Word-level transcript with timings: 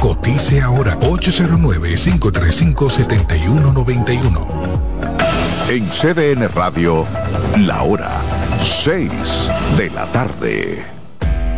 Cotice 0.00 0.62
ahora 0.62 0.96
809 1.00 1.94
535 1.96 2.90
7191. 2.90 4.46
En 5.68 5.88
CDN 5.88 6.48
Radio, 6.54 7.04
la 7.58 7.82
hora 7.82 8.12
6 8.62 9.10
de 9.76 9.90
la 9.90 10.06
tarde. 10.06 10.84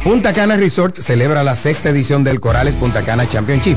Punta 0.03 0.33
Cana 0.33 0.57
Resort 0.57 0.97
celebra 0.97 1.45
la 1.45 1.55
sexta 1.55 1.91
edición 1.91 2.25
del 2.25 2.41
Corales 2.41 2.77
Punta 2.77 3.03
Cana 3.03 3.29
Championship, 3.29 3.77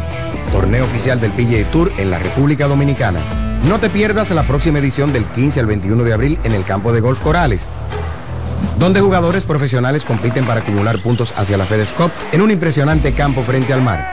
torneo 0.53 0.85
oficial 0.85 1.19
del 1.19 1.33
PGA 1.33 1.69
Tour 1.69 1.91
en 1.97 2.09
la 2.09 2.19
República 2.19 2.69
Dominicana. 2.69 3.19
No 3.67 3.79
te 3.79 3.89
pierdas 3.89 4.31
la 4.31 4.47
próxima 4.47 4.79
edición 4.79 5.11
del 5.11 5.25
15 5.25 5.59
al 5.59 5.65
21 5.65 6.05
de 6.05 6.13
abril 6.13 6.39
en 6.45 6.53
el 6.53 6.63
campo 6.63 6.93
de 6.93 7.01
golf 7.01 7.19
Corales, 7.19 7.67
donde 8.79 9.01
jugadores 9.01 9.45
profesionales 9.45 10.05
compiten 10.05 10.45
para 10.45 10.61
acumular 10.61 10.99
puntos 10.99 11.33
hacia 11.35 11.57
la 11.57 11.65
FedEx 11.65 11.91
Cup 11.91 12.11
en 12.31 12.41
un 12.41 12.49
impresionante 12.49 13.13
campo 13.13 13.43
frente 13.43 13.73
al 13.73 13.81
mar. 13.81 14.12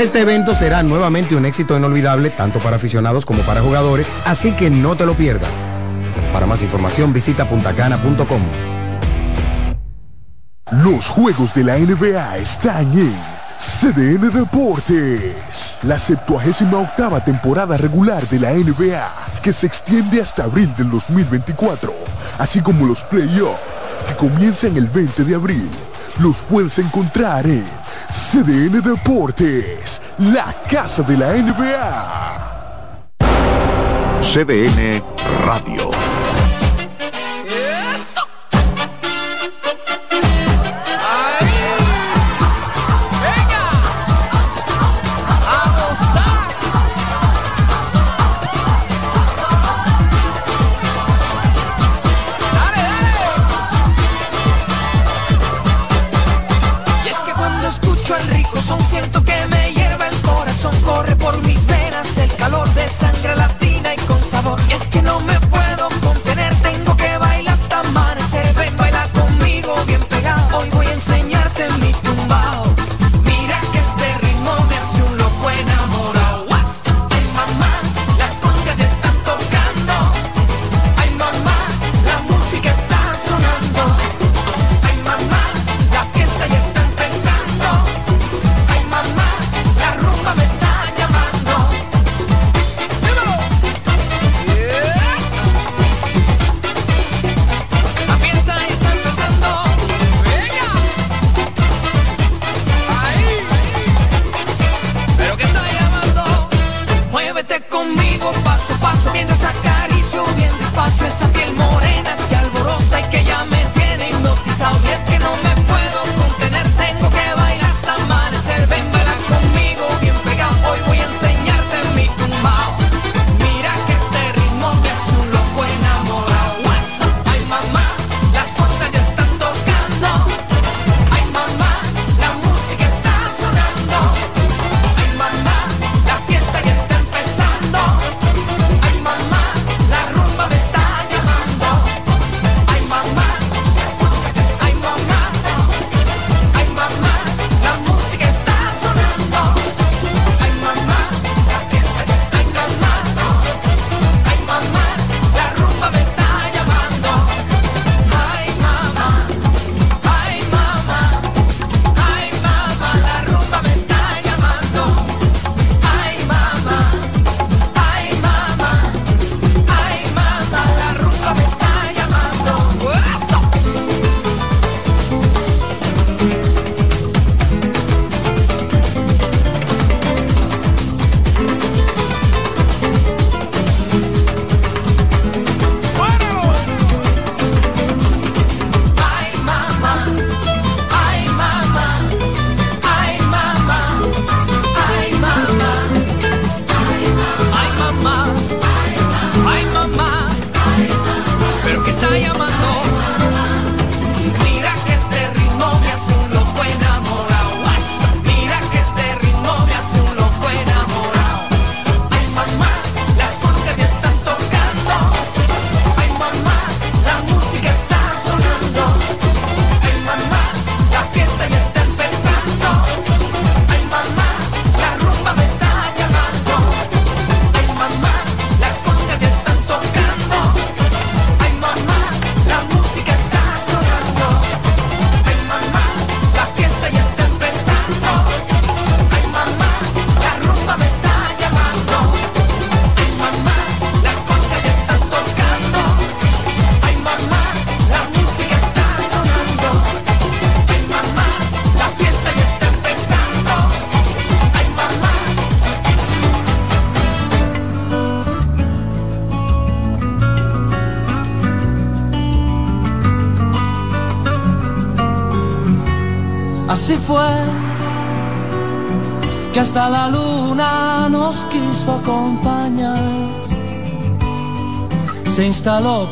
Este 0.00 0.20
evento 0.20 0.54
será 0.54 0.82
nuevamente 0.82 1.36
un 1.36 1.44
éxito 1.44 1.76
inolvidable 1.76 2.30
tanto 2.30 2.58
para 2.58 2.76
aficionados 2.76 3.26
como 3.26 3.42
para 3.42 3.60
jugadores, 3.60 4.10
así 4.24 4.52
que 4.52 4.70
no 4.70 4.96
te 4.96 5.04
lo 5.04 5.14
pierdas. 5.14 5.52
Para 6.32 6.46
más 6.46 6.62
información 6.62 7.12
visita 7.12 7.46
puntacana.com. 7.46 8.40
Los 10.82 11.06
juegos 11.06 11.52
de 11.52 11.64
la 11.64 11.76
NBA 11.76 12.38
están 12.38 12.90
en 12.98 13.14
CDN 13.58 14.30
Deportes. 14.30 15.76
La 15.82 15.98
78 15.98 16.80
octava 16.80 17.22
temporada 17.22 17.76
regular 17.76 18.26
de 18.28 18.40
la 18.40 18.52
NBA, 18.52 19.06
que 19.42 19.52
se 19.52 19.66
extiende 19.66 20.22
hasta 20.22 20.44
abril 20.44 20.74
del 20.78 20.90
2024, 20.90 21.92
así 22.38 22.62
como 22.62 22.86
los 22.86 23.00
playoffs, 23.02 23.60
que 24.08 24.14
comienzan 24.14 24.78
el 24.78 24.86
20 24.86 25.24
de 25.24 25.34
abril, 25.34 25.68
los 26.20 26.38
puedes 26.38 26.78
encontrar 26.78 27.46
en 27.46 27.79
CDN 28.12 28.80
Deportes, 28.80 30.00
la 30.18 30.52
casa 30.68 31.02
de 31.02 31.16
la 31.16 31.32
NBA. 31.32 32.40
CDN 34.20 35.02
Radio. 35.44 35.99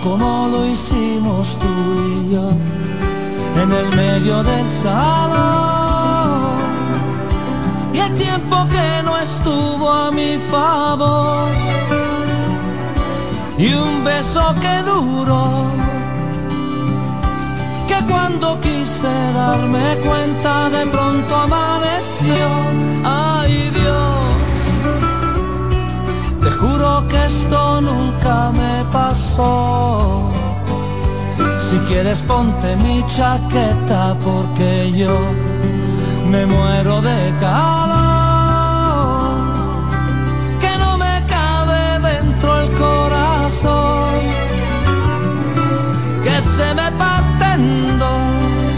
Como 0.03 0.49
lo 0.49 0.67
hicimos 0.67 1.57
tú 1.59 1.67
y 1.67 2.33
yo 2.33 2.51
en 3.63 3.73
el 3.73 3.97
medio 3.97 4.43
del 4.43 4.69
salón. 4.83 5.28
Ponte 32.29 32.77
mi 32.77 33.03
chaqueta 33.07 34.15
porque 34.25 34.93
yo 34.93 35.17
me 36.31 36.45
muero 36.47 37.01
de 37.01 37.19
calor. 37.41 39.39
Que 40.63 40.73
no 40.83 40.91
me 40.99 41.15
cabe 41.35 41.83
dentro 42.11 42.49
el 42.61 42.69
corazón. 42.85 44.21
Que 46.25 46.37
se 46.57 46.69
me 46.79 46.89
parten 47.03 47.61
dos. 48.03 48.77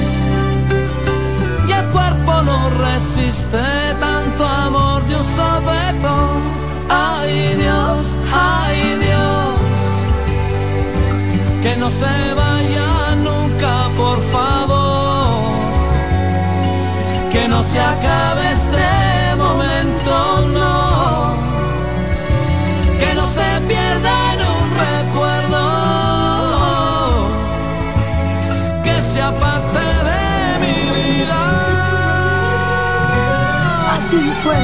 Y 1.69 1.73
el 1.81 1.87
cuerpo 1.97 2.33
no 2.49 2.59
resiste 2.87 3.65
tanto 4.07 4.47
amor 4.47 5.05
de 5.09 5.17
un 5.17 5.27
sopetón. 5.37 6.39
Ay 6.89 7.57
Dios, 7.63 8.03
ay 8.33 8.79
Dios. 9.07 9.59
Que 11.63 11.77
no 11.77 11.91
se 11.91 12.35
vaya 12.35 12.50
se 17.73 17.81
acabe 17.81 18.53
este 18.53 19.37
momento, 19.37 20.15
no, 20.57 21.35
que 22.99 23.15
no 23.15 23.27
se 23.37 23.49
pierda 23.69 24.13
en 24.35 24.41
un 24.55 24.65
recuerdo, 24.87 25.63
que 28.83 28.95
sea 29.13 29.31
parte 29.39 29.85
de 30.09 30.25
mi 30.63 30.79
vida. 30.99 31.41
Así 33.95 34.21
fue. 34.43 34.63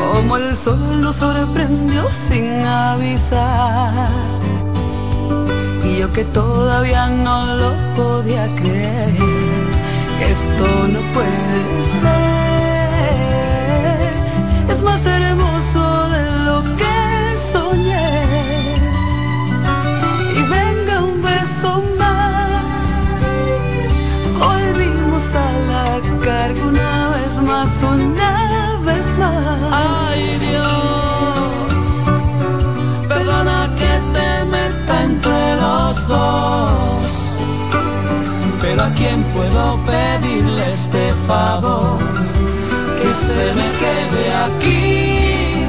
Como 0.00 0.36
el 0.36 0.56
sol 0.56 0.82
nos 1.00 1.16
sorprendió 1.16 2.02
sin 2.28 2.64
avisar 2.64 4.32
yo 5.98 6.12
que 6.12 6.24
todavía 6.24 7.06
no 7.08 7.56
lo 7.56 7.70
podía 7.96 8.46
creer. 8.56 9.41
Esto 10.30 10.88
no 10.88 11.00
puede 11.14 11.82
ser. 12.00 12.22
Es 14.68 14.82
más 14.82 15.04
hermoso 15.04 15.82
de 16.10 16.24
lo 16.46 16.56
que 16.76 16.98
soñé. 17.52 18.10
Y 20.38 20.40
venga 20.56 20.94
un 21.02 21.22
beso 21.22 21.70
más. 21.98 22.80
Volvimos 24.38 25.24
a 25.34 25.48
la 25.70 25.88
carga 26.24 26.62
una 26.64 26.94
vez 27.16 27.34
más, 27.42 27.70
una 27.82 28.34
vez 28.84 29.06
más. 29.18 29.58
Ay 29.72 30.22
Dios, 30.48 31.82
perdona 33.08 33.58
que 33.76 33.92
te 34.14 34.28
meta 34.50 34.94
entre 35.04 35.42
pero 35.52 35.66
a 35.66 36.71
quién 39.02 39.20
puedo 39.34 39.78
pedirle 39.84 40.72
este 40.72 41.12
favor 41.26 41.98
que 43.00 43.10
se 43.14 43.46
me 43.58 43.68
quede 43.82 44.24
aquí, 44.46 45.66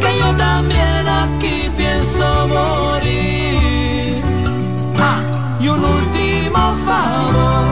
que 0.00 0.10
yo 0.20 0.28
también 0.36 1.02
aquí 1.24 1.56
pienso 1.76 2.26
morir. 2.56 4.22
Ah, 5.00 5.20
y 5.60 5.66
un 5.68 5.84
último 5.84 6.62
favor, 6.86 7.66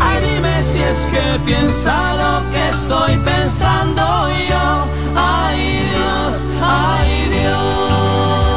ay 0.00 0.18
dime 0.26 0.54
si 0.70 0.80
es 0.90 1.00
que 1.12 1.24
piensa 1.44 1.94
lo 2.22 2.32
que 2.50 2.62
estoy 2.76 3.12
pensando 3.18 4.02
yo, 4.50 4.66
ay 5.14 5.60
Dios, 5.92 6.32
ay 6.60 7.10
Dios. 7.36 8.56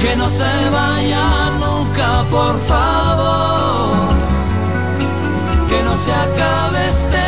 Que 0.00 0.10
no 0.16 0.28
se 0.28 0.52
vaya 0.70 1.24
nunca, 1.50 1.59
por 2.30 2.56
favor, 2.60 4.14
que 5.68 5.82
no 5.82 5.96
se 5.96 6.12
acabe 6.12 6.88
este 6.88 7.19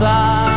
side. 0.00 0.49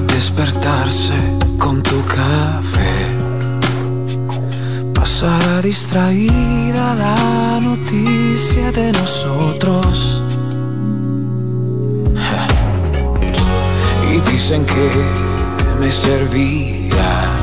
Despertarse 0.00 1.14
con 1.58 1.82
tu 1.82 2.04
café. 2.04 2.94
Pasará 4.94 5.60
distraída 5.62 6.94
la 6.94 7.60
noticia 7.60 8.70
de 8.72 8.92
nosotros. 8.92 10.22
Y 14.10 14.20
dicen 14.30 14.64
que 14.64 14.90
me 15.80 15.90
servirá. 15.90 17.36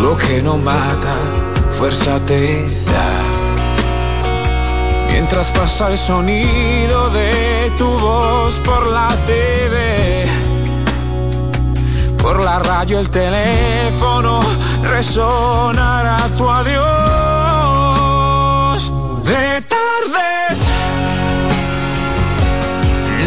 Lo 0.00 0.16
que 0.16 0.42
no 0.42 0.56
mata, 0.56 1.14
fuerza 1.78 2.18
te 2.26 2.62
da. 2.86 3.10
Mientras 5.10 5.50
pasa 5.52 5.90
el 5.90 5.98
sonido 5.98 7.10
de 7.10 7.45
tu 7.70 7.86
voz 7.86 8.60
por 8.60 8.90
la 8.90 9.08
TV, 9.26 10.26
por 12.22 12.44
la 12.44 12.58
radio 12.60 13.00
el 13.00 13.10
teléfono 13.10 14.40
resonará 14.82 16.28
tu 16.36 16.48
adiós. 16.48 16.82
De 19.24 19.60
tardes 19.62 20.58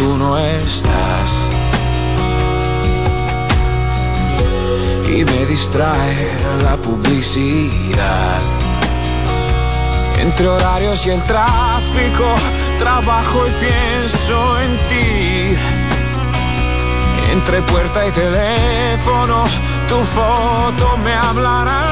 tú 0.01 0.17
no 0.17 0.36
estás. 0.39 1.31
Y 5.08 5.24
me 5.24 5.46
distrae 5.46 6.17
la 6.63 6.75
publicidad. 6.77 8.39
Entre 10.20 10.48
horarios 10.48 11.05
y 11.05 11.12
el 11.12 11.22
tráfico, 11.34 12.27
trabajo 12.79 13.39
y 13.48 13.51
pienso 13.65 14.60
en 14.65 14.72
ti. 14.89 15.55
Entre 17.31 17.62
puerta 17.62 18.08
y 18.08 18.12
teléfono, 18.12 19.43
tu 19.88 20.00
foto 20.15 20.98
me 21.03 21.13
hablará. 21.13 21.91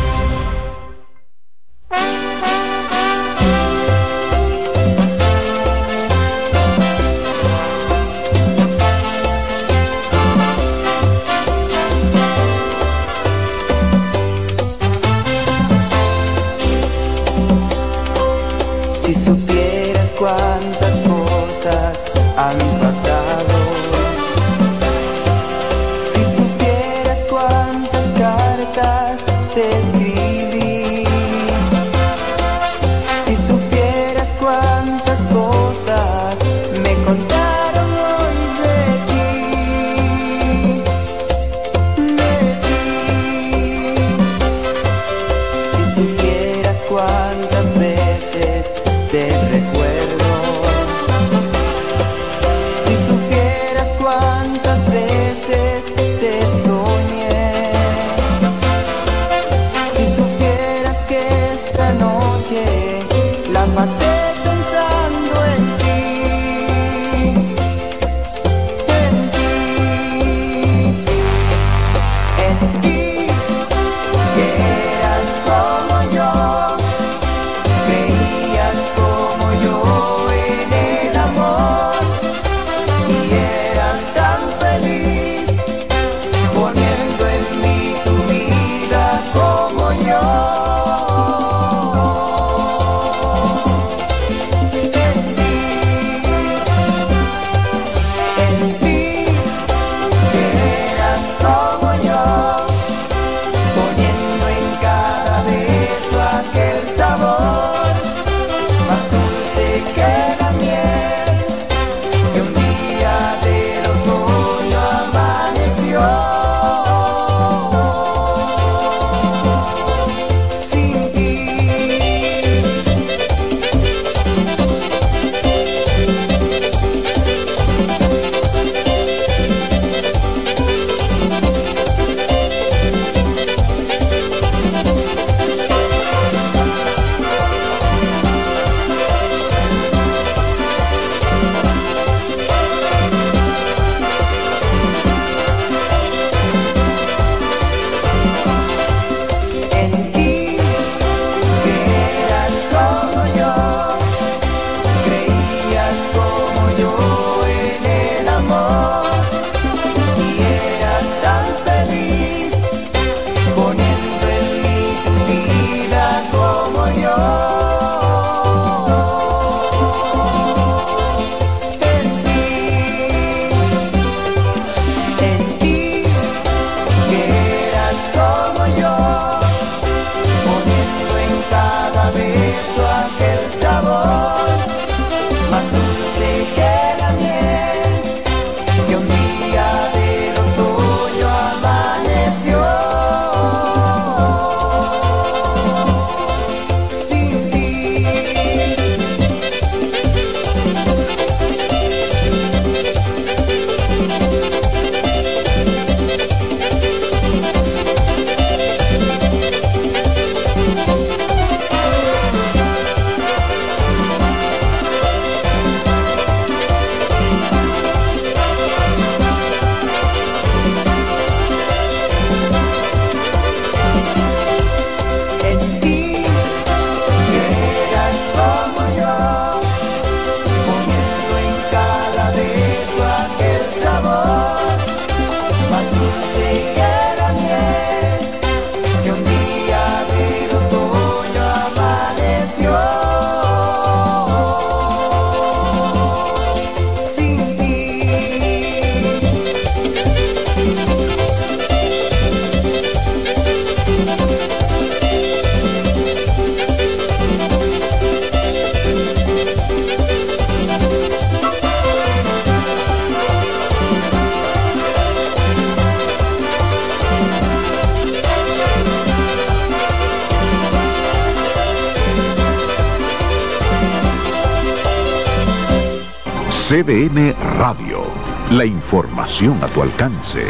La 278.61 278.67
información 278.67 279.57
a 279.63 279.67
tu 279.69 279.81
alcance. 279.81 280.45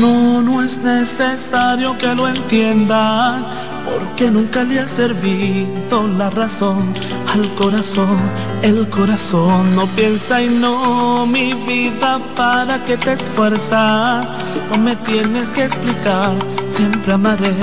No, 0.00 0.42
no 0.42 0.64
es 0.64 0.78
necesario 0.78 1.96
que 1.96 2.12
lo 2.12 2.26
entiendas, 2.26 3.44
porque 3.84 4.32
nunca 4.32 4.64
le 4.64 4.80
ha 4.80 4.88
servido 4.88 6.08
la 6.08 6.28
razón 6.30 6.92
al 7.32 7.54
corazón. 7.54 8.18
El 8.62 8.88
corazón 8.88 9.74
no 9.74 9.86
piensa 9.96 10.42
y 10.42 10.48
no, 10.48 11.26
mi 11.26 11.54
vida, 11.54 12.20
para 12.36 12.82
que 12.84 12.96
te 12.96 13.12
esfuerzas. 13.12 14.26
No 14.70 14.78
me 14.78 14.96
tienes 14.96 15.50
que 15.50 15.64
explicar, 15.64 16.32
siempre 16.70 17.12
amaré 17.12 17.54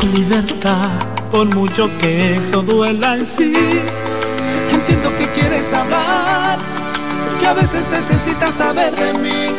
tu 0.00 0.06
libertad, 0.08 0.90
por 1.30 1.46
mucho 1.54 1.90
que 1.98 2.36
eso 2.36 2.62
duela 2.62 3.16
en 3.16 3.26
sí. 3.26 3.52
Entiendo 4.72 5.10
que 5.16 5.26
quieres 5.28 5.72
hablar, 5.72 6.58
que 7.40 7.46
a 7.46 7.54
veces 7.54 7.88
necesitas 7.90 8.54
saber 8.54 8.94
de 8.94 9.12
mí 9.18 9.54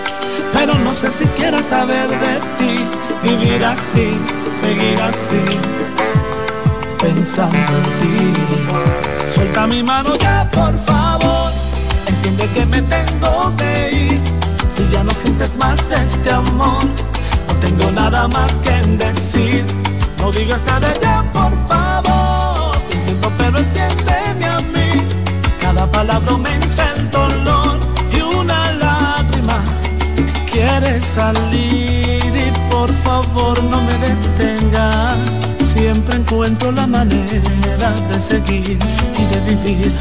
pero 0.53 0.73
no 0.75 0.93
sé 0.93 1.11
si 1.11 1.25
quieras 1.37 1.65
saber 1.67 2.09
de 2.09 2.39
ti, 2.57 2.79
vivir 3.23 3.63
así, 3.63 4.17
seguir 4.59 4.99
así, 5.01 5.43
pensando 6.99 7.55
en 7.57 7.83
ti. 7.99 8.88
Suelta 9.59 9.75
mi 9.75 9.83
mano. 9.83 10.15
Ya, 10.15 10.49
por 10.51 10.73
favor, 10.85 11.51
entiende 12.07 12.47
que 12.53 12.65
me 12.65 12.81
tengo 12.83 13.53
que 13.57 13.91
ir, 13.91 14.21
si 14.75 14.87
ya 14.89 15.03
no 15.03 15.11
sientes 15.13 15.53
más 15.57 15.77
de 15.89 15.95
este 15.95 16.31
amor, 16.31 16.85
no 17.47 17.53
tengo 17.59 17.91
nada 17.91 18.27
más 18.29 18.53
que 18.63 18.71
decir, 19.05 19.65
no 20.17 20.31
digas 20.31 20.61
nada 20.65 20.93
ya, 21.01 21.23
por 21.33 21.51
favor, 21.67 22.77
entiendo 22.91 23.31
pero 23.37 23.59
entiéndeme 23.59 24.45
a 24.45 24.59
mí, 24.59 25.03
cada 25.61 25.91
palabra 25.91 26.31
aumenta 26.31 26.93
el 26.93 27.11
dolor 27.11 27.79
y 28.13 28.21
una 28.21 28.71
lágrima 28.73 29.61
quieres 30.51 31.03
salir. 31.03 32.33
Y 32.33 32.71
por 32.71 32.89
favor 32.93 33.61
no 33.63 33.81
me 33.81 33.93
detengas. 34.07 35.48
Siempre 35.91 36.17
encuentro 36.17 36.71
la 36.71 36.85
manera 36.85 37.89
de 38.11 38.19
seguir 38.19 38.77
y 39.17 39.25
de 39.25 39.55
vivir, 39.55 39.91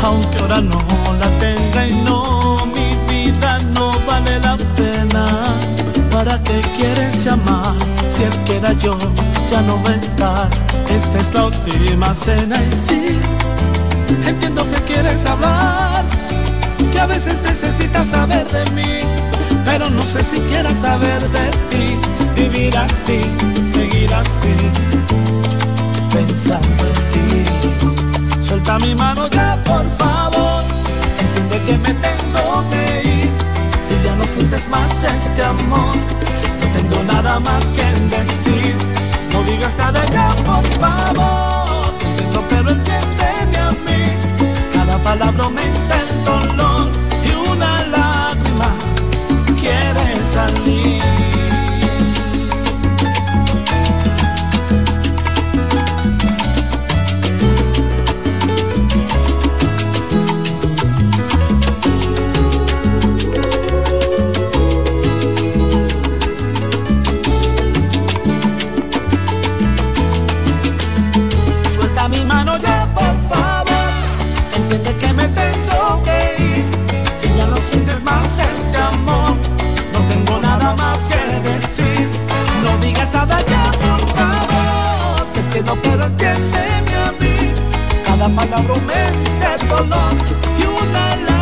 aunque 0.00 0.38
ahora 0.38 0.60
no 0.60 0.80
la 1.18 1.28
tenga 1.40 1.88
y 1.88 1.94
no, 2.04 2.64
mi 2.66 2.94
vida 3.12 3.58
no 3.74 3.90
vale 4.06 4.38
la 4.38 4.56
pena. 4.76 5.42
¿Para 6.12 6.40
qué 6.44 6.62
quieres 6.76 7.24
llamar? 7.24 7.74
Si 8.14 8.22
el 8.22 8.44
que 8.44 8.58
era 8.58 8.72
yo 8.74 8.96
ya 9.50 9.62
no 9.62 9.82
va 9.82 9.90
a 9.90 9.94
estar. 9.96 10.48
Esta 10.88 11.18
es 11.18 11.34
la 11.34 11.46
última 11.46 12.14
cena 12.14 12.62
y 12.62 12.70
sí, 12.86 13.18
entiendo 14.24 14.64
que 14.70 14.80
quieres 14.92 15.26
hablar, 15.26 16.04
que 16.92 17.00
a 17.00 17.06
veces 17.06 17.42
necesitas 17.42 18.06
saber 18.06 18.46
de 18.46 18.70
mí 18.70 19.00
pero 19.64 19.88
no 19.88 20.02
sé 20.02 20.22
si 20.24 20.38
quieras 20.50 20.76
saber 20.80 21.22
de 21.30 21.50
ti, 21.70 21.96
vivir 22.36 22.76
así, 22.76 23.20
seguir 23.72 24.12
así, 24.12 25.21
pensando 26.12 26.84
en 26.86 27.00
ti. 27.12 28.46
Suelta 28.46 28.78
mi 28.78 28.94
mano 28.94 29.28
ya, 29.28 29.56
por 29.64 29.84
favor, 29.96 30.64
entiende 31.18 31.58
que 31.66 31.78
me 31.78 31.92
tengo 32.06 32.64
que 32.70 32.84
ir, 33.08 33.30
si 33.88 33.94
ya 34.06 34.14
no 34.14 34.24
sientes 34.24 34.68
más 34.68 34.90
este 35.02 35.42
amor, 35.42 35.96
no 36.60 36.66
tengo 36.76 37.02
nada 37.04 37.40
más 37.40 37.64
que 37.76 37.86
decir, 38.16 38.74
no 39.32 39.42
digas 39.44 39.72
nada 39.78 40.04
ya, 40.12 40.28
por 40.44 40.64
favor, 40.80 41.94
entiendo, 42.04 42.44
pero 42.50 42.70
entiéndeme 42.70 43.58
a 43.58 43.70
mí, 43.86 44.02
cada 44.74 44.98
palabra 44.98 45.44
aumenta 45.44 45.94
el 46.00 46.24
dolor 46.24 47.01
entiendo, 85.62 85.78
pero 85.82 86.04
entiéndeme 86.04 86.94
a 86.94 87.12
mí. 87.12 87.52
Cada 88.04 88.28
palabra 88.28 88.74
aumenta 88.74 89.54
el 89.54 89.68
dolor 89.68 90.12
y 90.58 90.64
una 90.64 91.16
lágrima 91.16 91.41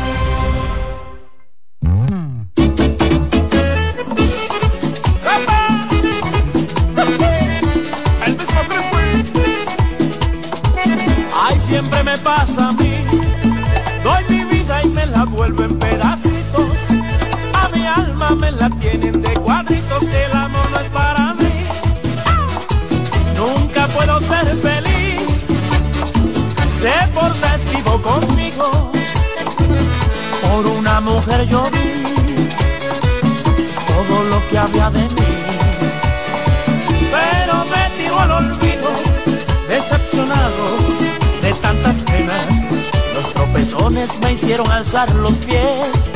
hicieron 44.51 44.69
alzar 44.69 45.09
los 45.15 45.33
pies, 45.45 46.11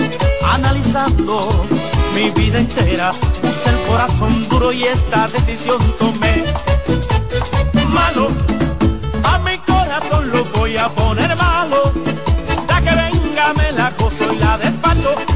analizando 0.52 1.66
mi 2.14 2.30
vida 2.32 2.60
entera, 2.60 3.14
puse 3.14 3.70
el 3.70 3.88
corazón 3.88 4.50
duro 4.50 4.74
y 4.74 4.84
esta 4.84 5.30
decisión 5.30 5.80
tomé. 5.98 6.44
Malo, 7.88 8.28
a 9.24 9.40
mi 9.40 9.58
corazón 9.60 10.30
lo 10.32 10.44
voy 10.60 10.76
a 10.76 10.90
poner 10.90 11.34
malo, 11.38 11.94
ya 12.68 12.82
que 12.82 12.90
venga 12.90 13.54
me 13.54 13.72
la 13.72 13.92
coso 13.92 14.26
y 14.34 14.36
la 14.36 14.58
despacho. 14.58 15.35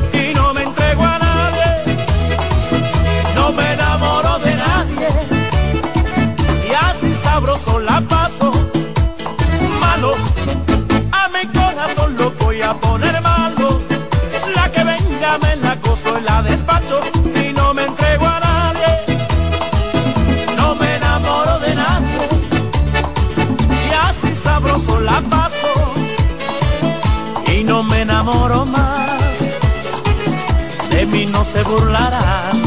No 31.39 31.45
se 31.45 31.63
burlarán, 31.63 32.61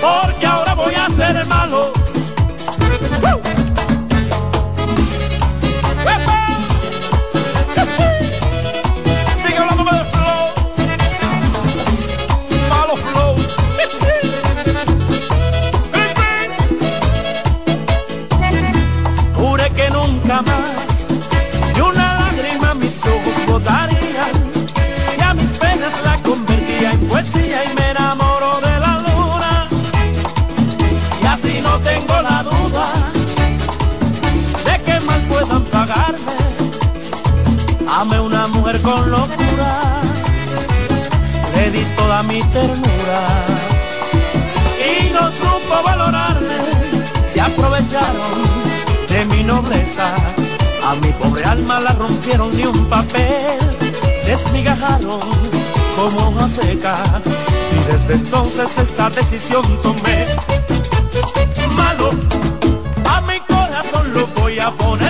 porque 0.00 0.46
ahora 0.46 0.74
voy 0.74 0.94
a 0.94 1.08
ser 1.10 1.44
malo. 1.48 1.65
Mi 42.26 42.42
ternura 42.42 43.20
y 44.78 45.10
no 45.10 45.30
supo 45.30 45.82
valorarme 45.84 46.58
se 47.26 47.40
aprovecharon 47.40 48.42
de 49.08 49.24
mi 49.26 49.42
nobleza 49.44 50.14
a 50.86 50.94
mi 50.96 51.10
pobre 51.12 51.44
alma 51.44 51.80
la 51.80 51.92
rompieron 51.92 52.56
de 52.56 52.68
un 52.68 52.86
papel, 52.86 53.58
desmigajaron 54.24 55.20
como 55.96 56.28
hoja 56.28 56.48
seca. 56.48 56.96
Y 57.72 57.92
desde 57.92 58.14
entonces 58.14 58.78
esta 58.78 59.10
decisión 59.10 59.64
tomé. 59.82 60.26
Malo, 61.74 62.10
a 63.04 63.20
mi 63.22 63.40
corazón 63.40 64.14
lo 64.14 64.26
voy 64.40 64.60
a 64.60 64.70
poner 64.70 65.05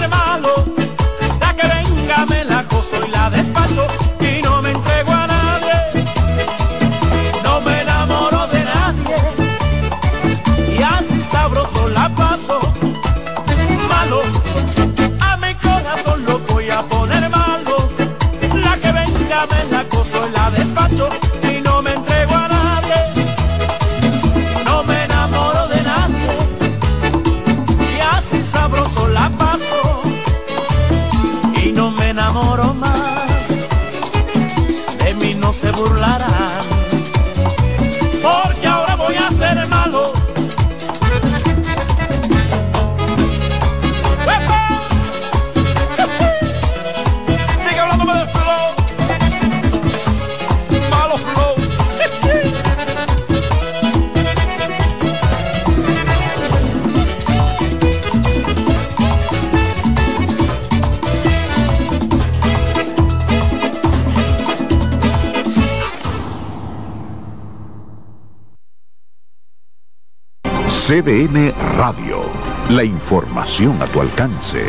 CDN 70.97 71.53
Radio. 71.77 72.23
La 72.71 72.83
información 72.83 73.77
a 73.83 73.87
tu 73.87 74.01
alcance. 74.01 74.65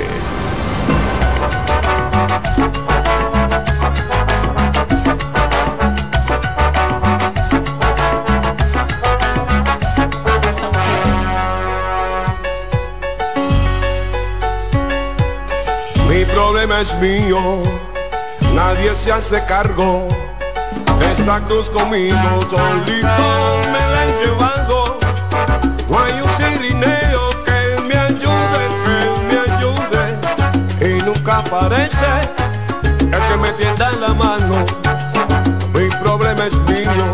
Mi 16.09 16.25
problema 16.25 16.81
es 16.81 16.93
mío, 16.99 17.63
nadie 18.53 18.93
se 18.95 19.13
hace 19.13 19.41
cargo. 19.45 20.09
Esta 21.09 21.39
cruz 21.47 21.69
conmigo, 21.69 22.17
solito 22.49 23.23
me 23.71 23.79
la 23.79 24.01
han. 24.01 24.56
Que 26.47 26.73
me 26.73 26.85
ayude, 27.97 28.65
que 28.85 28.95
me 29.27 29.37
ayude. 29.51 30.03
Y 30.79 31.01
nunca 31.03 31.39
aparece 31.39 32.11
el 33.01 33.09
que 33.09 33.37
me 33.37 33.51
tienda 33.53 33.91
la 33.99 34.13
mano. 34.13 34.65
Mi 35.73 35.89
problema 36.01 36.45
es 36.45 36.53
mío, 36.61 37.11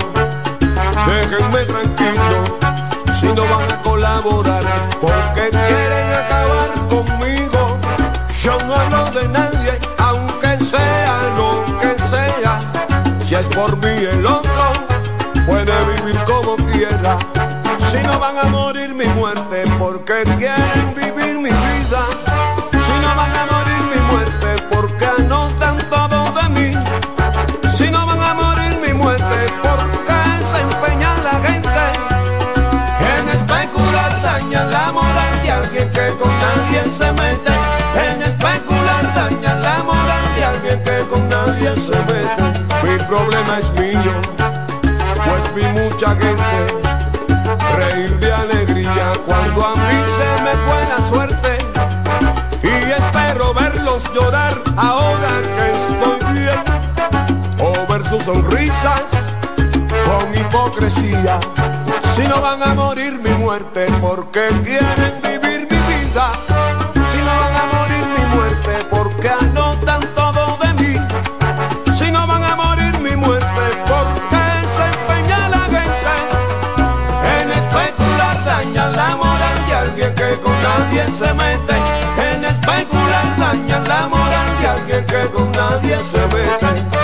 déjenme 1.07 1.65
tranquilo. 1.65 2.59
Si 3.19 3.27
no 3.27 3.43
van 3.43 3.71
a 3.71 3.81
colaborar, 3.81 4.63
porque 5.01 5.49
quieren 5.49 6.13
acabar 6.13 6.71
conmigo. 6.89 7.79
Yo 8.43 8.57
no 8.67 8.75
hablo 8.75 9.09
de 9.11 9.27
nadie, 9.29 9.79
aunque 9.97 10.63
sea 10.63 11.21
lo 11.37 11.65
que 11.79 11.97
sea. 11.99 12.59
Si 13.25 13.33
es 13.33 13.47
por 13.47 13.75
mí 13.77 14.05
el 14.05 14.25
otro, 14.25 14.73
puede 15.47 15.73
vivir 15.85 16.19
como 16.25 16.55
quiera. 16.71 17.17
Si 17.93 18.01
no 18.01 18.19
van 18.19 18.35
a 18.39 18.45
morir 18.45 18.95
mi 18.95 19.05
muerte, 19.05 19.61
porque 19.77 20.23
quieren 20.39 20.95
vivir 20.95 21.37
mi 21.37 21.51
vida. 21.51 22.01
Si 22.71 22.95
no 23.03 23.15
van 23.15 23.35
a 23.37 23.45
morir 23.53 23.83
mi 23.93 24.01
muerte, 24.09 24.47
porque 24.71 25.05
anotan 25.05 25.77
todo 25.91 26.31
de 26.31 26.49
mí. 26.49 26.71
Si 27.75 27.91
no 27.91 28.03
van 28.07 28.19
a 28.19 28.33
morir 28.33 28.79
mi 28.79 28.93
muerte, 28.95 29.37
porque 29.61 30.17
se 30.49 30.59
empeña 30.61 31.13
la 31.21 31.33
gente 31.47 31.83
en 33.15 33.29
especular, 33.29 34.21
daña 34.23 34.63
la 34.63 34.91
moral 34.91 35.43
de 35.43 35.51
alguien 35.51 35.91
que 35.91 36.09
con 36.19 36.31
nadie 36.45 36.89
se 36.89 37.11
mete. 37.11 37.53
En 38.07 38.23
especular, 38.23 39.13
daña 39.13 39.53
la 39.53 39.83
moral 39.83 40.25
de 40.35 40.43
alguien 40.43 40.81
que 40.81 40.97
con 41.11 41.29
nadie 41.29 41.77
se 41.77 41.97
mete. 42.11 42.43
Mi 42.81 42.97
problema 43.05 43.59
es 43.59 43.71
mío, 43.73 44.13
pues 45.25 45.53
vi 45.53 45.63
mucha 45.79 46.15
gente 46.15 46.82
sonrisas 58.23 59.03
con 60.05 60.33
hipocresía. 60.33 61.39
Si 62.15 62.21
no 62.23 62.39
van 62.41 62.63
a 62.63 62.73
morir 62.73 63.19
mi 63.19 63.31
muerte, 63.31 63.85
porque 63.99 64.47
quieren 64.63 65.19
vivir 65.21 65.67
mi 65.69 65.77
vida. 65.91 66.31
Si 67.11 67.17
no 67.17 67.33
van 67.41 67.55
a 67.57 67.65
morir 67.73 68.05
mi 68.17 68.35
muerte, 68.35 68.85
porque 68.89 69.29
anotan 69.29 70.01
todo 70.15 70.57
de 70.61 70.73
mí. 70.75 70.99
Si 71.97 72.11
no 72.11 72.25
van 72.25 72.43
a 72.43 72.55
morir 72.55 72.97
mi 73.01 73.15
muerte, 73.15 73.63
porque 73.91 74.43
se 74.75 74.85
empeña 74.85 75.49
la 75.49 75.63
gente 75.75 76.13
en 77.41 77.51
especular, 77.51 78.45
daña 78.45 78.87
la 78.89 79.15
moral 79.17 79.67
de 79.67 79.75
alguien 79.75 80.15
que 80.15 80.39
con 80.41 80.55
nadie 80.63 81.07
se 81.11 81.33
mete. 81.33 81.75
En 82.31 82.45
especular, 82.45 83.37
daña 83.37 83.79
la 83.81 84.07
moral 84.07 84.61
de 84.61 84.67
alguien 84.67 85.05
que 85.07 85.25
con 85.35 85.51
nadie 85.51 85.99
se 85.99 86.19
mete. 86.27 87.02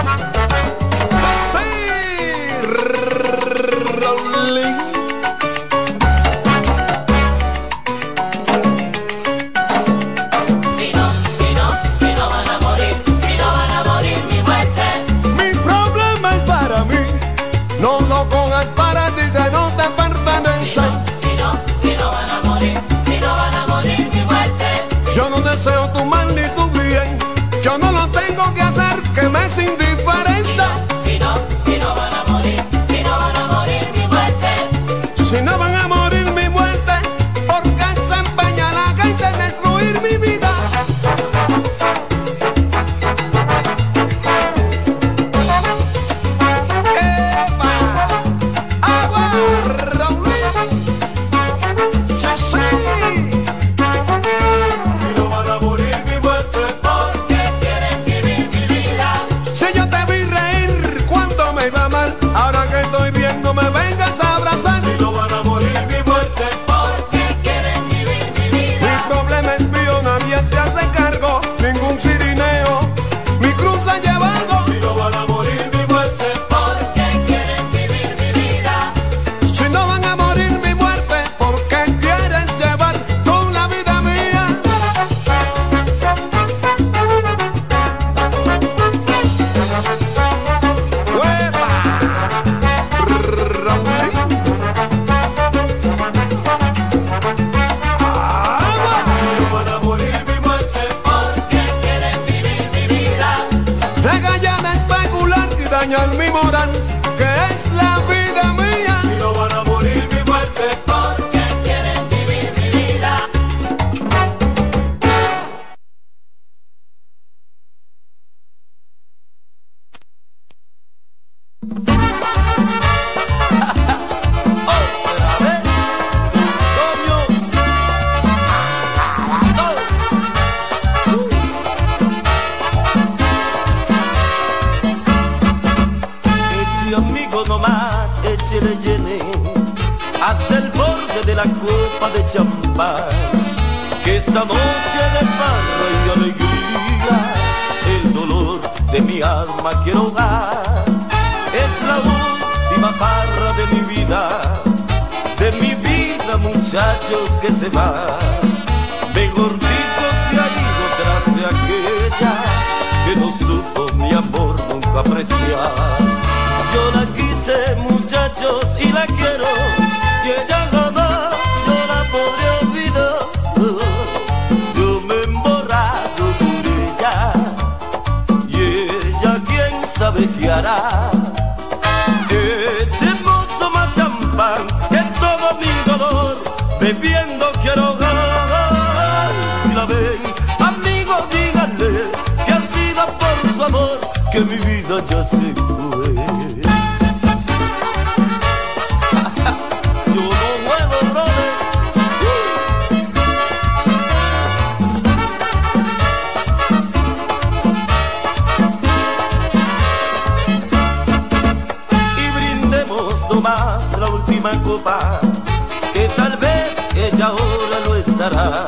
que 215.93 216.07
tal 216.15 216.37
vez 216.37 216.75
ella 216.93 217.25
ahora 217.25 217.79
lo 217.85 217.95
estará 217.95 218.65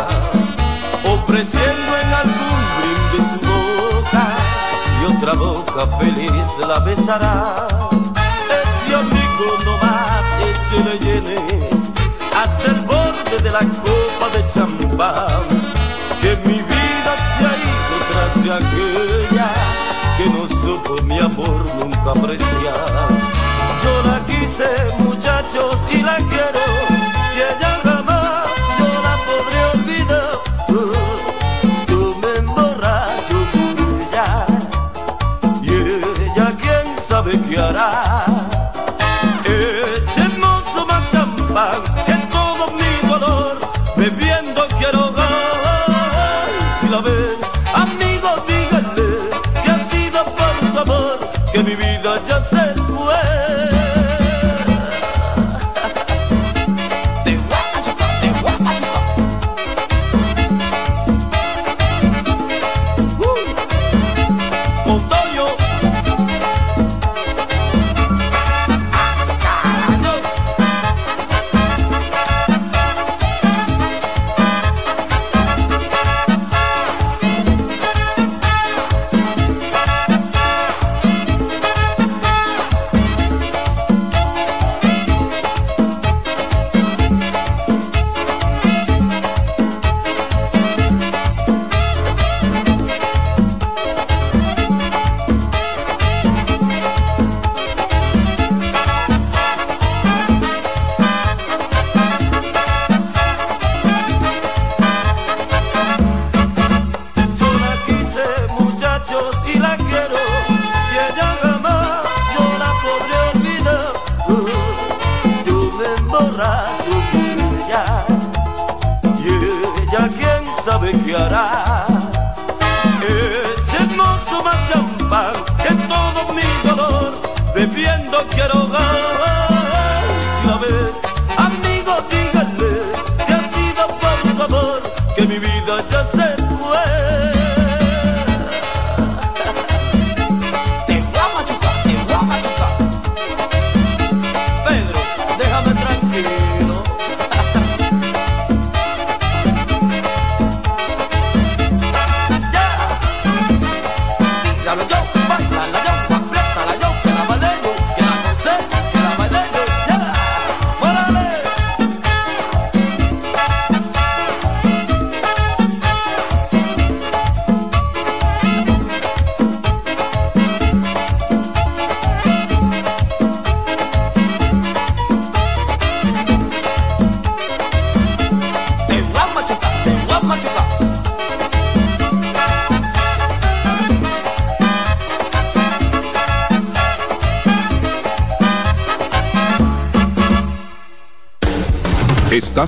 ofreciendo 1.06 1.91
en 2.02 2.14
algún 2.22 2.60
brindis 2.78 3.28
su 3.34 3.93
boca 3.93 4.26
y 4.99 5.16
otra 5.16 5.34
boca 5.34 5.97
feliz 5.99 6.68
la 6.68 6.80
besará. 6.80 7.68
Este 8.49 8.95
amigo 8.95 9.45
nomás 9.64 10.26
échele 10.49 10.97
llene 11.06 11.70
hasta 12.36 12.72
el 12.72 12.80
borde 12.88 13.38
de 13.43 13.52
la 13.52 13.60
copa 13.60 14.28
de 14.34 14.43
champán 14.52 15.43
que 16.20 16.36
mi 16.47 16.58
vida 16.64 17.14
se 17.38 17.45
ha 17.45 17.54
ido 17.70 17.95
tras 18.10 18.43
de 18.43 18.52
aquella 18.54 19.49
que 20.18 20.26
no 20.32 20.47
supo 20.49 20.99
mi 21.04 21.20
amor 21.20 21.64
nunca 21.78 22.10
apreciar. 22.10 23.08
Yo 23.84 23.93
la 24.10 24.26
quise 24.26 25.01
muchachos 25.54 25.78
y 25.91 26.02
la 26.02 26.16
quiere 26.16 26.61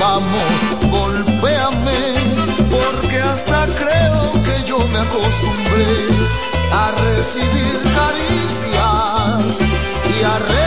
Vamos, 0.00 0.90
golpéame, 0.90 2.14
porque 2.70 3.18
hasta 3.18 3.66
creo 3.66 4.32
que 4.42 4.64
yo 4.66 4.78
me 4.88 4.98
acostumbré 4.98 6.08
a 6.72 6.90
recibir 6.92 7.82
caricias 7.94 9.60
y 10.20 10.24
a 10.24 10.38
recibir. 10.38 10.63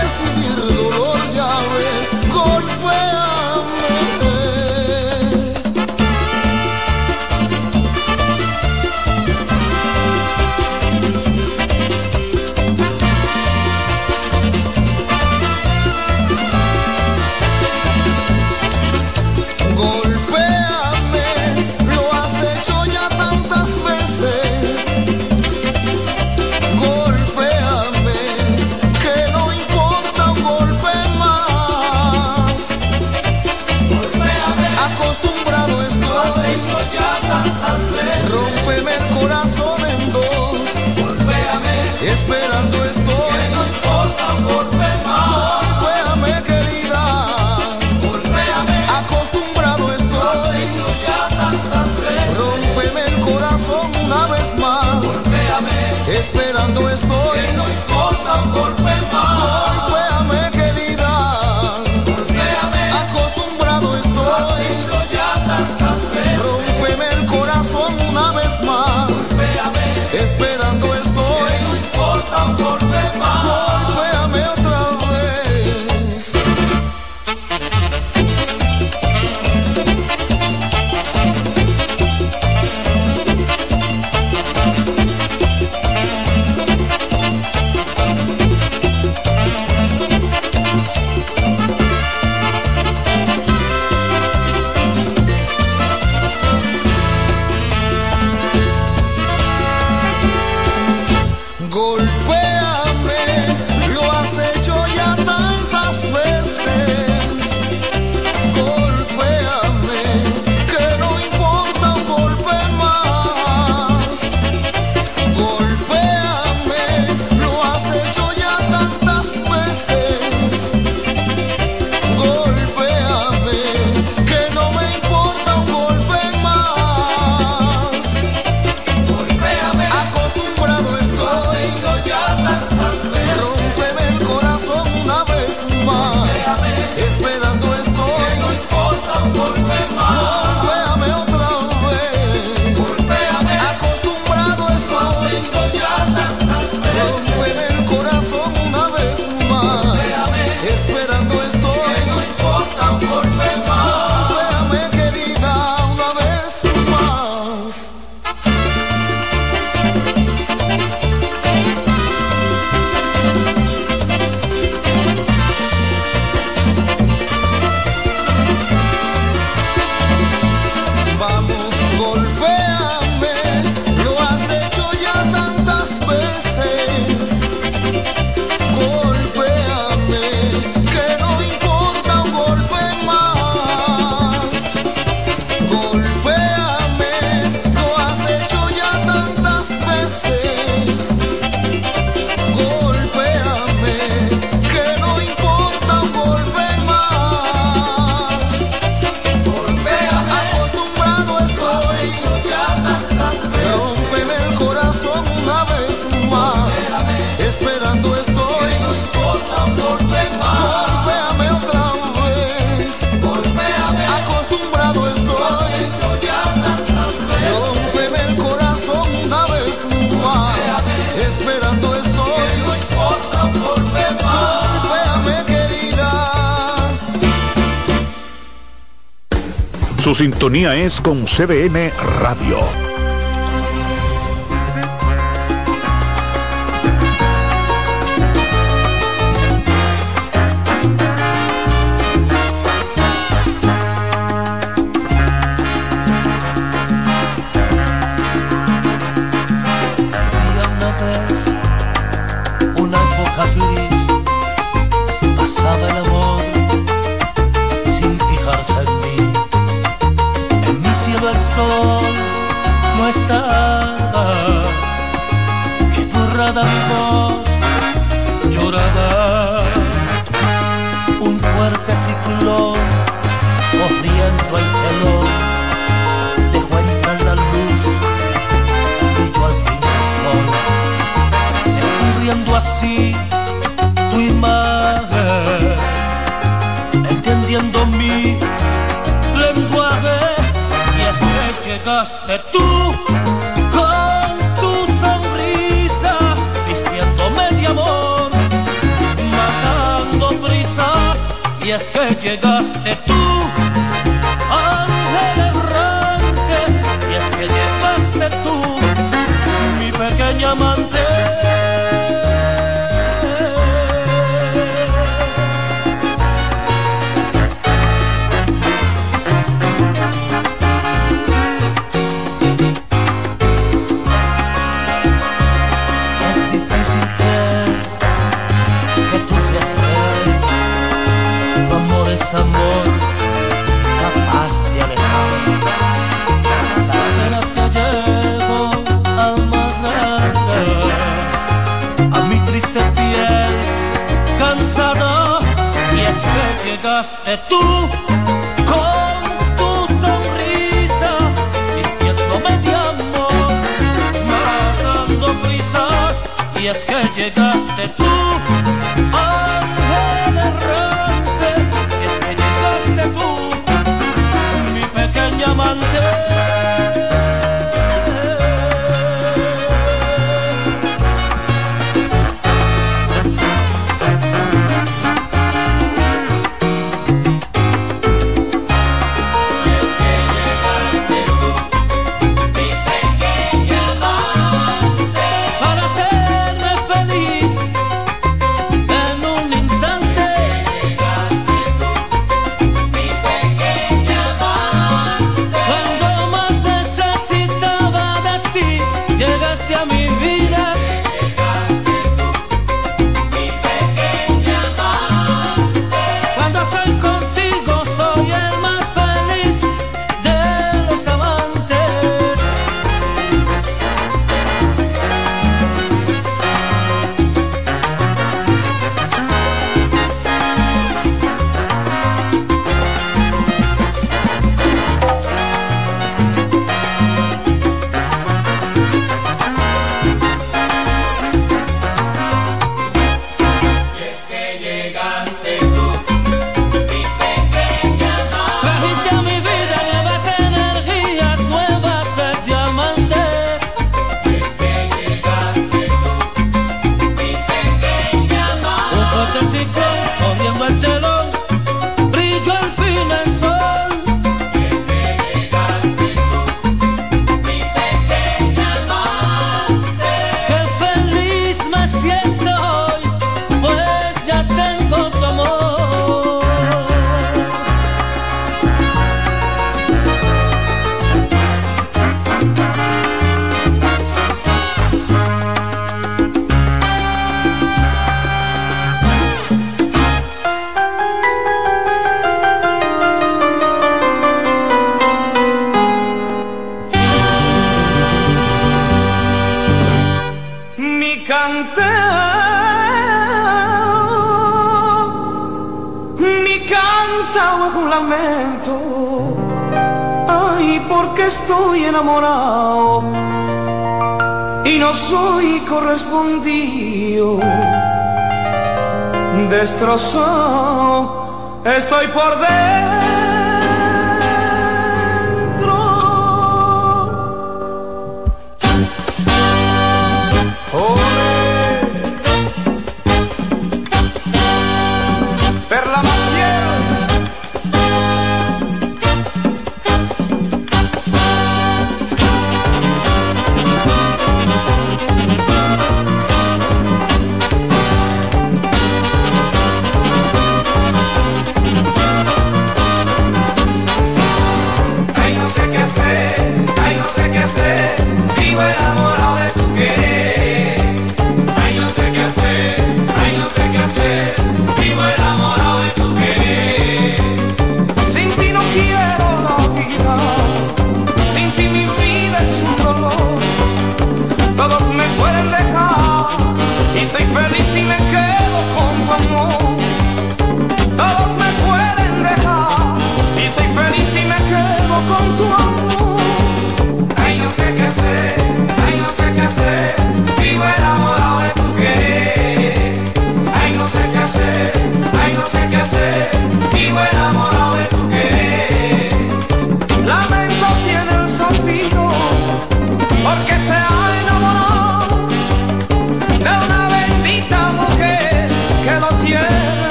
Sintonía 230.58 230.76
es 230.76 231.00
con 231.02 231.26
CDN 231.26 231.92
Radio. 232.20 232.87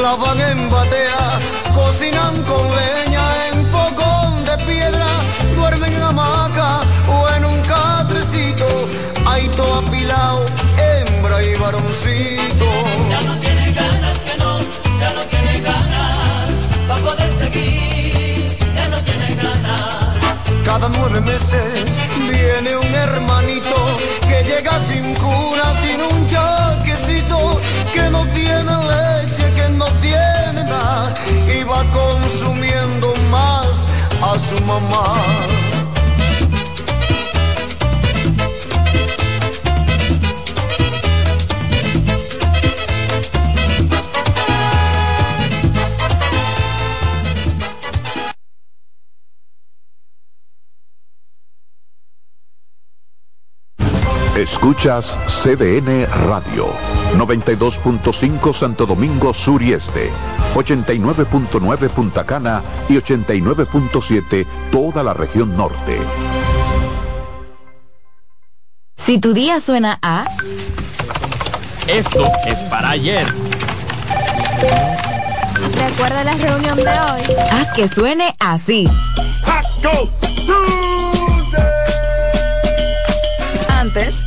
Lavan 0.00 0.40
en 0.40 0.70
batea, 0.70 1.40
cocinan 1.74 2.42
con 2.44 2.64
leña 2.80 3.24
en 3.48 3.66
fogón 3.66 4.44
de 4.44 4.56
piedra, 4.64 5.06
duermen 5.54 5.92
en 5.92 6.02
hamaca 6.02 6.80
o 7.08 7.28
en 7.36 7.44
un 7.44 7.60
catrecito, 7.62 8.68
hay 9.26 9.48
todo 9.48 9.74
apilado, 9.86 10.44
hembra 10.78 11.42
y 11.42 11.54
varoncito. 11.56 12.66
Ya 13.08 13.20
no 13.22 13.38
tiene 13.40 13.72
ganas, 13.72 14.18
que 14.20 14.36
no, 14.38 14.60
ya 15.00 15.10
no 15.14 15.22
tiene 15.32 15.60
ganas 15.60 16.54
para 16.88 17.00
poder 17.02 17.30
seguir, 17.42 18.56
ya 18.74 18.88
no 18.88 18.98
tiene 19.04 19.34
ganas. 19.34 20.34
Cada 20.64 20.88
nueve 20.88 21.20
meses 21.20 21.84
viene 22.30 22.76
un 22.76 22.94
hermanito 22.94 23.79
más 34.20 35.59
Escuchas 54.70 55.18
CDN 55.26 56.06
Radio, 56.28 56.68
92.5 57.16 58.54
Santo 58.54 58.86
Domingo 58.86 59.34
Sur 59.34 59.60
y 59.62 59.72
Este, 59.72 60.12
89.9 60.54 61.88
Punta 61.88 62.24
Cana 62.24 62.62
y 62.88 62.94
89.7 62.94 64.46
toda 64.70 65.02
la 65.02 65.12
región 65.12 65.56
norte. 65.56 65.98
Si 68.96 69.18
tu 69.18 69.34
día 69.34 69.58
suena 69.58 69.98
a... 70.02 70.26
Esto 71.88 72.28
es 72.46 72.60
para 72.60 72.90
ayer. 72.90 73.26
Recuerda 75.74 76.22
la 76.22 76.34
reunión 76.34 76.76
de 76.76 76.82
hoy. 76.82 77.22
Haz 77.50 77.72
que 77.72 77.88
suene 77.88 78.36
así. 78.38 78.88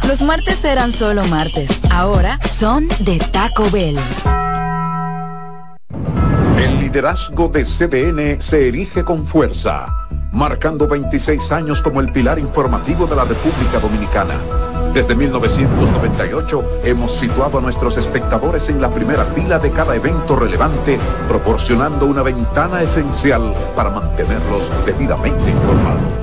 Los 0.06 0.22
martes 0.22 0.66
eran 0.66 0.92
solo 0.92 1.24
martes. 1.28 1.80
Ahora 1.90 2.38
son 2.46 2.90
de 3.00 3.18
Taco 3.32 3.70
Bell. 3.72 3.98
El 6.58 6.80
liderazgo 6.80 7.48
de 7.48 7.64
CDN 7.64 8.42
se 8.42 8.68
erige 8.68 9.06
con 9.06 9.26
fuerza, 9.26 9.86
marcando 10.34 10.86
26 10.86 11.50
años 11.54 11.82
como 11.82 12.02
el 12.02 12.12
pilar 12.12 12.40
informativo 12.40 13.08
de 13.08 13.16
la 13.16 13.24
República 13.24 13.80
Dominicana. 13.80 14.36
Desde 14.94 15.16
1998 15.16 16.82
hemos 16.84 17.18
situado 17.18 17.60
a 17.60 17.62
nuestros 17.62 17.96
espectadores 17.96 18.68
en 18.68 18.82
la 18.82 18.90
primera 18.90 19.24
fila 19.34 19.60
de 19.60 19.72
cada 19.72 19.96
evento 19.96 20.36
relevante, 20.36 21.00
proporcionando 21.30 22.06
una 22.06 22.22
ventana 22.22 22.82
esencial 22.82 23.54
para 23.78 23.92
mantenerlos 23.92 24.64
debidamente 24.86 25.52
informados. 25.52 26.23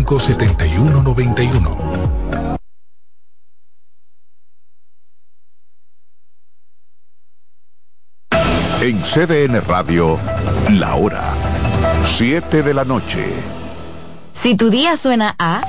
7191. 0.07 2.57
En 8.81 8.99
CDN 9.03 9.61
Radio, 9.67 10.17
la 10.69 10.95
hora 10.95 11.23
7 12.17 12.63
de 12.63 12.73
la 12.73 12.83
noche. 12.83 13.25
Si 14.33 14.55
tu 14.55 14.69
día 14.69 14.97
suena 14.97 15.35
a... 15.39 15.61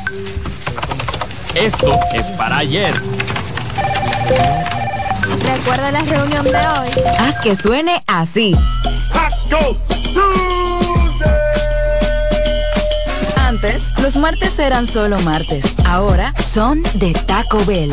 Esto 1.55 1.99
es 2.15 2.29
para 2.31 2.59
ayer. 2.59 2.95
Recuerda 5.43 5.93
la 5.93 6.03
reunión 6.03 6.45
de 6.45 6.57
hoy. 6.57 6.89
Haz 7.19 7.41
que 7.41 7.55
suene 7.55 8.03
así. 8.07 8.57
Antes, 9.13 9.77
los 14.03 14.17
martes 14.17 14.59
eran 14.59 14.89
solo 14.89 15.19
martes. 15.21 15.65
Ahora 15.87 16.35
son 16.43 16.83
de 16.95 17.13
Taco 17.13 17.65
Bell. 17.65 17.93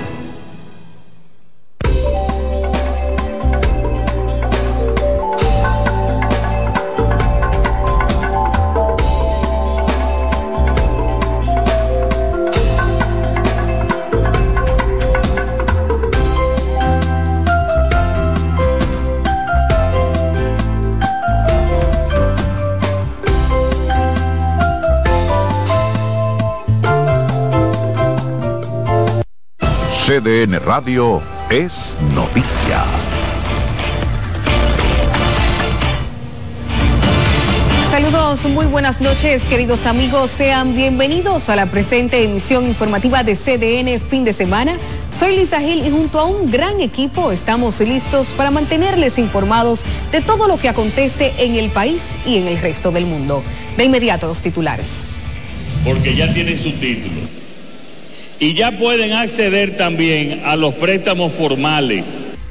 CDN 30.11 30.59
Radio 30.65 31.21
es 31.49 31.97
noticia. 32.13 32.83
Saludos, 37.89 38.43
muy 38.43 38.65
buenas 38.65 38.99
noches, 38.99 39.41
queridos 39.43 39.85
amigos. 39.85 40.29
Sean 40.29 40.75
bienvenidos 40.75 41.47
a 41.47 41.55
la 41.55 41.67
presente 41.67 42.25
emisión 42.25 42.67
informativa 42.67 43.23
de 43.23 43.37
CDN 43.37 44.01
fin 44.01 44.25
de 44.25 44.33
semana. 44.33 44.75
Soy 45.17 45.37
Lisa 45.37 45.61
Gil 45.61 45.87
y 45.87 45.89
junto 45.89 46.19
a 46.19 46.25
un 46.25 46.51
gran 46.51 46.81
equipo 46.81 47.31
estamos 47.31 47.79
listos 47.79 48.27
para 48.35 48.51
mantenerles 48.51 49.17
informados 49.17 49.83
de 50.11 50.19
todo 50.19 50.49
lo 50.49 50.57
que 50.57 50.67
acontece 50.67 51.31
en 51.37 51.55
el 51.55 51.69
país 51.69 52.17
y 52.25 52.35
en 52.35 52.47
el 52.47 52.59
resto 52.59 52.91
del 52.91 53.05
mundo. 53.05 53.43
De 53.77 53.85
inmediato 53.85 54.27
los 54.27 54.41
titulares. 54.41 55.05
Porque 55.85 56.13
ya 56.13 56.33
tienen 56.33 56.57
su 56.57 56.73
título. 56.73 57.20
Y 58.41 58.55
ya 58.55 58.71
pueden 58.71 59.13
acceder 59.13 59.77
también 59.77 60.41
a 60.43 60.55
los 60.55 60.73
préstamos 60.73 61.31
formales. 61.31 62.05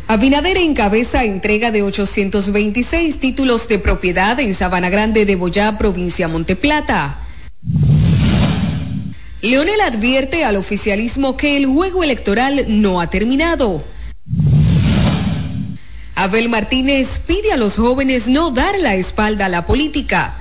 Abinader 0.07 0.57
encabeza 0.57 1.25
entrega 1.25 1.73
de 1.73 1.83
826 1.83 3.19
títulos 3.19 3.67
de 3.67 3.81
propiedad 3.81 4.39
en 4.39 4.55
Sabana 4.55 4.89
Grande 4.89 5.27
de 5.27 5.35
Boyá, 5.35 5.79
provincia 5.79 6.29
Monteplata. 6.29 7.19
Leonel 9.43 9.81
advierte 9.81 10.45
al 10.45 10.55
oficialismo 10.55 11.37
que 11.37 11.57
el 11.57 11.67
juego 11.67 12.05
electoral 12.05 12.67
no 12.69 13.01
ha 13.01 13.11
terminado. 13.11 13.83
Abel 16.15 16.49
Martínez 16.49 17.19
pide 17.27 17.51
a 17.51 17.57
los 17.57 17.75
jóvenes 17.75 18.29
no 18.29 18.53
dar 18.53 18.79
la 18.79 18.95
espalda 18.95 19.47
a 19.47 19.49
la 19.49 19.67
política. 19.67 20.40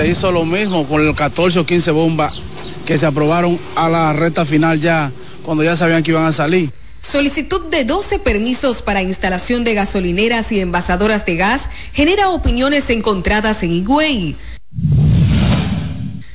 Se 0.00 0.08
hizo 0.08 0.32
lo 0.32 0.46
mismo 0.46 0.86
con 0.86 1.06
el 1.06 1.14
14 1.14 1.58
o 1.58 1.66
15 1.66 1.90
bombas 1.90 2.40
que 2.86 2.96
se 2.96 3.04
aprobaron 3.04 3.58
a 3.76 3.86
la 3.86 4.14
recta 4.14 4.46
final 4.46 4.80
ya, 4.80 5.12
cuando 5.42 5.62
ya 5.62 5.76
sabían 5.76 6.02
que 6.02 6.12
iban 6.12 6.24
a 6.24 6.32
salir. 6.32 6.72
Solicitud 7.02 7.66
de 7.66 7.84
12 7.84 8.18
permisos 8.18 8.80
para 8.80 9.02
instalación 9.02 9.62
de 9.62 9.74
gasolineras 9.74 10.52
y 10.52 10.60
envasadoras 10.60 11.26
de 11.26 11.36
gas 11.36 11.68
genera 11.92 12.30
opiniones 12.30 12.88
encontradas 12.88 13.62
en 13.62 13.72
Higüey. 13.72 14.36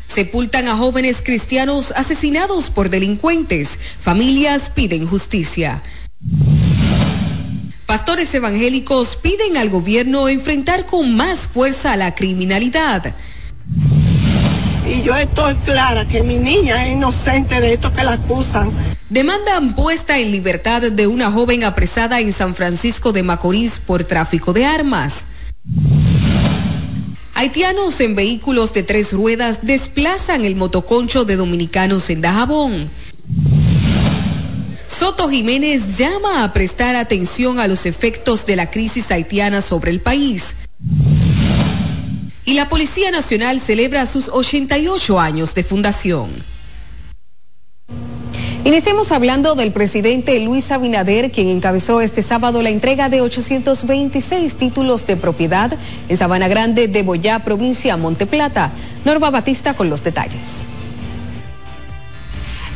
Sepultan 0.06 0.68
a 0.68 0.78
jóvenes 0.78 1.24
cristianos 1.26 1.92
asesinados 1.96 2.70
por 2.70 2.92
delincuentes. 2.92 3.80
Familias 4.00 4.70
piden 4.70 5.08
justicia. 5.08 5.82
Pastores 7.88 8.32
evangélicos 8.36 9.16
piden 9.16 9.58
al 9.58 9.72
gobierno 9.72 10.30
enfrentar 10.30 10.86
con 10.86 11.16
más 11.16 11.48
fuerza 11.48 11.94
a 11.94 11.98
la 11.98 12.14
criminalidad. 12.14 13.16
Y 14.88 15.02
yo 15.02 15.16
estoy 15.16 15.56
clara 15.66 16.06
que 16.06 16.22
mi 16.22 16.38
niña 16.38 16.86
es 16.86 16.94
inocente 16.94 17.60
de 17.60 17.74
esto 17.74 17.92
que 17.92 18.04
la 18.04 18.14
acusan. 18.14 18.72
Demandan 19.10 19.76
puesta 19.76 20.20
en 20.20 20.32
libertad 20.32 20.82
de 20.82 21.08
una 21.08 21.32
joven 21.32 21.64
apresada 21.64 22.20
en 22.20 22.32
San 22.32 22.56
Francisco 22.56 23.12
de 23.12 23.24
Macorís 23.24 23.80
por 23.80 24.04
tráfico 24.04 24.54
de 24.54 24.66
armas. 24.66 25.26
Haitianos 27.34 28.00
en 28.00 28.16
vehículos 28.16 28.74
de 28.74 28.84
tres 28.84 29.12
ruedas 29.12 29.60
desplazan 29.64 30.46
el 30.46 30.56
motoconcho 30.56 31.26
de 31.26 31.36
dominicanos 31.36 32.10
en 32.10 32.22
Dajabón. 32.22 32.90
Soto 34.88 35.28
Jiménez 35.30 35.98
llama 35.98 36.44
a 36.44 36.54
prestar 36.54 36.96
atención 36.96 37.60
a 37.60 37.68
los 37.68 37.86
efectos 37.86 38.46
de 38.46 38.56
la 38.56 38.72
crisis 38.72 39.12
haitiana 39.12 39.62
sobre 39.62 39.92
el 39.92 40.00
país. 40.00 40.56
Y 42.46 42.54
la 42.54 42.70
Policía 42.70 43.10
Nacional 43.10 43.60
celebra 43.60 44.06
sus 44.06 44.30
88 44.30 45.20
años 45.20 45.56
de 45.56 45.64
fundación. 45.64 46.56
Iniciemos 48.64 49.12
hablando 49.12 49.54
del 49.54 49.72
presidente 49.72 50.40
Luis 50.40 50.72
Abinader, 50.72 51.32
quien 51.32 51.50
encabezó 51.50 52.02
este 52.02 52.24
sábado 52.24 52.64
la 52.64 52.70
entrega 52.70 53.10
de 53.10 53.22
826 53.22 54.56
títulos 54.56 55.06
de 55.06 55.18
propiedad 55.18 55.72
en 56.10 56.18
Sabana 56.18 56.48
Grande 56.48 56.88
de 56.88 57.04
Boyá, 57.04 57.40
provincia 57.44 57.96
Monteplata. 57.98 58.72
Norma 59.06 59.30
Batista 59.30 59.76
con 59.76 59.90
los 59.90 60.04
detalles. 60.04 60.66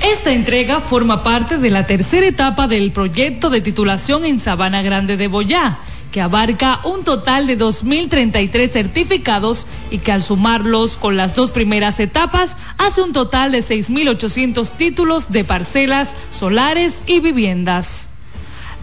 Esta 0.03 0.31
entrega 0.31 0.79
forma 0.79 1.23
parte 1.23 1.57
de 1.57 1.71
la 1.71 1.85
tercera 1.85 2.27
etapa 2.27 2.67
del 2.67 2.91
proyecto 2.91 3.49
de 3.49 3.61
titulación 3.61 4.25
en 4.25 4.39
Sabana 4.39 4.81
Grande 4.81 5.17
de 5.17 5.27
Boyá, 5.27 5.79
que 6.11 6.21
abarca 6.21 6.79
un 6.83 7.03
total 7.03 7.47
de 7.47 7.57
2.033 7.57 8.69
certificados 8.69 9.67
y 9.91 9.99
que 9.99 10.11
al 10.11 10.23
sumarlos 10.23 10.97
con 10.97 11.17
las 11.17 11.35
dos 11.35 11.51
primeras 11.51 11.99
etapas 11.99 12.57
hace 12.77 13.01
un 13.01 13.13
total 13.13 13.51
de 13.51 13.59
6.800 13.59 14.71
títulos 14.71 15.31
de 15.31 15.43
parcelas, 15.43 16.15
solares 16.31 17.03
y 17.05 17.19
viviendas. 17.19 18.07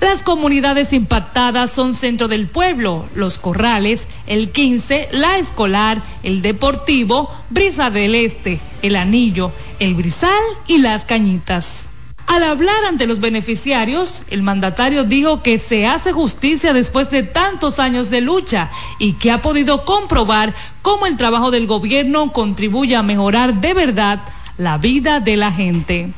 Las 0.01 0.23
comunidades 0.23 0.93
impactadas 0.93 1.71
son 1.71 1.95
Centro 1.95 2.29
del 2.29 2.49
Pueblo, 2.49 3.09
Los 3.15 3.39
Corrales, 3.39 4.09
el 4.27 4.51
15, 4.51 5.09
La 5.13 5.39
Escolar, 5.39 6.03
el 6.23 6.43
Deportivo, 6.43 7.31
Brisa 7.49 7.89
del 7.89 8.15
Este, 8.15 8.61
el 8.83 8.95
Anillo, 8.95 9.53
el 9.79 9.95
Brizal 9.95 10.31
y 10.69 10.79
Las 10.79 11.07
Cañitas. 11.07 11.89
Al 12.27 12.43
hablar 12.43 12.85
ante 12.89 13.07
los 13.07 13.21
beneficiarios, 13.21 14.23
el 14.31 14.43
mandatario 14.43 15.05
dijo 15.05 15.43
que 15.43 15.61
se 15.61 15.87
hace 15.87 16.13
justicia 16.13 16.73
después 16.73 17.09
de 17.11 17.23
tantos 17.23 17.79
años 17.79 18.11
de 18.11 18.21
lucha 18.21 18.69
y 18.99 19.13
que 19.13 19.31
ha 19.31 19.43
podido 19.43 19.85
comprobar 19.85 20.53
cómo 20.83 21.07
el 21.07 21.17
trabajo 21.17 21.53
del 21.53 21.69
gobierno 21.69 22.33
contribuye 22.33 22.97
a 22.97 23.05
mejorar 23.05 23.61
de 23.61 23.75
verdad 23.75 24.23
la 24.59 24.77
vida 24.77 25.21
de 25.21 25.37
la 25.37 25.53
gente. 25.53 26.09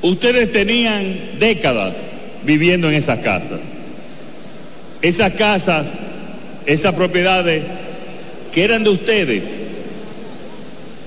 Ustedes 0.00 0.52
tenían 0.52 1.38
décadas 1.40 1.98
viviendo 2.44 2.88
en 2.88 2.94
esas 2.94 3.18
casas. 3.18 3.60
Esas 5.00 5.32
casas, 5.32 5.98
esas 6.66 6.94
propiedades 6.94 7.64
que 8.52 8.62
eran 8.62 8.84
de 8.84 8.90
ustedes, 8.90 9.58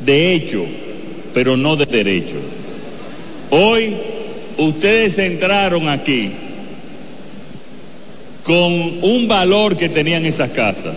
de 0.06 0.34
hecho, 0.34 0.66
pero 1.34 1.56
no 1.56 1.78
de 1.78 1.86
derecho. 1.86 2.36
Hoy 3.50 3.96
ustedes 4.58 5.18
entraron 5.20 5.90
aquí 5.90 6.32
con 8.44 8.72
un 9.04 9.28
valor 9.28 9.76
que 9.76 9.90
tenían 9.90 10.26
esas 10.26 10.50
casas 10.50 10.96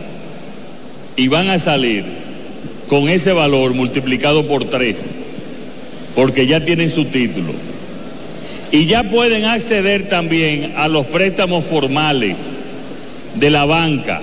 y 1.17 1.29
van 1.29 1.49
a 1.49 1.59
salir 1.59 2.05
con 2.89 3.09
ese 3.09 3.33
valor 3.33 3.75
multiplicado 3.75 4.47
por 4.47 4.65
tres, 4.65 5.07
porque 6.15 6.47
ya 6.47 6.65
tienen 6.65 6.91
su 6.91 7.07
título. 7.07 7.53
Y 8.71 8.87
ya 8.87 9.05
pueden 9.05 9.47
acceder 9.47 10.11
también 10.11 10.75
a 10.77 10.89
los 10.89 11.07
préstamos 11.07 11.65
formales 11.65 12.37
de 13.35 13.51
la 13.51 13.65
banca 13.65 14.21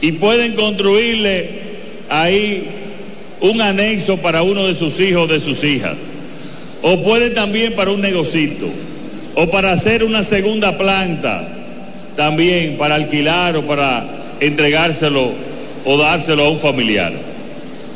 y 0.00 0.12
pueden 0.12 0.54
construirle 0.54 1.50
ahí 2.08 2.68
un 3.40 3.60
anexo 3.60 4.18
para 4.18 4.42
uno 4.42 4.66
de 4.66 4.74
sus 4.74 5.00
hijos 5.00 5.24
o 5.24 5.32
de 5.32 5.40
sus 5.40 5.64
hijas 5.64 5.96
o 6.82 7.02
puede 7.02 7.30
también 7.30 7.74
para 7.74 7.90
un 7.90 8.00
negocito, 8.00 8.68
o 9.34 9.50
para 9.50 9.72
hacer 9.72 10.04
una 10.04 10.22
segunda 10.22 10.76
planta, 10.78 11.46
también 12.16 12.76
para 12.76 12.94
alquilar 12.94 13.56
o 13.56 13.62
para 13.62 14.36
entregárselo 14.40 15.32
o 15.84 15.96
dárselo 15.96 16.44
a 16.44 16.50
un 16.50 16.58
familiar. 16.58 17.12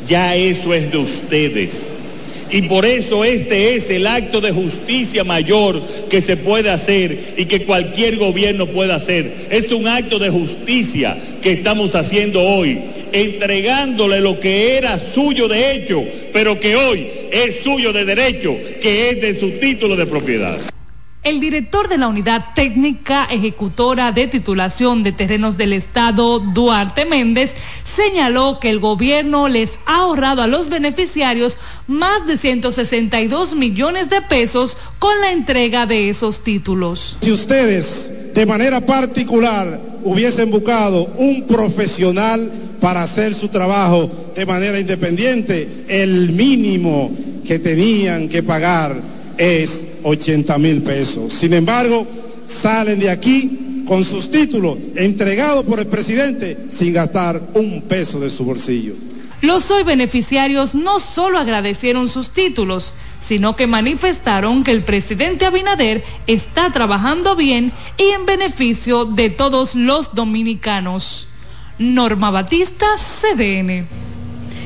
Ya 0.07 0.35
eso 0.35 0.73
es 0.73 0.91
de 0.91 0.97
ustedes. 0.97 1.95
Y 2.51 2.61
por 2.63 2.85
eso 2.85 3.25
este 3.25 3.75
es 3.75 3.89
el 3.89 4.05
acto 4.05 4.39
de 4.39 4.51
justicia 4.51 5.23
mayor 5.23 5.81
que 6.09 6.21
se 6.21 6.37
puede 6.37 6.69
hacer 6.69 7.33
y 7.37 7.45
que 7.45 7.63
cualquier 7.63 8.17
gobierno 8.17 8.67
puede 8.67 8.93
hacer. 8.93 9.47
Es 9.49 9.71
un 9.71 9.87
acto 9.87 10.19
de 10.19 10.29
justicia 10.29 11.17
que 11.41 11.53
estamos 11.53 11.95
haciendo 11.95 12.43
hoy, 12.43 12.79
entregándole 13.11 14.21
lo 14.21 14.39
que 14.39 14.77
era 14.77 14.99
suyo 14.99 15.47
de 15.47 15.71
hecho, 15.73 16.03
pero 16.33 16.59
que 16.59 16.75
hoy 16.75 17.07
es 17.35 17.63
suyo 17.63 17.91
de 17.91 18.05
derecho, 18.05 18.55
que 18.79 19.09
es 19.09 19.21
de 19.21 19.37
su 19.37 19.59
título 19.59 19.97
de 19.97 20.05
propiedad. 20.05 20.57
El 21.21 21.41
director 21.41 21.89
de 21.89 21.97
la 21.97 22.07
Unidad 22.07 22.53
Técnica 22.55 23.25
Ejecutora 23.25 24.13
de 24.13 24.27
Titulación 24.27 25.03
de 25.03 25.11
Terrenos 25.11 25.57
del 25.57 25.73
Estado, 25.73 26.39
Duarte 26.39 27.03
Méndez, 27.03 27.55
señaló 27.83 28.59
que 28.61 28.69
el 28.69 28.79
gobierno 28.79 29.49
les 29.49 29.79
ha 29.85 29.97
ahorrado 29.97 30.43
a 30.43 30.47
los 30.47 30.69
beneficiarios 30.69 31.57
más 31.87 32.25
de 32.25 32.37
162 32.37 33.55
millones 33.55 34.09
de 34.09 34.21
pesos 34.21 34.77
con 34.99 35.19
la 35.19 35.31
entrega 35.31 35.85
de 35.87 36.09
esos 36.09 36.41
títulos. 36.41 37.17
Si 37.19 37.31
ustedes 37.31 38.33
de 38.33 38.45
manera 38.45 38.79
particular 38.79 39.81
hubiesen 40.03 40.51
buscado 40.51 41.05
un 41.17 41.47
profesional 41.47 42.64
para 42.79 43.03
hacer 43.03 43.33
su 43.33 43.49
trabajo 43.49 44.31
de 44.35 44.45
manera 44.45 44.79
independiente, 44.79 45.85
el 45.87 46.31
mínimo 46.31 47.11
que 47.45 47.59
tenían 47.59 48.27
que 48.27 48.43
pagar 48.43 48.95
es 49.37 49.85
80 50.03 50.57
mil 50.57 50.81
pesos. 50.81 51.33
Sin 51.33 51.53
embargo, 51.53 52.05
salen 52.45 52.99
de 52.99 53.09
aquí 53.09 53.83
con 53.87 54.03
sus 54.03 54.31
títulos 54.31 54.77
entregados 54.95 55.63
por 55.65 55.79
el 55.79 55.87
presidente 55.87 56.65
sin 56.69 56.93
gastar 56.93 57.41
un 57.53 57.83
peso 57.83 58.19
de 58.19 58.29
su 58.29 58.43
bolsillo. 58.43 58.93
Los 59.41 59.69
hoy 59.69 59.83
beneficiarios 59.83 60.73
no 60.73 60.99
solo 60.99 61.37
agradecieron 61.37 62.09
sus 62.09 62.31
títulos, 62.31 62.95
sino 63.19 63.55
que 63.55 63.67
manifestaron 63.67 64.63
que 64.63 64.71
el 64.71 64.83
presidente 64.83 65.45
Abinader 65.45 66.03
está 66.25 66.71
trabajando 66.71 67.35
bien 67.35 67.71
y 67.97 68.03
en 68.05 68.25
beneficio 68.25 69.05
de 69.05 69.29
todos 69.29 69.75
los 69.75 70.15
dominicanos. 70.15 71.27
Norma 71.77 72.31
Batista, 72.31 72.85
CDN. 72.95 73.85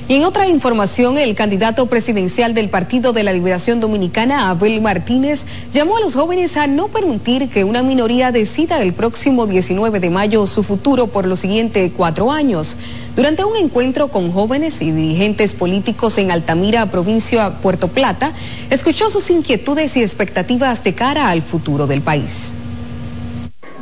Y 0.08 0.16
en 0.16 0.26
otra 0.26 0.48
información, 0.48 1.18
el 1.18 1.36
candidato 1.36 1.86
presidencial 1.88 2.56
del 2.56 2.70
Partido 2.70 3.14
de 3.14 3.24
la 3.24 3.34
Liberación 3.34 3.80
Dominicana, 3.80 4.50
Abel 4.50 4.82
Martínez, 4.82 5.46
llamó 5.72 5.98
a 5.98 6.02
los 6.02 6.16
jóvenes 6.16 6.58
a 6.58 6.68
no 6.68 6.88
permitir 6.88 7.50
que 7.50 7.64
una 7.64 7.84
minoría 7.84 8.32
decida 8.32 8.82
el 8.82 8.94
próximo 8.94 9.46
19 9.46 10.00
de 10.00 10.10
mayo 10.10 10.48
su 10.48 10.64
futuro 10.64 11.08
por 11.08 11.28
los 11.28 11.40
siguientes 11.40 11.92
cuatro 11.96 12.32
años. 12.32 12.76
Durante 13.16 13.44
un 13.44 13.56
encuentro 13.56 14.08
con 14.08 14.32
jóvenes 14.32 14.82
y 14.82 14.92
dirigentes 14.92 15.54
políticos 15.54 16.18
en 16.18 16.32
Altamira, 16.32 16.88
provincia 16.88 17.60
Puerto 17.62 17.88
Plata, 17.88 18.34
escuchó 18.72 19.12
sus 19.12 19.30
inquietudes 19.30 19.96
y 19.96 20.02
expectativas 20.02 20.84
de 20.84 20.94
cara 20.94 21.30
al 21.30 21.44
futuro 21.44 21.86
del 21.86 22.02
país. 22.02 22.54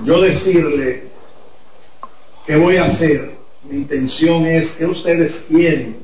Yo 0.06 0.22
decirle 0.22 1.07
qué 2.48 2.56
voy 2.56 2.78
a 2.78 2.86
hacer, 2.86 3.38
mi 3.64 3.76
intención 3.76 4.46
es 4.46 4.78
que 4.78 4.86
ustedes 4.86 5.48
quieren 5.50 5.98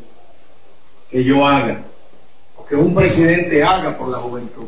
que 1.09 1.23
yo 1.23 1.47
haga, 1.47 1.81
o 2.57 2.65
que 2.65 2.75
un 2.75 2.93
presidente 2.93 3.63
haga 3.63 3.97
por 3.97 4.09
la 4.09 4.17
juventud. 4.17 4.67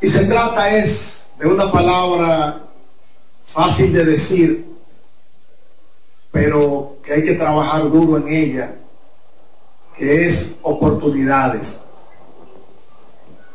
Y 0.00 0.08
se 0.08 0.26
trata 0.26 0.76
es 0.76 1.30
de 1.38 1.48
una 1.48 1.72
palabra 1.72 2.62
fácil 3.44 3.92
de 3.92 4.04
decir, 4.04 4.64
pero 6.30 6.98
que 7.02 7.14
hay 7.14 7.24
que 7.24 7.34
trabajar 7.34 7.90
duro 7.90 8.18
en 8.18 8.28
ella, 8.28 8.76
que 9.96 10.28
es 10.28 10.58
oportunidades. 10.62 11.80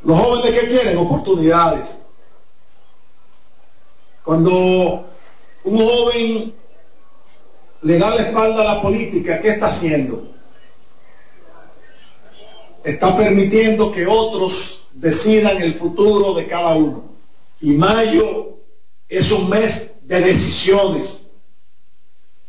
Los 0.04 0.18
jóvenes 0.20 0.60
que 0.60 0.68
quieren 0.68 0.98
oportunidades. 0.98 2.00
Cuando 4.24 5.11
un 5.64 5.78
joven 5.78 6.54
le 7.82 7.98
da 7.98 8.16
la 8.16 8.22
espalda 8.22 8.62
a 8.62 8.76
la 8.76 8.82
política, 8.82 9.42
¿qué 9.42 9.50
está 9.50 9.68
haciendo? 9.68 10.28
Está 12.84 13.16
permitiendo 13.16 13.92
que 13.92 14.06
otros 14.06 14.88
decidan 14.94 15.62
el 15.62 15.74
futuro 15.74 16.34
de 16.34 16.48
cada 16.48 16.76
uno. 16.76 17.12
Y 17.60 17.72
mayo 17.72 18.58
es 19.08 19.32
un 19.32 19.50
mes 19.50 20.08
de 20.08 20.20
decisiones. 20.20 21.32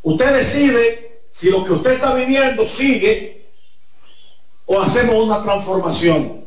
Usted 0.03 0.37
decide 0.37 1.23
si 1.31 1.51
lo 1.51 1.65
que 1.65 1.73
usted 1.73 1.93
está 1.93 2.15
viviendo 2.15 2.67
sigue 2.67 3.47
o 4.67 4.81
hacemos 4.81 5.15
una 5.17 5.43
transformación. 5.43 6.42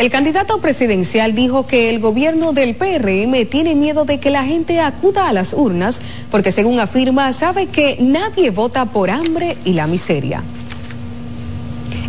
El 0.00 0.10
candidato 0.10 0.62
presidencial 0.62 1.34
dijo 1.34 1.66
que 1.66 1.90
el 1.90 2.00
gobierno 2.00 2.54
del 2.54 2.74
PRM 2.74 3.44
tiene 3.50 3.74
miedo 3.74 4.06
de 4.06 4.18
que 4.18 4.30
la 4.30 4.46
gente 4.46 4.80
acuda 4.80 5.28
a 5.28 5.32
las 5.34 5.52
urnas 5.52 6.00
porque 6.30 6.52
según 6.52 6.80
afirma 6.80 7.34
sabe 7.34 7.66
que 7.66 7.98
nadie 8.00 8.48
vota 8.48 8.86
por 8.86 9.10
hambre 9.10 9.58
y 9.66 9.74
la 9.74 9.86
miseria. 9.86 10.42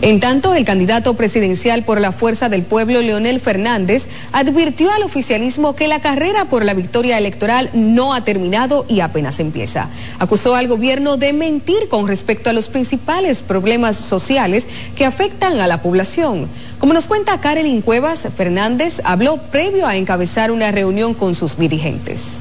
En 0.02 0.20
tanto, 0.20 0.56
el 0.56 0.66
candidato 0.66 1.14
presidencial 1.14 1.84
por 1.84 2.02
la 2.02 2.12
Fuerza 2.12 2.50
del 2.50 2.64
Pueblo, 2.64 3.02
Leonel 3.02 3.40
Fernández, 3.40 4.08
advirtió 4.32 4.92
al 4.92 5.04
oficialismo 5.04 5.76
que 5.76 5.88
la 5.88 6.02
carrera 6.02 6.46
por 6.46 6.66
la 6.66 6.74
victoria 6.74 7.20
electoral 7.20 7.70
no 7.76 8.16
ha 8.16 8.24
terminado 8.24 8.84
y 8.90 9.02
apenas 9.02 9.40
empieza. 9.40 9.90
Acusó 10.18 10.56
al 10.56 10.68
gobierno 10.68 11.18
de 11.18 11.34
mentir 11.34 11.88
con 11.88 12.08
respecto 12.08 12.50
a 12.50 12.54
los 12.54 12.68
principales 12.68 13.44
problemas 13.44 13.96
sociales 13.96 14.66
que 14.96 15.06
afectan 15.06 15.60
a 15.60 15.68
la 15.68 15.84
población. 15.84 16.48
Como 16.80 16.94
nos 16.94 17.06
cuenta 17.06 17.40
Karelin 17.40 17.84
Cuevas, 17.84 18.28
Fernández 18.36 19.02
habló 19.04 19.38
previo 19.38 19.86
a 19.86 19.98
encabezar 19.98 20.50
una 20.50 20.72
reunión 20.72 21.14
con 21.14 21.36
sus 21.36 21.60
dirigentes. 21.60 22.40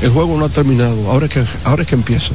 El 0.00 0.10
juego 0.10 0.36
no 0.36 0.44
ha 0.44 0.50
terminado, 0.50 1.10
ahora 1.10 1.26
es 1.26 1.32
que, 1.32 1.42
ahora 1.64 1.82
es 1.82 1.88
que 1.88 1.96
empieza 1.96 2.32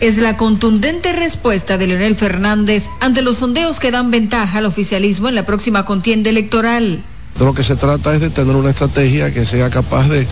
es 0.00 0.18
la 0.18 0.36
contundente 0.36 1.12
respuesta 1.12 1.78
de 1.78 1.86
Leonel 1.86 2.16
Fernández 2.16 2.84
ante 3.00 3.22
los 3.22 3.38
sondeos 3.38 3.80
que 3.80 3.90
dan 3.90 4.10
ventaja 4.10 4.58
al 4.58 4.66
oficialismo 4.66 5.28
en 5.28 5.34
la 5.34 5.46
próxima 5.46 5.84
contienda 5.84 6.30
electoral. 6.30 7.02
De 7.38 7.44
lo 7.44 7.54
que 7.54 7.62
se 7.62 7.76
trata 7.76 8.14
es 8.14 8.20
de 8.20 8.30
tener 8.30 8.56
una 8.56 8.70
estrategia 8.70 9.32
que 9.32 9.44
sea 9.44 9.68
capaz 9.68 10.08
de, 10.08 10.26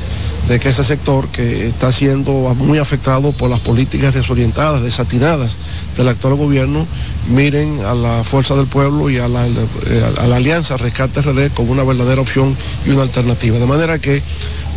que 0.58 0.68
ese 0.68 0.84
sector 0.84 1.28
que 1.28 1.66
está 1.66 1.92
siendo 1.92 2.32
muy 2.54 2.78
afectado 2.78 3.32
por 3.32 3.50
las 3.50 3.60
políticas 3.60 4.14
desorientadas, 4.14 4.82
desatinadas 4.82 5.54
del 5.98 6.08
actual 6.08 6.34
gobierno, 6.34 6.86
miren 7.28 7.84
a 7.84 7.94
la 7.94 8.24
fuerza 8.24 8.54
del 8.54 8.66
pueblo 8.66 9.10
y 9.10 9.18
a 9.18 9.28
la, 9.28 9.46
eh, 9.46 10.12
a 10.18 10.26
la 10.26 10.36
alianza 10.36 10.78
Rescate 10.78 11.20
RD 11.20 11.50
como 11.52 11.72
una 11.72 11.84
verdadera 11.84 12.22
opción 12.22 12.56
y 12.86 12.90
una 12.90 13.02
alternativa. 13.02 13.58
De 13.58 13.66
manera 13.66 13.98
que 13.98 14.22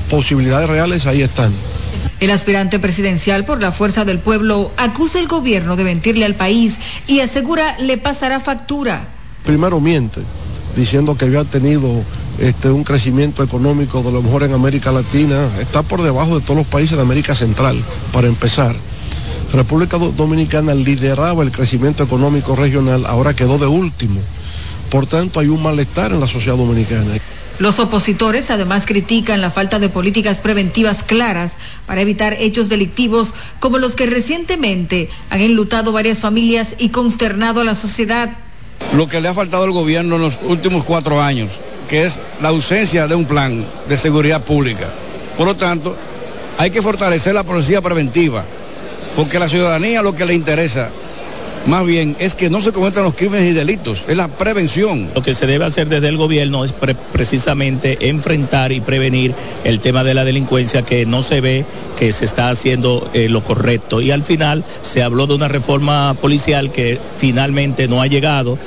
posibilidades 0.09 0.69
reales 0.69 1.05
ahí 1.05 1.21
están. 1.21 1.53
El 2.19 2.31
aspirante 2.31 2.79
presidencial 2.79 3.45
por 3.45 3.61
la 3.61 3.71
fuerza 3.71 4.05
del 4.05 4.19
pueblo 4.19 4.71
acusa 4.77 5.19
al 5.19 5.27
gobierno 5.27 5.75
de 5.75 5.83
mentirle 5.83 6.25
al 6.25 6.35
país 6.35 6.77
y 7.05 7.19
asegura 7.19 7.77
le 7.79 7.97
pasará 7.97 8.39
factura. 8.39 9.07
Primero 9.45 9.79
miente, 9.79 10.21
diciendo 10.75 11.15
que 11.17 11.25
había 11.25 11.43
tenido 11.43 12.03
este, 12.39 12.69
un 12.69 12.83
crecimiento 12.83 13.43
económico 13.43 14.03
de 14.03 14.11
lo 14.11 14.21
mejor 14.21 14.43
en 14.43 14.53
América 14.53 14.91
Latina, 14.91 15.49
está 15.59 15.83
por 15.83 16.01
debajo 16.01 16.35
de 16.39 16.41
todos 16.41 16.57
los 16.57 16.67
países 16.67 16.97
de 16.97 17.03
América 17.03 17.35
Central, 17.35 17.81
para 18.11 18.27
empezar. 18.27 18.75
República 19.53 19.97
Dominicana 19.97 20.73
lideraba 20.73 21.43
el 21.43 21.51
crecimiento 21.51 22.03
económico 22.03 22.55
regional, 22.55 23.05
ahora 23.05 23.35
quedó 23.35 23.57
de 23.57 23.67
último. 23.67 24.19
Por 24.89 25.05
tanto, 25.05 25.39
hay 25.39 25.47
un 25.47 25.63
malestar 25.63 26.11
en 26.11 26.19
la 26.19 26.27
sociedad 26.27 26.57
dominicana. 26.57 27.13
Los 27.59 27.79
opositores 27.79 28.51
además 28.51 28.85
critican 28.85 29.41
la 29.41 29.49
falta 29.49 29.79
de 29.79 29.89
políticas 29.89 30.37
preventivas 30.37 31.01
claras 31.01 31.53
para 31.87 32.01
evitar 32.01 32.35
hechos 32.39 32.69
delictivos 32.69 33.33
como 33.59 33.79
los 33.79 33.95
que 33.95 34.05
recientemente 34.05 35.09
han 35.31 35.41
enlutado 35.41 35.91
varias 35.91 36.19
familias 36.19 36.75
y 36.77 36.89
consternado 36.89 37.61
a 37.61 37.63
la 37.63 37.73
sociedad. 37.73 38.29
Lo 38.93 39.07
que 39.09 39.21
le 39.21 39.29
ha 39.29 39.33
faltado 39.33 39.63
al 39.63 39.71
gobierno 39.71 40.17
en 40.17 40.21
los 40.21 40.39
últimos 40.43 40.83
cuatro 40.83 41.19
años, 41.19 41.59
que 41.89 42.05
es 42.05 42.19
la 42.41 42.49
ausencia 42.49 43.07
de 43.07 43.15
un 43.15 43.25
plan 43.25 43.65
de 43.89 43.97
seguridad 43.97 44.43
pública. 44.43 44.91
Por 45.35 45.47
lo 45.47 45.55
tanto, 45.55 45.95
hay 46.59 46.69
que 46.69 46.83
fortalecer 46.83 47.33
la 47.33 47.43
policía 47.43 47.81
preventiva, 47.81 48.45
porque 49.15 49.37
a 49.37 49.39
la 49.39 49.49
ciudadanía 49.49 50.03
lo 50.03 50.15
que 50.15 50.25
le 50.25 50.35
interesa 50.35 50.91
más 51.67 51.85
bien 51.85 52.15
es 52.19 52.33
que 52.33 52.49
no 52.49 52.61
se 52.61 52.71
cometan 52.71 53.03
los 53.03 53.13
crímenes 53.13 53.51
y 53.51 53.53
delitos, 53.53 54.05
es 54.07 54.15
la 54.15 54.29
prevención. 54.29 55.09
Lo 55.13 55.21
que 55.21 55.33
se 55.33 55.45
debe 55.45 55.65
hacer 55.65 55.89
desde 55.89 56.07
el 56.07 56.17
gobierno 56.17 56.63
es 56.63 56.71
pre 56.71 56.95
precisamente 56.95 58.09
enfrentar 58.09 58.71
y 58.71 58.79
prevenir 58.79 59.35
el 59.63 59.81
tema 59.81 60.03
de 60.03 60.13
la 60.13 60.23
delincuencia 60.23 60.83
que 60.83 61.05
no 61.05 61.21
se 61.21 61.41
ve 61.41 61.65
que 61.97 62.13
se 62.13 62.25
está 62.25 62.49
haciendo 62.49 63.09
eh, 63.13 63.27
lo 63.27 63.43
correcto. 63.43 64.01
Y 64.01 64.11
al 64.11 64.23
final 64.23 64.63
se 64.81 65.03
habló 65.03 65.27
de 65.27 65.35
una 65.35 65.49
reforma 65.49 66.13
policial 66.13 66.71
que 66.71 66.99
finalmente 67.17 67.87
no 67.87 68.01
ha 68.01 68.07
llegado. 68.07 68.57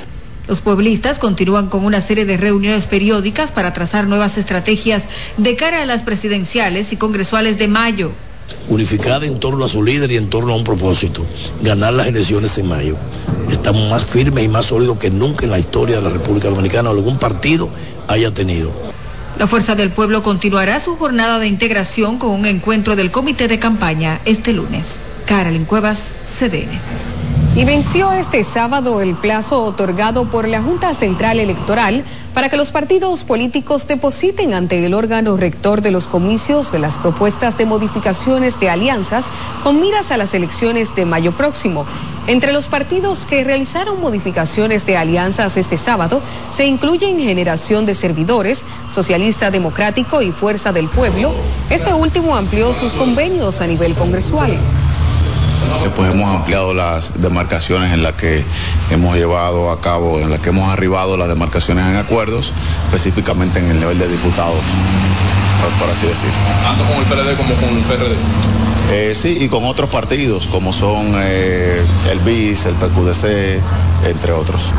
Los 0.47 0.61
pueblistas 0.61 1.17
continúan 1.17 1.67
con 1.67 1.85
una 1.85 2.01
serie 2.01 2.25
de 2.25 2.37
reuniones 2.37 2.85
periódicas 2.85 3.51
para 3.51 3.73
trazar 3.73 4.07
nuevas 4.07 4.37
estrategias 4.37 5.05
de 5.37 5.55
cara 5.55 5.81
a 5.81 5.85
las 5.85 6.03
presidenciales 6.03 6.93
y 6.93 6.97
congresuales 6.97 7.57
de 7.57 7.67
mayo 7.67 8.11
unificada 8.69 9.25
en 9.25 9.39
torno 9.39 9.65
a 9.65 9.69
su 9.69 9.83
líder 9.83 10.11
y 10.11 10.17
en 10.17 10.29
torno 10.29 10.53
a 10.53 10.55
un 10.55 10.63
propósito, 10.63 11.25
ganar 11.61 11.93
las 11.93 12.07
elecciones 12.07 12.57
en 12.57 12.67
mayo. 12.67 12.95
Estamos 13.49 13.89
más 13.89 14.05
firmes 14.05 14.43
y 14.43 14.49
más 14.49 14.67
sólidos 14.67 14.97
que 14.97 15.09
nunca 15.09 15.45
en 15.45 15.51
la 15.51 15.59
historia 15.59 15.97
de 15.97 16.01
la 16.01 16.09
República 16.09 16.49
Dominicana 16.49 16.89
o 16.89 16.93
algún 16.93 17.19
partido 17.19 17.69
haya 18.07 18.33
tenido. 18.33 18.71
La 19.37 19.47
Fuerza 19.47 19.75
del 19.75 19.89
Pueblo 19.89 20.23
continuará 20.23 20.79
su 20.79 20.97
jornada 20.97 21.39
de 21.39 21.47
integración 21.47 22.17
con 22.17 22.31
un 22.31 22.45
encuentro 22.45 22.95
del 22.95 23.11
comité 23.11 23.47
de 23.47 23.59
campaña 23.59 24.19
este 24.25 24.53
lunes. 24.53 24.97
Carolyn 25.25 25.65
Cuevas, 25.65 26.09
CDN. 26.27 27.20
Y 27.53 27.65
venció 27.65 28.13
este 28.13 28.45
sábado 28.45 29.01
el 29.01 29.13
plazo 29.13 29.65
otorgado 29.65 30.23
por 30.23 30.47
la 30.47 30.61
Junta 30.61 30.93
Central 30.93 31.37
Electoral 31.37 32.05
para 32.33 32.47
que 32.47 32.55
los 32.55 32.71
partidos 32.71 33.25
políticos 33.25 33.89
depositen 33.89 34.53
ante 34.53 34.85
el 34.85 34.93
órgano 34.93 35.35
rector 35.35 35.81
de 35.81 35.91
los 35.91 36.07
comicios 36.07 36.71
de 36.71 36.79
las 36.79 36.95
propuestas 36.95 37.57
de 37.57 37.65
modificaciones 37.65 38.57
de 38.61 38.69
alianzas 38.69 39.25
con 39.63 39.81
miras 39.81 40.11
a 40.11 40.17
las 40.17 40.33
elecciones 40.33 40.95
de 40.95 41.03
mayo 41.03 41.33
próximo. 41.33 41.85
Entre 42.27 42.53
los 42.53 42.67
partidos 42.67 43.25
que 43.25 43.43
realizaron 43.43 43.99
modificaciones 43.99 44.85
de 44.85 44.95
alianzas 44.95 45.57
este 45.57 45.77
sábado 45.77 46.21
se 46.55 46.67
incluyen 46.67 47.19
Generación 47.19 47.85
de 47.85 47.95
Servidores, 47.95 48.63
Socialista 48.89 49.51
Democrático 49.51 50.21
y 50.21 50.31
Fuerza 50.31 50.71
del 50.71 50.87
Pueblo. 50.87 51.33
Este 51.69 51.93
último 51.93 52.37
amplió 52.37 52.73
sus 52.73 52.93
convenios 52.93 53.59
a 53.59 53.67
nivel 53.67 53.93
congresual. 53.93 54.51
Pues 55.89 56.11
hemos 56.11 56.33
ampliado 56.33 56.73
las 56.73 57.21
demarcaciones 57.21 57.91
en 57.91 58.03
las 58.03 58.13
que 58.13 58.45
hemos 58.91 59.17
llevado 59.17 59.71
a 59.71 59.81
cabo, 59.81 60.19
en 60.19 60.29
las 60.29 60.39
que 60.39 60.49
hemos 60.49 60.71
arribado 60.71 61.17
las 61.17 61.27
demarcaciones 61.27 61.85
en 61.85 61.95
acuerdos, 61.95 62.53
específicamente 62.85 63.59
en 63.59 63.71
el 63.71 63.79
nivel 63.79 63.97
de 63.97 64.07
diputados, 64.07 64.61
por, 65.79 65.89
así 65.89 66.07
decir. 66.07 66.29
¿Tanto 66.63 66.83
con 66.85 66.97
el 66.97 67.05
PLD 67.05 67.35
como 67.35 67.55
con 67.55 67.69
el 67.77 67.83
PRD? 67.83 68.15
Eh, 68.91 69.15
sí, 69.15 69.37
y 69.39 69.49
con 69.49 69.63
otros 69.65 69.89
partidos 69.89 70.47
como 70.47 70.71
son 70.71 71.13
eh, 71.15 71.83
el 72.09 72.19
BIS, 72.19 72.65
el 72.65 72.75
PQDC, 72.75 73.61
entre 74.05 74.33
otros. 74.33 74.73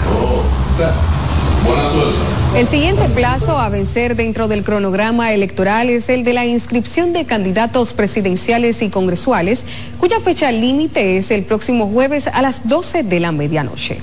El 2.56 2.68
siguiente 2.68 3.08
plazo 3.14 3.58
a 3.58 3.70
vencer 3.70 4.14
dentro 4.14 4.46
del 4.46 4.62
cronograma 4.62 5.32
electoral 5.32 5.88
es 5.88 6.10
el 6.10 6.22
de 6.22 6.34
la 6.34 6.44
inscripción 6.44 7.14
de 7.14 7.24
candidatos 7.24 7.94
presidenciales 7.94 8.82
y 8.82 8.90
congresuales, 8.90 9.64
cuya 9.98 10.20
fecha 10.20 10.52
límite 10.52 11.16
es 11.16 11.30
el 11.30 11.44
próximo 11.44 11.88
jueves 11.88 12.26
a 12.26 12.42
las 12.42 12.68
12 12.68 13.04
de 13.04 13.20
la 13.20 13.32
medianoche. 13.32 13.98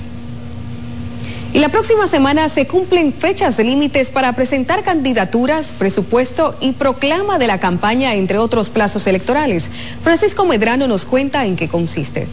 Y 1.52 1.58
la 1.58 1.68
próxima 1.68 2.06
semana 2.06 2.48
se 2.48 2.66
cumplen 2.66 3.12
fechas 3.12 3.58
límites 3.58 4.10
para 4.10 4.32
presentar 4.34 4.82
candidaturas, 4.82 5.72
presupuesto 5.76 6.56
y 6.60 6.72
proclama 6.72 7.38
de 7.38 7.46
la 7.46 7.58
campaña, 7.58 8.14
entre 8.14 8.38
otros 8.38 8.68
plazos 8.68 9.06
electorales. 9.06 9.68
Francisco 10.02 10.44
Medrano 10.44 10.86
nos 10.86 11.04
cuenta 11.04 11.46
en 11.46 11.56
qué 11.56 11.68
consiste. 11.68 12.28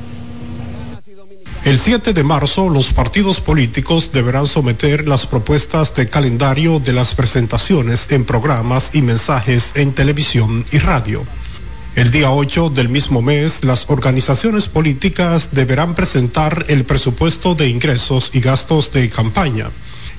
El 1.67 1.79
7 1.79 2.13
de 2.13 2.23
marzo, 2.23 2.69
los 2.69 2.93
partidos 2.93 3.41
políticos 3.41 4.13
deberán 4.13 4.47
someter 4.47 5.05
las 5.05 5.27
propuestas 5.27 5.93
de 5.93 6.07
calendario 6.07 6.79
de 6.79 6.93
las 6.93 7.13
presentaciones 7.13 8.09
en 8.09 8.23
programas 8.23 8.91
y 8.93 9.01
mensajes 9.01 9.73
en 9.75 9.91
televisión 9.91 10.63
y 10.71 10.77
radio. 10.77 11.25
El 11.93 12.09
día 12.09 12.31
8 12.31 12.69
del 12.69 12.87
mismo 12.87 13.21
mes, 13.21 13.65
las 13.65 13.89
organizaciones 13.89 14.69
políticas 14.69 15.49
deberán 15.51 15.93
presentar 15.93 16.63
el 16.69 16.85
presupuesto 16.85 17.53
de 17.53 17.67
ingresos 17.67 18.31
y 18.31 18.39
gastos 18.39 18.93
de 18.93 19.09
campaña. 19.09 19.69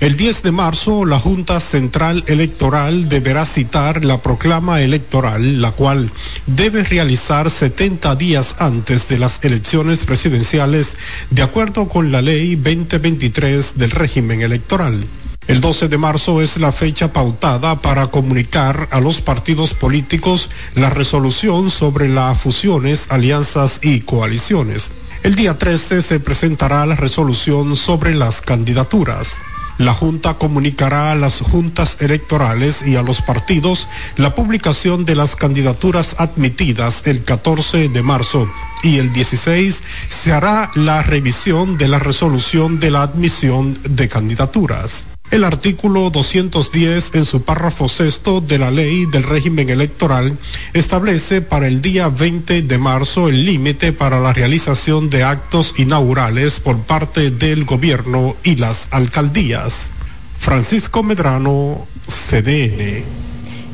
El 0.01 0.15
10 0.17 0.45
de 0.45 0.53
marzo, 0.53 1.05
la 1.05 1.19
Junta 1.19 1.59
Central 1.59 2.23
Electoral 2.29 3.09
deberá 3.09 3.45
citar 3.45 4.05
la 4.05 4.23
proclama 4.23 4.81
electoral, 4.81 5.61
la 5.61 5.73
cual 5.73 6.13
debe 6.47 6.85
realizar 6.85 7.51
70 7.51 8.15
días 8.15 8.55
antes 8.61 9.09
de 9.09 9.19
las 9.19 9.45
elecciones 9.45 10.05
presidenciales, 10.07 10.97
de 11.31 11.43
acuerdo 11.43 11.89
con 11.89 12.13
la 12.13 12.23
Ley 12.23 12.55
2023 12.55 13.77
del 13.77 13.91
régimen 13.91 14.43
electoral. 14.43 15.05
El 15.49 15.61
12 15.61 15.89
de 15.89 15.99
marzo 15.99 16.43
es 16.43 16.59
la 16.59 16.71
fecha 16.71 17.13
pautada 17.13 17.83
para 17.83 18.07
comunicar 18.07 18.87
a 18.93 19.01
los 19.01 19.21
partidos 19.21 19.75
políticos 19.75 20.49
la 20.77 20.91
resolución 20.91 21.73
sobre 21.73 22.09
las 22.09 22.39
fusiones, 22.39 23.11
alianzas 23.11 23.81
y 23.83 24.03
coaliciones. 24.03 24.93
El 25.25 25.35
día 25.35 25.59
13 25.59 26.03
se 26.03 26.21
presentará 26.21 26.87
la 26.87 26.95
resolución 26.95 27.77
sobre 27.77 28.15
las 28.15 28.41
candidaturas. 28.43 29.43
La 29.79 29.95
Junta 29.95 30.35
comunicará 30.35 31.13
a 31.13 31.15
las 31.15 31.41
juntas 31.41 32.03
electorales 32.03 32.87
y 32.87 32.97
a 32.97 33.03
los 33.03 33.23
partidos 33.23 33.87
la 34.17 34.35
publicación 34.35 35.05
de 35.05 35.15
las 35.15 35.37
candidaturas 35.37 36.17
admitidas 36.19 37.07
el 37.07 37.23
14 37.25 37.89
de 37.89 38.03
marzo 38.03 38.49
y 38.83 38.99
el 38.99 39.13
16 39.13 39.83
se 40.09 40.33
hará 40.33 40.71
la 40.75 41.03
revisión 41.03 41.79
de 41.79 41.89
la 41.89 41.99
resolución 41.99 42.81
de 42.81 42.91
la 42.91 43.03
admisión 43.03 43.79
de 43.89 44.09
candidaturas. 44.09 45.07
El 45.31 45.45
artículo 45.45 46.09
210 46.09 47.15
en 47.15 47.27
su 47.27 47.43
párrafo 47.43 47.87
sexto 47.87 48.41
de 48.41 48.59
la 48.59 48.71
ley 48.71 49.05
del 49.05 49.25
régimen 49.25 49.69
electoral 49.69 50.39
establece 50.73 51.43
para 51.43 51.67
el 51.67 51.83
día 51.83 52.09
20 52.09 52.63
de 52.63 52.79
marzo 52.79 53.29
el 53.29 53.45
límite 53.45 53.93
para 53.93 54.21
la 54.21 54.33
realización 54.33 55.11
de 55.11 55.25
actos 55.25 55.75
inaugurales 55.77 56.61
por 56.61 56.79
parte 56.79 57.31
del 57.31 57.67
gobierno 57.67 58.37
y 58.43 58.57
las 58.57 58.89
alcaldías. 58.91 59.91
Francisco 60.39 61.03
Medrano, 61.03 61.87
CDN. 62.07 63.05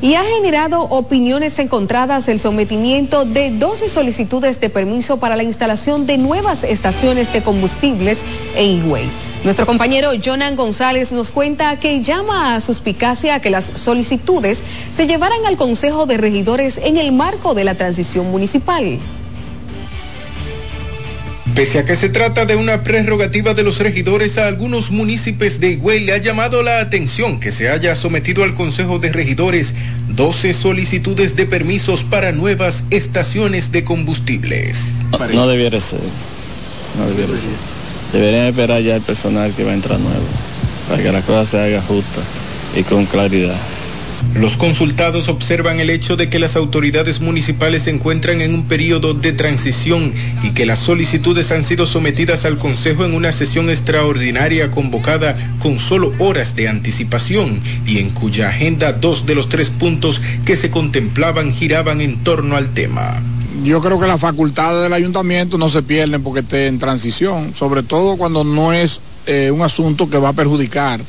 Y 0.03 0.17
ha 0.17 0.25
generado 0.25 0.83
opiniones 0.83 1.61
encontradas 1.61 2.29
el 2.29 2.41
sometimiento 2.41 3.25
de 3.25 3.57
12 3.57 3.89
solicitudes 3.89 4.61
de 4.61 4.71
permiso 4.71 5.21
para 5.21 5.37
la 5.37 5.45
instalación 5.45 6.07
de 6.07 6.19
nuevas 6.19 6.65
estaciones 6.65 7.33
de 7.33 7.45
combustibles 7.45 8.23
en 8.57 8.85
Higüey. 8.85 9.34
Nuestro 9.45 9.67
compañero 9.67 10.13
Jonan 10.25 10.57
González 10.57 11.13
nos 11.13 11.31
cuenta 11.31 11.79
que 11.79 12.03
llama 12.03 12.55
a 12.55 12.63
suspicacia 12.63 13.41
que 13.41 13.51
las 13.51 13.67
solicitudes 13.77 14.63
se 14.97 15.07
llevaran 15.07 15.45
al 15.45 15.59
Consejo 15.59 16.07
de 16.07 16.17
Regidores 16.17 16.79
en 16.79 16.97
el 16.97 17.13
marco 17.13 17.53
de 17.53 17.65
la 17.65 17.75
transición 17.75 18.31
municipal. 18.31 18.99
Pese 21.55 21.79
a 21.79 21.85
que 21.85 21.95
se 21.95 22.09
trata 22.09 22.47
de 22.47 22.57
una 22.57 22.83
prerrogativa 22.85 23.53
de 23.53 23.63
los 23.63 23.79
regidores, 23.79 24.39
a 24.39 24.49
algunos 24.49 24.91
municipios 24.91 25.61
de 25.61 25.73
Higüey 25.73 26.01
le 26.01 26.15
ha 26.15 26.19
llamado 26.19 26.63
la 26.63 26.81
atención 26.81 27.39
que 27.39 27.53
se 27.53 27.69
haya 27.69 27.95
sometido 27.97 28.45
al 28.45 28.55
Consejo 28.55 28.99
de 28.99 29.13
Regidores 29.13 29.75
12 30.09 30.55
solicitudes 30.55 31.37
de 31.37 31.45
permisos 31.45 32.03
para 32.03 32.33
nuevas 32.33 32.83
estaciones 32.89 33.73
de 33.73 33.85
combustibles. 33.85 34.95
No 35.35 35.47
debiera 35.47 35.79
ser, 35.81 36.01
no 36.99 37.07
debiera 37.07 37.37
ser. 37.37 37.84
Deberían 38.15 38.47
esperar 38.47 38.81
ya 38.81 38.95
el 38.95 39.03
personal 39.03 39.53
que 39.55 39.65
va 39.65 39.73
a 39.73 39.75
entrar 39.75 39.99
nuevo, 39.99 40.25
para 40.89 41.03
que 41.03 41.11
la 41.11 41.21
cosa 41.23 41.45
se 41.45 41.61
haga 41.61 41.83
justa 41.83 42.21
y 42.77 42.85
con 42.85 43.07
claridad. 43.07 43.57
Los 44.37 44.57
consultados 44.57 45.29
observan 45.29 45.81
el 45.81 45.91
hecho 45.91 46.15
de 46.15 46.31
que 46.31 46.39
las 46.39 46.55
autoridades 46.55 47.21
municipales 47.21 47.83
se 47.83 47.91
encuentran 47.91 48.41
en 48.41 48.55
un 48.55 48.69
periodo 48.69 49.15
de 49.15 49.33
transición 49.33 50.13
y 50.45 50.51
que 50.51 50.65
las 50.65 50.79
solicitudes 50.79 51.51
han 51.51 51.65
sido 51.65 51.87
sometidas 51.87 52.45
al 52.45 52.57
Consejo 52.57 53.05
en 53.05 53.15
una 53.15 53.33
sesión 53.33 53.69
extraordinaria 53.69 54.71
convocada 54.71 55.37
con 55.59 55.81
solo 55.81 56.13
horas 56.21 56.55
de 56.55 56.69
anticipación 56.69 57.61
y 57.85 57.99
en 57.99 58.11
cuya 58.11 58.51
agenda 58.51 58.93
dos 58.93 59.27
de 59.27 59.35
los 59.35 59.49
tres 59.49 59.71
puntos 59.71 60.21
que 60.45 60.57
se 60.57 60.71
contemplaban 60.71 61.53
giraban 61.53 62.01
en 62.01 62.23
torno 62.23 62.57
al 62.57 62.75
tema. 62.75 63.21
Yo 63.63 63.81
creo 63.81 64.01
que 64.01 64.07
las 64.07 64.21
facultades 64.21 64.83
del 64.83 64.93
ayuntamiento 64.93 65.59
no 65.59 65.69
se 65.69 65.83
pierden 65.83 66.23
porque 66.23 66.41
esté 66.41 66.67
en 66.67 66.79
transición, 66.79 67.55
sobre 67.55 67.83
todo 67.83 68.17
cuando 68.17 68.43
no 68.43 68.73
es 68.73 69.01
eh, 69.27 69.51
un 69.53 69.63
asunto 69.63 70.11
que 70.11 70.19
va 70.19 70.31
a 70.31 70.33
perjudicar, 70.33 71.01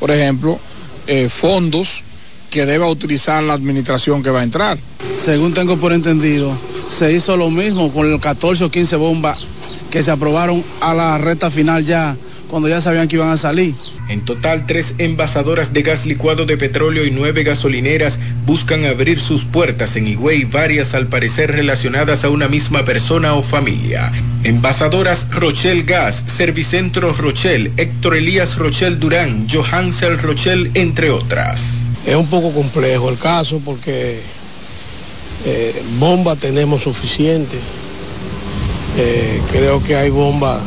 por 0.00 0.10
ejemplo, 0.10 0.58
eh, 1.06 1.28
fondos 1.28 2.04
que 2.50 2.64
deba 2.64 2.88
utilizar 2.88 3.42
la 3.42 3.52
administración 3.52 4.22
que 4.22 4.30
va 4.30 4.40
a 4.40 4.44
entrar. 4.44 4.78
Según 5.18 5.52
tengo 5.52 5.76
por 5.76 5.92
entendido, 5.92 6.56
se 6.88 7.12
hizo 7.12 7.36
lo 7.36 7.50
mismo 7.50 7.92
con 7.92 8.10
los 8.10 8.20
14 8.20 8.64
o 8.64 8.70
15 8.70 8.96
bombas 8.96 9.44
que 9.90 10.02
se 10.02 10.10
aprobaron 10.10 10.64
a 10.80 10.94
la 10.94 11.18
recta 11.18 11.50
final 11.50 11.84
ya, 11.84 12.16
cuando 12.48 12.68
ya 12.68 12.80
sabían 12.80 13.08
que 13.08 13.16
iban 13.16 13.30
a 13.30 13.36
salir. 13.36 13.74
En 14.08 14.24
total, 14.24 14.66
tres 14.66 14.94
envasadoras 14.98 15.72
de 15.72 15.82
gas 15.82 16.06
licuado 16.06 16.46
de 16.46 16.56
petróleo 16.56 17.04
y 17.04 17.10
nueve 17.10 17.44
gasolineras 17.44 18.18
buscan 18.46 18.84
abrir 18.84 19.20
sus 19.20 19.44
puertas 19.44 19.96
en 19.96 20.08
Higüey, 20.08 20.44
varias 20.44 20.94
al 20.94 21.08
parecer 21.08 21.52
relacionadas 21.52 22.24
a 22.24 22.30
una 22.30 22.48
misma 22.48 22.84
persona 22.84 23.34
o 23.34 23.42
familia. 23.42 24.10
Envasadoras 24.44 25.30
Rochelle 25.30 25.82
Gas, 25.82 26.24
Servicentro 26.26 27.12
Rochelle, 27.12 27.72
Héctor 27.76 28.16
Elías 28.16 28.56
Rochelle 28.56 28.96
Durán, 28.96 29.46
Johansel 29.48 30.18
Rochelle, 30.18 30.70
entre 30.74 31.10
otras. 31.10 31.60
Es 32.06 32.16
un 32.16 32.26
poco 32.26 32.52
complejo 32.52 33.10
el 33.10 33.18
caso 33.18 33.60
porque 33.64 34.20
eh, 35.44 35.82
bomba 35.98 36.36
tenemos 36.36 36.82
suficiente. 36.82 37.58
Eh, 38.96 39.40
creo 39.52 39.82
que 39.84 39.94
hay 39.94 40.10
bomba 40.10 40.60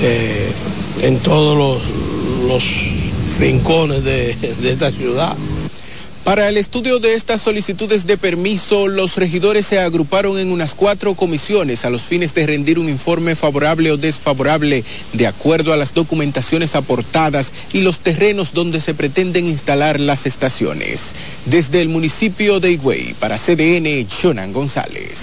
eh, 0.00 0.50
en 1.02 1.18
todos 1.18 1.56
los, 1.56 1.82
los 2.48 2.64
rincones 3.38 4.04
de, 4.04 4.34
de 4.34 4.72
esta 4.72 4.90
ciudad. 4.90 5.36
Para 6.26 6.48
el 6.48 6.56
estudio 6.56 6.98
de 6.98 7.14
estas 7.14 7.40
solicitudes 7.40 8.04
de 8.04 8.18
permiso, 8.18 8.88
los 8.88 9.14
regidores 9.14 9.64
se 9.64 9.78
agruparon 9.78 10.40
en 10.40 10.50
unas 10.50 10.74
cuatro 10.74 11.14
comisiones 11.14 11.84
a 11.84 11.90
los 11.90 12.02
fines 12.02 12.34
de 12.34 12.44
rendir 12.44 12.80
un 12.80 12.88
informe 12.88 13.36
favorable 13.36 13.92
o 13.92 13.96
desfavorable 13.96 14.82
de 15.12 15.26
acuerdo 15.28 15.72
a 15.72 15.76
las 15.76 15.94
documentaciones 15.94 16.74
aportadas 16.74 17.52
y 17.72 17.82
los 17.82 18.00
terrenos 18.00 18.54
donde 18.54 18.80
se 18.80 18.92
pretenden 18.92 19.46
instalar 19.46 20.00
las 20.00 20.26
estaciones. 20.26 21.14
Desde 21.44 21.80
el 21.80 21.90
municipio 21.90 22.58
de 22.58 22.72
Higüey, 22.72 23.14
para 23.20 23.38
CDN, 23.38 24.04
Jonan 24.10 24.52
González. 24.52 25.20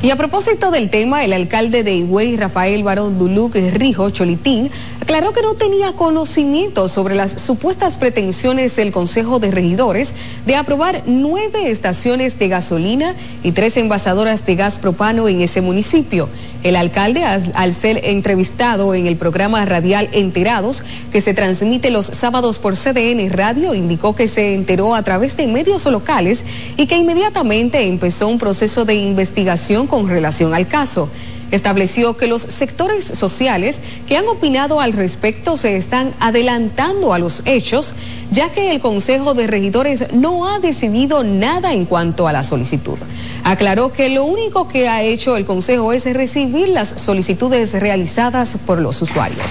Y 0.00 0.10
a 0.10 0.16
propósito 0.16 0.70
del 0.70 0.90
tema, 0.90 1.24
el 1.24 1.32
alcalde 1.32 1.82
de 1.82 1.96
Higüey, 1.96 2.36
Rafael 2.36 2.84
Barón 2.84 3.18
Duluc 3.18 3.56
Rijo 3.56 4.10
Cholitín, 4.10 4.70
aclaró 5.00 5.32
que 5.32 5.42
no 5.42 5.54
tenía 5.54 5.94
conocimiento 5.94 6.88
sobre 6.88 7.16
las 7.16 7.32
supuestas 7.32 7.96
pretensiones 7.96 8.76
del 8.76 8.92
Consejo 8.92 9.40
de 9.40 9.50
Regidores 9.50 10.14
de 10.46 10.54
aprobar 10.54 11.02
nueve 11.06 11.72
estaciones 11.72 12.38
de 12.38 12.46
gasolina 12.46 13.16
y 13.42 13.50
tres 13.50 13.76
envasadoras 13.76 14.46
de 14.46 14.54
gas 14.54 14.78
propano 14.78 15.26
en 15.26 15.40
ese 15.40 15.62
municipio. 15.62 16.28
El 16.64 16.74
alcalde, 16.74 17.24
al 17.24 17.74
ser 17.74 18.00
entrevistado 18.04 18.94
en 18.94 19.06
el 19.06 19.16
programa 19.16 19.64
radial 19.64 20.08
Enterados, 20.12 20.82
que 21.12 21.20
se 21.20 21.32
transmite 21.32 21.90
los 21.90 22.06
sábados 22.06 22.58
por 22.58 22.76
CDN 22.76 23.30
Radio, 23.30 23.74
indicó 23.74 24.16
que 24.16 24.26
se 24.26 24.54
enteró 24.54 24.94
a 24.94 25.02
través 25.02 25.36
de 25.36 25.46
medios 25.46 25.86
locales 25.86 26.44
y 26.76 26.86
que 26.86 26.96
inmediatamente 26.96 27.86
empezó 27.86 28.26
un 28.26 28.38
proceso 28.38 28.84
de 28.84 28.94
investigación 28.94 29.86
con 29.86 30.08
relación 30.08 30.52
al 30.52 30.66
caso. 30.66 31.08
Estableció 31.50 32.16
que 32.16 32.26
los 32.26 32.42
sectores 32.42 33.04
sociales 33.04 33.80
que 34.06 34.16
han 34.16 34.28
opinado 34.28 34.80
al 34.80 34.92
respecto 34.92 35.56
se 35.56 35.76
están 35.76 36.12
adelantando 36.20 37.14
a 37.14 37.18
los 37.18 37.42
hechos, 37.46 37.94
ya 38.30 38.50
que 38.50 38.72
el 38.72 38.80
Consejo 38.80 39.34
de 39.34 39.46
Regidores 39.46 40.12
no 40.12 40.46
ha 40.46 40.58
decidido 40.58 41.24
nada 41.24 41.72
en 41.72 41.86
cuanto 41.86 42.28
a 42.28 42.32
la 42.32 42.42
solicitud. 42.42 42.98
Aclaró 43.44 43.92
que 43.92 44.10
lo 44.10 44.24
único 44.24 44.68
que 44.68 44.88
ha 44.88 45.02
hecho 45.02 45.36
el 45.36 45.46
Consejo 45.46 45.92
es 45.92 46.04
recibir 46.12 46.68
las 46.68 46.88
solicitudes 46.88 47.72
realizadas 47.72 48.56
por 48.66 48.78
los 48.78 49.00
usuarios. 49.00 49.46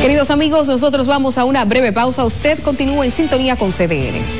Queridos 0.00 0.30
amigos, 0.30 0.68
nosotros 0.68 1.06
vamos 1.06 1.36
a 1.36 1.44
una 1.44 1.64
breve 1.64 1.92
pausa. 1.92 2.24
Usted 2.24 2.60
continúa 2.62 3.04
en 3.04 3.10
sintonía 3.10 3.56
con 3.56 3.72
CDN. 3.72 4.35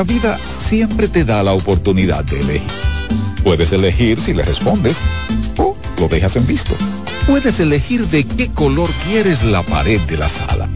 La 0.00 0.04
vida 0.04 0.38
siempre 0.56 1.08
te 1.08 1.26
da 1.26 1.42
la 1.42 1.52
oportunidad 1.52 2.24
de 2.24 2.40
elegir. 2.40 2.70
Puedes 3.44 3.70
elegir 3.74 4.18
si 4.18 4.32
le 4.32 4.42
respondes 4.42 4.96
o 5.58 5.76
lo 5.98 6.08
dejas 6.08 6.36
en 6.36 6.46
visto. 6.46 6.74
Puedes 7.26 7.60
elegir 7.60 8.08
de 8.08 8.24
qué 8.24 8.48
color 8.48 8.88
quieres 9.04 9.44
la 9.44 9.62
pared 9.62 10.00
de 10.00 10.16
la 10.16 10.30
sala 10.30 10.70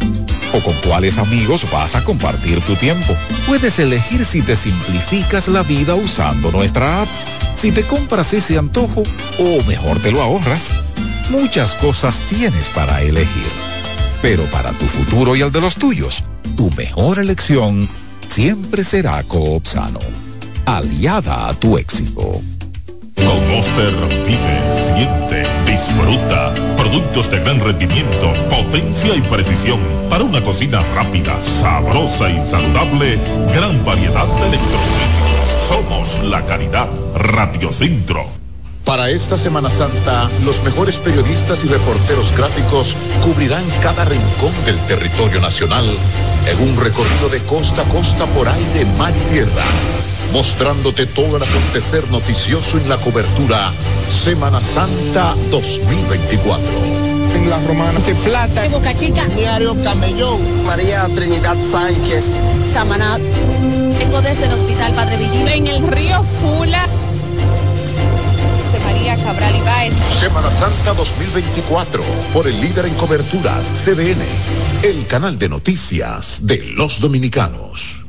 o 0.52 0.60
con 0.60 0.74
cuáles 0.86 1.16
amigos 1.16 1.64
vas 1.72 1.96
a 1.96 2.04
compartir 2.04 2.60
tu 2.60 2.74
tiempo. 2.74 3.16
Puedes 3.46 3.78
elegir 3.78 4.26
si 4.26 4.42
te 4.42 4.54
simplificas 4.56 5.48
la 5.48 5.62
vida 5.62 5.94
usando 5.94 6.52
nuestra 6.52 7.00
app 7.00 7.08
si 7.56 7.72
te 7.72 7.82
compras 7.82 8.34
ese 8.34 8.58
antojo 8.58 9.04
o 9.38 9.62
mejor 9.66 10.00
te 10.00 10.10
lo 10.10 10.20
ahorras. 10.20 10.68
Muchas 11.30 11.72
cosas 11.76 12.20
tienes 12.28 12.68
para 12.74 13.00
elegir. 13.00 13.48
Pero 14.20 14.44
para 14.50 14.72
tu 14.72 14.84
futuro 14.84 15.34
y 15.34 15.40
el 15.40 15.50
de 15.50 15.62
los 15.62 15.76
tuyos, 15.76 16.22
tu 16.58 16.70
mejor 16.72 17.18
elección 17.18 17.88
siempre 18.34 18.82
será 18.82 19.22
Coopsano, 19.22 20.00
aliada 20.66 21.48
a 21.48 21.54
tu 21.54 21.78
éxito. 21.78 22.32
Con 23.14 23.48
Monster 23.48 23.94
vive, 24.26 24.58
siente, 24.74 25.46
disfruta. 25.64 26.52
Productos 26.76 27.30
de 27.30 27.38
gran 27.38 27.60
rendimiento, 27.60 28.32
potencia 28.50 29.14
y 29.14 29.20
precisión 29.20 29.78
para 30.10 30.24
una 30.24 30.42
cocina 30.42 30.82
rápida, 30.96 31.38
sabrosa 31.44 32.28
y 32.28 32.40
saludable. 32.42 33.20
Gran 33.54 33.84
variedad 33.84 34.26
de 34.26 34.48
electrodomésticos. 34.48 35.62
Somos 35.68 36.18
la 36.24 36.44
calidad. 36.44 36.88
Radiocentro. 37.14 38.43
Para 38.84 39.08
esta 39.08 39.38
Semana 39.38 39.70
Santa, 39.70 40.28
los 40.44 40.62
mejores 40.62 40.98
periodistas 40.98 41.64
y 41.64 41.68
reporteros 41.68 42.36
gráficos 42.36 42.94
cubrirán 43.24 43.64
cada 43.82 44.04
rincón 44.04 44.52
del 44.66 44.78
territorio 44.86 45.40
nacional 45.40 45.86
en 46.46 46.68
un 46.68 46.76
recorrido 46.76 47.30
de 47.30 47.40
costa 47.44 47.80
a 47.80 47.84
costa 47.86 48.26
por 48.26 48.46
aire, 48.46 48.84
mar 48.98 49.14
y 49.16 49.32
tierra, 49.32 49.64
mostrándote 50.34 51.06
todo 51.06 51.38
el 51.38 51.42
acontecer 51.42 52.10
noticioso 52.10 52.76
en 52.76 52.90
la 52.90 52.98
cobertura 52.98 53.72
Semana 54.22 54.60
Santa 54.60 55.34
2024. 55.50 56.62
En 57.36 57.48
las 57.48 57.66
romanas 57.66 58.06
de 58.06 58.14
plata. 58.16 58.68
Boca 58.68 58.94
Chica. 58.94 59.26
Diario 59.28 59.74
Camellón. 59.82 60.66
María 60.66 61.08
Trinidad 61.14 61.56
Sánchez. 61.62 62.30
Samaná. 62.70 63.18
Tengo 63.98 64.20
desde 64.20 64.44
el 64.44 64.52
Hospital 64.52 64.92
Padre 64.92 65.16
Villín. 65.16 65.48
En 65.48 65.66
el 65.66 65.88
río 65.88 66.22
Fula. 66.22 66.86
Semana 70.20 70.50
Santa 70.50 70.92
2024 70.92 72.02
por 72.34 72.46
el 72.46 72.60
líder 72.60 72.84
en 72.84 72.94
coberturas 72.94 73.72
CDN, 73.72 74.22
el 74.82 75.06
canal 75.06 75.38
de 75.38 75.48
noticias 75.48 76.40
de 76.42 76.58
los 76.58 77.00
dominicanos. 77.00 78.03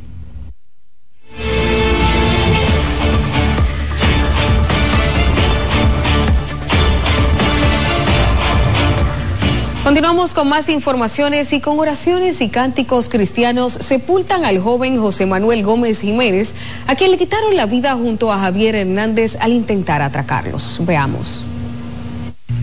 Continuamos 9.95 10.33
con 10.33 10.49
más 10.49 10.67
informaciones 10.67 11.53
y 11.53 11.61
con 11.61 11.79
oraciones 11.79 12.41
y 12.41 12.49
cánticos 12.49 13.07
cristianos 13.07 13.71
sepultan 13.71 14.43
al 14.43 14.59
joven 14.59 14.99
José 14.99 15.25
Manuel 15.25 15.63
Gómez 15.63 16.01
Jiménez, 16.01 16.53
a 16.85 16.95
quien 16.95 17.11
le 17.11 17.17
quitaron 17.17 17.55
la 17.55 17.65
vida 17.65 17.95
junto 17.95 18.29
a 18.29 18.39
Javier 18.39 18.75
Hernández 18.75 19.37
al 19.39 19.53
intentar 19.53 20.01
atracarlos. 20.01 20.81
Veamos. 20.81 21.45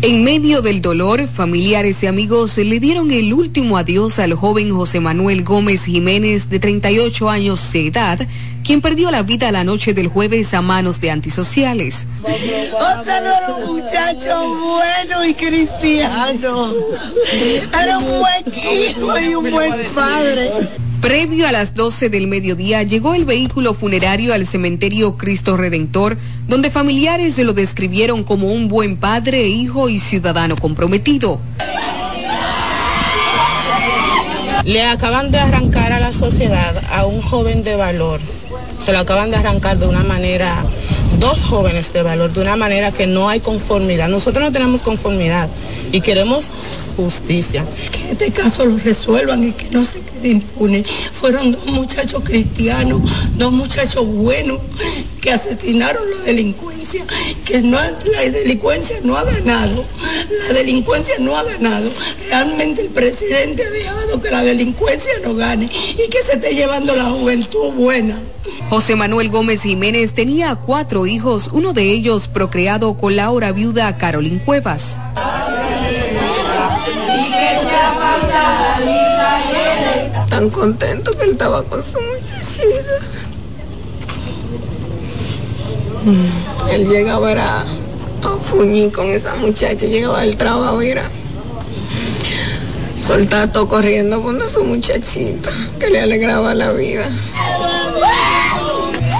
En 0.05 0.25
medio 0.25 0.63
del 0.63 0.83
dolor, 0.83 1.29
familiares 1.29 2.03
y 2.03 2.09
amigos 2.09 2.59
le 2.59 2.81
dieron 2.81 3.13
el 3.13 3.33
último 3.33 3.79
adiós 3.79 4.19
al 4.19 4.35
joven 4.35 4.75
José 4.75 4.99
Manuel 4.99 5.45
Gómez 5.45 5.85
Jiménez, 5.85 6.51
de 6.51 6.59
38 6.59 7.31
años 7.31 7.73
de 7.73 7.87
edad, 7.87 8.27
quien 8.65 8.81
perdió 8.81 9.13
la 9.13 9.23
vida 9.23 9.53
la 9.53 9.63
noche 9.63 9.95
del 9.95 10.09
jueves 10.09 10.55
a 10.55 10.61
manos 10.61 11.01
de 11.01 11.13
antisociales. 11.13 12.09
José 12.21 13.21
no 13.23 13.31
era 13.31 13.55
un 13.55 13.77
muchacho 13.77 14.57
bueno 14.59 15.25
y 15.25 15.35
cristiano. 15.35 16.75
Era 17.81 17.99
un 17.99 18.05
buen 18.05 18.55
hijo 18.57 19.19
y 19.21 19.35
un 19.37 19.51
buen 19.53 19.73
padre. 19.95 20.51
Previo 21.03 21.49
a 21.49 21.53
las 21.53 21.75
12 21.75 22.11
del 22.11 22.29
mediodía 22.29 22.85
llegó 22.85 23.15
el 23.15 23.25
vehículo 23.25 23.75
funerario 23.75 24.33
al 24.33 24.47
cementerio 24.47 25.17
Cristo 25.17 25.57
Redentor, 25.57 26.17
donde 26.47 26.71
familiares 26.71 27.37
lo 27.39 27.53
describieron 27.55 28.23
como 28.23 28.53
un 28.53 28.69
buen 28.69 28.97
padre, 28.97 29.49
hijo 29.49 29.89
y 29.89 29.99
ciudadano 29.99 30.57
comprometido. 30.57 31.41
Le 34.65 34.85
acaban 34.85 35.33
de 35.33 35.41
arrancar 35.41 35.93
a 35.93 35.99
la 35.99 36.13
sociedad 36.13 36.81
a 36.93 37.05
un 37.05 37.21
joven 37.21 37.65
de 37.65 37.75
valor. 37.75 38.21
Se 38.85 38.93
lo 38.93 38.99
acaban 38.99 39.31
de 39.31 39.37
arrancar 39.37 39.79
de 39.79 39.87
una 39.87 40.03
manera, 40.03 40.65
dos 41.21 41.41
jóvenes 41.43 41.93
de 41.93 42.03
valor, 42.03 42.33
de 42.33 42.43
una 42.43 42.57
manera 42.57 42.91
que 42.91 43.07
no 43.07 43.29
hay 43.29 43.39
conformidad. 43.39 44.09
Nosotros 44.09 44.45
no 44.45 44.51
tenemos 44.51 44.83
conformidad 44.83 45.49
y 45.93 46.01
queremos 46.01 46.51
justicia. 46.97 47.65
Que 47.93 48.11
este 48.11 48.33
caso 48.33 48.67
lo 48.67 48.77
resuelvan 48.79 49.45
y 49.45 49.53
que 49.53 49.71
no 49.71 49.85
se 49.85 50.01
quede 50.01 50.31
impune. 50.31 50.83
Fueron 51.13 51.53
dos 51.53 51.65
muchachos 51.67 52.23
cristianos, 52.25 53.03
dos 53.37 53.53
muchachos 53.53 54.05
buenos 54.05 54.59
que 55.21 55.31
asesinaron 55.31 56.03
la 56.11 56.25
delincuencia, 56.25 57.05
que 57.45 57.61
no, 57.61 57.79
la 57.79 58.21
delincuencia 58.33 58.97
no 59.05 59.17
ha 59.17 59.23
ganado, 59.23 59.85
la 60.49 60.55
delincuencia 60.55 61.15
no 61.21 61.37
ha 61.37 61.45
ganado. 61.45 61.89
Realmente 62.27 62.83
el 62.83 62.89
presidente 62.89 63.65
ha 63.65 63.71
dejado 63.71 64.21
que 64.21 64.31
la 64.33 64.43
delincuencia 64.43 65.13
no 65.23 65.37
gane 65.37 65.67
y 65.67 66.11
que 66.11 66.23
se 66.27 66.33
esté 66.33 66.57
llevando 66.57 66.97
la 66.97 67.11
juventud 67.11 67.71
buena. 67.75 68.19
José 68.69 68.97
Manuel 68.97 69.29
Gómez 69.29 69.63
Jiménez 69.63 70.15
tenía 70.15 70.57
cuatro 70.57 71.07
hijos, 71.07 71.51
uno 71.53 71.73
de 71.73 71.91
ellos 71.91 72.29
procreado 72.29 72.95
con 72.95 73.17
la 73.17 73.25
ahora 73.25 73.53
viuda 73.53 73.97
Carolyn 73.99 74.39
Cuevas. 74.39 74.99
Tan 80.29 80.49
contento 80.49 81.13
que 81.13 81.25
él 81.25 81.31
estaba 81.33 81.63
con 81.65 81.83
su 81.83 81.99
muchachita. 82.01 83.23
Mm, 86.05 86.71
Él 86.71 86.89
llegaba 86.89 87.31
era 87.31 87.61
a 87.61 88.39
fuñir 88.41 88.91
con 88.91 89.11
esa 89.11 89.35
muchacha, 89.37 89.87
llegaba 89.87 90.23
del 90.23 90.37
trabajo 90.37 90.83
y 90.83 90.89
era 90.89 91.05
soltar 92.97 93.53
todo 93.53 93.69
corriendo 93.69 94.23
con 94.23 94.41
su 94.49 94.65
muchachita, 94.65 95.51
que 95.79 95.91
le 95.91 96.01
alegraba 96.01 96.55
la 96.55 96.73
vida. 96.73 97.09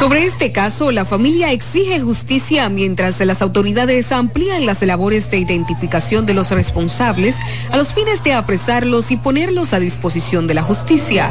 Sobre 0.03 0.25
este 0.25 0.51
caso, 0.51 0.91
la 0.91 1.05
familia 1.05 1.53
exige 1.53 2.01
justicia 2.01 2.69
mientras 2.69 3.21
las 3.21 3.41
autoridades 3.41 4.11
amplían 4.11 4.67
las 4.67 4.83
labores 4.83 5.31
de 5.31 5.39
identificación 5.39 6.27
de 6.27 6.35
los 6.35 6.51
responsables 6.51 7.37
a 7.71 7.77
los 7.77 7.95
fines 7.95 8.25
de 8.25 8.33
apresarlos 8.33 9.13
y 9.13 9.17
ponerlos 9.17 9.73
a 9.73 9.79
disposición 9.79 10.49
de 10.49 10.55
la 10.55 10.65
justicia. 10.65 11.31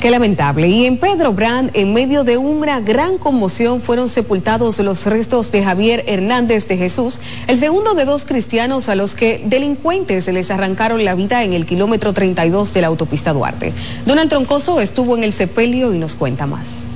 Qué 0.00 0.10
lamentable. 0.10 0.68
Y 0.68 0.86
en 0.86 0.96
Pedro 0.96 1.34
Brand, 1.34 1.70
en 1.74 1.92
medio 1.92 2.24
de 2.24 2.38
una 2.38 2.80
gran 2.80 3.18
conmoción, 3.18 3.82
fueron 3.82 4.08
sepultados 4.08 4.78
los 4.78 5.04
restos 5.04 5.52
de 5.52 5.62
Javier 5.62 6.04
Hernández 6.06 6.66
de 6.66 6.78
Jesús, 6.78 7.20
el 7.46 7.60
segundo 7.60 7.92
de 7.92 8.06
dos 8.06 8.24
cristianos 8.24 8.88
a 8.88 8.94
los 8.94 9.14
que 9.14 9.42
delincuentes 9.44 10.26
les 10.28 10.50
arrancaron 10.50 11.04
la 11.04 11.14
vida 11.14 11.44
en 11.44 11.52
el 11.52 11.66
kilómetro 11.66 12.14
32 12.14 12.72
de 12.72 12.80
la 12.80 12.86
autopista 12.86 13.34
Duarte. 13.34 13.74
Donald 14.06 14.30
Troncoso 14.30 14.80
estuvo 14.80 15.14
en 15.14 15.24
el 15.24 15.34
sepelio 15.34 15.92
y 15.92 15.98
nos 15.98 16.14
cuenta 16.14 16.46
más. 16.46 16.86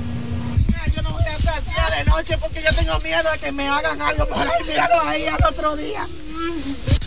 Noche 2.07 2.37
porque 2.39 2.61
yo 2.61 2.73
tengo 2.73 2.99
miedo 2.99 3.31
de 3.31 3.39
que 3.39 3.51
me 3.51 3.67
hagan 3.67 4.01
algo 4.01 4.25
por 4.29 4.39
ahí, 4.39 4.63
míralo 4.67 5.01
ahí 5.01 5.25
al 5.27 5.43
otro 5.47 5.75
día. 5.75 6.07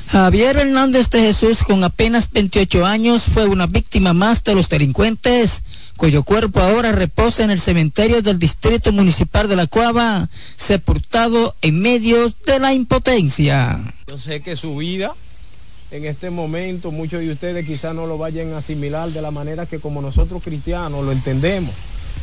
Javier 0.08 0.58
Hernández 0.58 1.08
de 1.10 1.20
Jesús, 1.20 1.62
con 1.62 1.84
apenas 1.84 2.30
28 2.32 2.84
años, 2.84 3.22
fue 3.22 3.46
una 3.46 3.66
víctima 3.66 4.12
más 4.12 4.42
de 4.42 4.54
los 4.54 4.68
delincuentes, 4.68 5.62
cuyo 5.96 6.24
cuerpo 6.24 6.60
ahora 6.60 6.90
reposa 6.90 7.44
en 7.44 7.50
el 7.50 7.60
cementerio 7.60 8.20
del 8.20 8.38
Distrito 8.38 8.92
Municipal 8.92 9.48
de 9.48 9.54
La 9.54 9.68
Cuava, 9.68 10.28
sepultado 10.56 11.54
en 11.62 11.80
medio 11.80 12.32
de 12.44 12.58
la 12.58 12.74
impotencia. 12.74 13.78
Yo 14.08 14.18
sé 14.18 14.40
que 14.40 14.56
su 14.56 14.76
vida 14.76 15.14
en 15.90 16.04
este 16.04 16.30
momento, 16.30 16.92
muchos 16.92 17.20
de 17.20 17.32
ustedes 17.32 17.66
quizás 17.66 17.94
no 17.94 18.06
lo 18.06 18.16
vayan 18.16 18.52
a 18.52 18.58
asimilar 18.58 19.08
de 19.10 19.22
la 19.22 19.32
manera 19.32 19.66
que 19.66 19.80
como 19.80 20.00
nosotros 20.00 20.42
cristianos 20.42 21.04
lo 21.04 21.10
entendemos, 21.10 21.74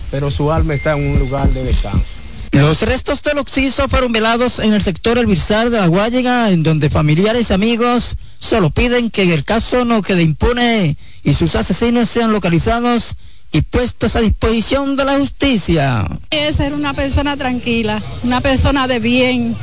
pero 0.10 0.32
su 0.32 0.52
alma 0.52 0.74
está 0.74 0.98
en 0.98 1.12
un 1.12 1.20
lugar 1.20 1.50
de 1.50 1.66
descanso. 1.66 2.06
Los 2.52 2.82
restos 2.82 3.22
del 3.24 3.38
occiso 3.38 3.88
fueron 3.88 4.12
velados 4.12 4.60
en 4.60 4.74
el 4.74 4.82
sector 4.82 5.18
El 5.18 5.28
Birzar 5.28 5.70
de 5.70 5.78
la 5.78 5.88
Guayiga, 5.88 6.52
en 6.52 6.64
donde 6.64 6.90
familiares 6.90 7.50
y 7.50 7.54
amigos 7.54 8.16
solo 8.40 8.70
piden 8.70 9.10
que 9.10 9.34
el 9.34 9.44
caso 9.44 9.86
no 9.86 10.02
quede 10.02 10.22
impune 10.22 10.96
y 11.24 11.34
sus 11.34 11.56
asesinos 11.56 12.10
sean 12.10 12.32
localizados 12.32 13.16
y 13.52 13.62
puestos 13.62 14.16
a 14.16 14.22
disposición 14.22 14.96
de 14.96 15.06
la 15.06 15.18
justicia. 15.18 16.08
Es 16.30 16.58
ser 16.58 16.74
una 16.74 16.94
persona 16.94 17.38
tranquila, 17.38 18.02
una 18.24 18.42
persona 18.42 18.88
de 18.88 19.00
bien, 19.00 19.56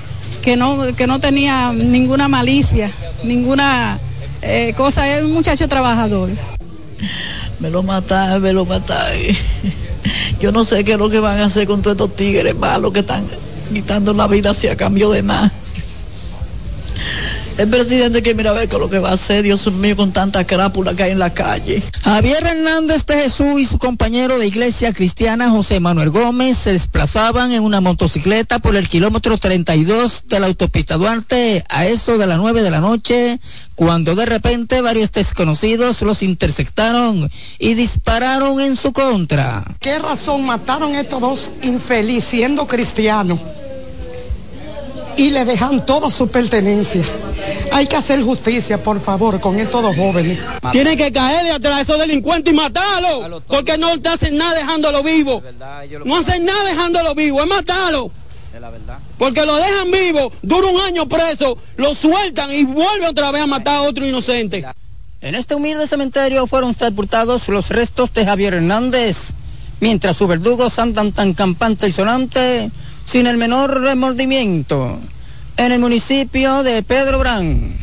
que 0.43 0.57
no, 0.57 0.95
que 0.95 1.07
no 1.07 1.21
tenía 1.21 1.73
ninguna 1.73 2.29
malicia, 2.29 2.91
ninguna 3.23 3.99
eh, 4.43 4.75
cosa, 4.77 5.17
es 5.17 5.25
un 5.25 5.33
muchacho 5.33 5.69
trabajador. 5.69 6.31
Me 7.61 7.71
lo 7.71 7.83
mataron, 7.83 8.43
me 8.43 8.53
lo 8.53 8.67
mataron. 8.67 9.19
Yo 10.41 10.53
no 10.53 10.65
sé 10.65 10.85
qué 10.85 10.93
es 10.93 10.99
lo 10.99 11.09
que 11.09 11.21
van 11.21 11.41
a 11.41 11.47
hacer 11.47 11.67
con 11.67 11.83
todos 11.83 11.95
estos 11.97 12.17
tigres 12.17 12.57
malos 12.57 12.93
que 12.93 13.01
están 13.01 13.25
quitando 13.73 14.13
la 14.13 14.27
vida 14.27 14.55
si 14.55 14.69
a 14.69 14.77
cambio 14.77 15.11
de 15.11 15.23
nada. 15.23 15.53
El 17.57 17.69
presidente 17.69 18.23
que 18.23 18.35
mira 18.35 18.51
a 18.51 18.53
ver 18.53 18.69
con 18.69 18.81
lo 18.81 18.91
que 18.91 18.99
va 18.99 19.11
a 19.11 19.15
hacer, 19.15 19.45
Dios 19.45 19.71
mío, 19.73 19.97
con 19.97 20.13
tanta 20.13 20.45
crápula 20.47 20.95
que 20.95 21.05
hay 21.05 21.13
en 21.13 21.19
la 21.19 21.33
calle. 21.33 21.83
Javier 22.03 22.45
Hernández 22.45 23.07
de 23.07 23.23
Jesús 23.23 23.61
y 23.61 23.67
su 23.67 23.79
compañero 23.79 24.39
de 24.39 24.47
iglesia 24.47 24.93
cristiana 24.93 25.51
José 25.51 25.81
Manuel 25.81 26.11
Gómez 26.11 26.59
se 26.59 26.73
desplazaban 26.73 27.53
en 27.53 27.63
una 27.63 27.81
motocicleta 27.81 28.59
por 28.59 28.75
el 28.77 28.89
kilómetro 28.89 29.39
32 29.39 30.25
de 30.27 30.41
la 30.41 30.47
autopista 30.47 30.97
Duarte 30.97 31.65
a 31.69 31.87
eso 31.87 32.19
de 32.19 32.27
las 32.27 32.39
9 32.39 32.63
de 32.63 32.71
la 32.71 32.81
noche, 32.81 33.39
cuando 33.75 34.15
de 34.15 34.27
repente 34.27 34.81
varios 34.81 35.13
desconocidos 35.13 36.03
los 36.03 36.23
interceptaron 36.23 37.31
y 37.59 37.75
dispararon 37.75 38.61
en 38.61 38.77
su 38.77 38.93
contra. 38.93 39.65
¿Qué 39.81 39.99
razón 39.99 40.45
mataron 40.45 40.95
estos 40.95 41.21
dos 41.21 41.51
infelices 41.63 42.25
siendo 42.25 42.67
cristianos? 42.67 43.39
y 45.17 45.31
le 45.31 45.45
dejan 45.45 45.85
toda 45.85 46.11
su 46.11 46.29
pertenencia. 46.29 47.05
Hay 47.75 47.89
que 47.89 47.97
hacer 47.97 48.23
justicia, 48.23 48.81
por 48.81 49.01
favor, 49.01 49.41
con 49.41 49.59
estos 49.59 49.83
dos 49.83 49.97
jóvenes. 49.97 50.39
Tienen 50.71 50.97
que 50.97 51.11
caer 51.11 51.43
de 51.43 51.51
atrás 51.51 51.75
de 51.75 51.83
esos 51.83 51.99
delincuentes 51.99 52.55
y 52.55 52.57
matarlo, 52.57 53.43
porque 53.49 53.77
no 53.77 54.01
te 54.01 54.11
hacen 54.11 54.37
nada 54.37 54.55
dejándolo 54.55 55.03
vivo. 55.03 55.43
No 56.05 56.19
hacen 56.19 56.45
nada 56.45 56.63
dejándolo 56.63 57.17
vivo, 57.17 57.43
es 57.43 57.49
matarlo. 57.49 58.13
Porque 59.19 59.45
lo 59.45 59.57
dejan 59.57 59.91
vivo, 59.91 60.31
dura 60.43 60.69
un 60.69 60.81
año 60.83 61.09
preso, 61.09 61.59
lo 61.77 61.97
sueltan 61.97 62.53
y 62.53 62.63
vuelven 62.63 63.09
otra 63.09 63.33
vez 63.33 63.43
a 63.43 63.49
matar 63.49 63.79
a 63.79 63.83
otro 63.83 64.07
inocente. 64.07 64.65
En 65.21 65.35
este 65.35 65.57
humilde 65.57 65.89
cementerio 65.89 66.47
fueron 66.47 66.77
sepultados 66.77 67.49
los 67.49 67.71
restos 67.71 68.15
de 68.15 68.25
Javier 68.25 68.55
Hernández, 68.55 69.33
mientras 69.81 70.17
sus 70.17 70.29
verdugos 70.29 70.79
andan 70.79 71.11
tan 71.11 71.35
campante 71.35 71.89
y 71.89 71.91
sonante 71.91 72.71
sin 73.05 73.27
el 73.27 73.37
menor 73.37 73.81
remordimiento. 73.81 75.01
En 75.57 75.71
el 75.71 75.79
municipio 75.79 76.65
de 76.65 76.83
Pedro 76.83 77.21
Brán, 77.21 77.77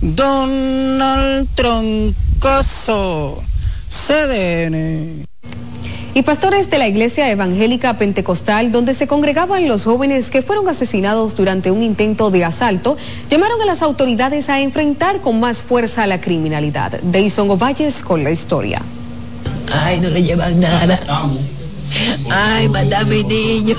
Donald 0.00 1.48
Troncoso, 1.54 3.40
CDN. 3.88 5.24
Y 6.14 6.22
pastores 6.22 6.68
de 6.68 6.78
la 6.78 6.88
Iglesia 6.88 7.30
Evangélica 7.30 7.96
Pentecostal, 7.96 8.72
donde 8.72 8.94
se 8.94 9.06
congregaban 9.06 9.68
los 9.68 9.84
jóvenes 9.84 10.30
que 10.30 10.42
fueron 10.42 10.68
asesinados 10.68 11.36
durante 11.36 11.70
un 11.70 11.84
intento 11.84 12.32
de 12.32 12.44
asalto, 12.44 12.96
llamaron 13.30 13.62
a 13.62 13.66
las 13.66 13.82
autoridades 13.82 14.50
a 14.50 14.60
enfrentar 14.60 15.20
con 15.20 15.38
más 15.38 15.58
fuerza 15.58 16.08
la 16.08 16.20
criminalidad. 16.20 17.00
Deison 17.02 17.48
Ovalles 17.48 18.02
con 18.02 18.24
la 18.24 18.32
historia. 18.32 18.82
Ay, 19.72 20.00
no 20.00 20.10
le 20.10 20.24
llevan 20.24 20.58
nada. 20.58 20.98
Ay, 22.30 22.68
manda 22.68 23.04
mi 23.04 23.24
niño. 23.24 23.76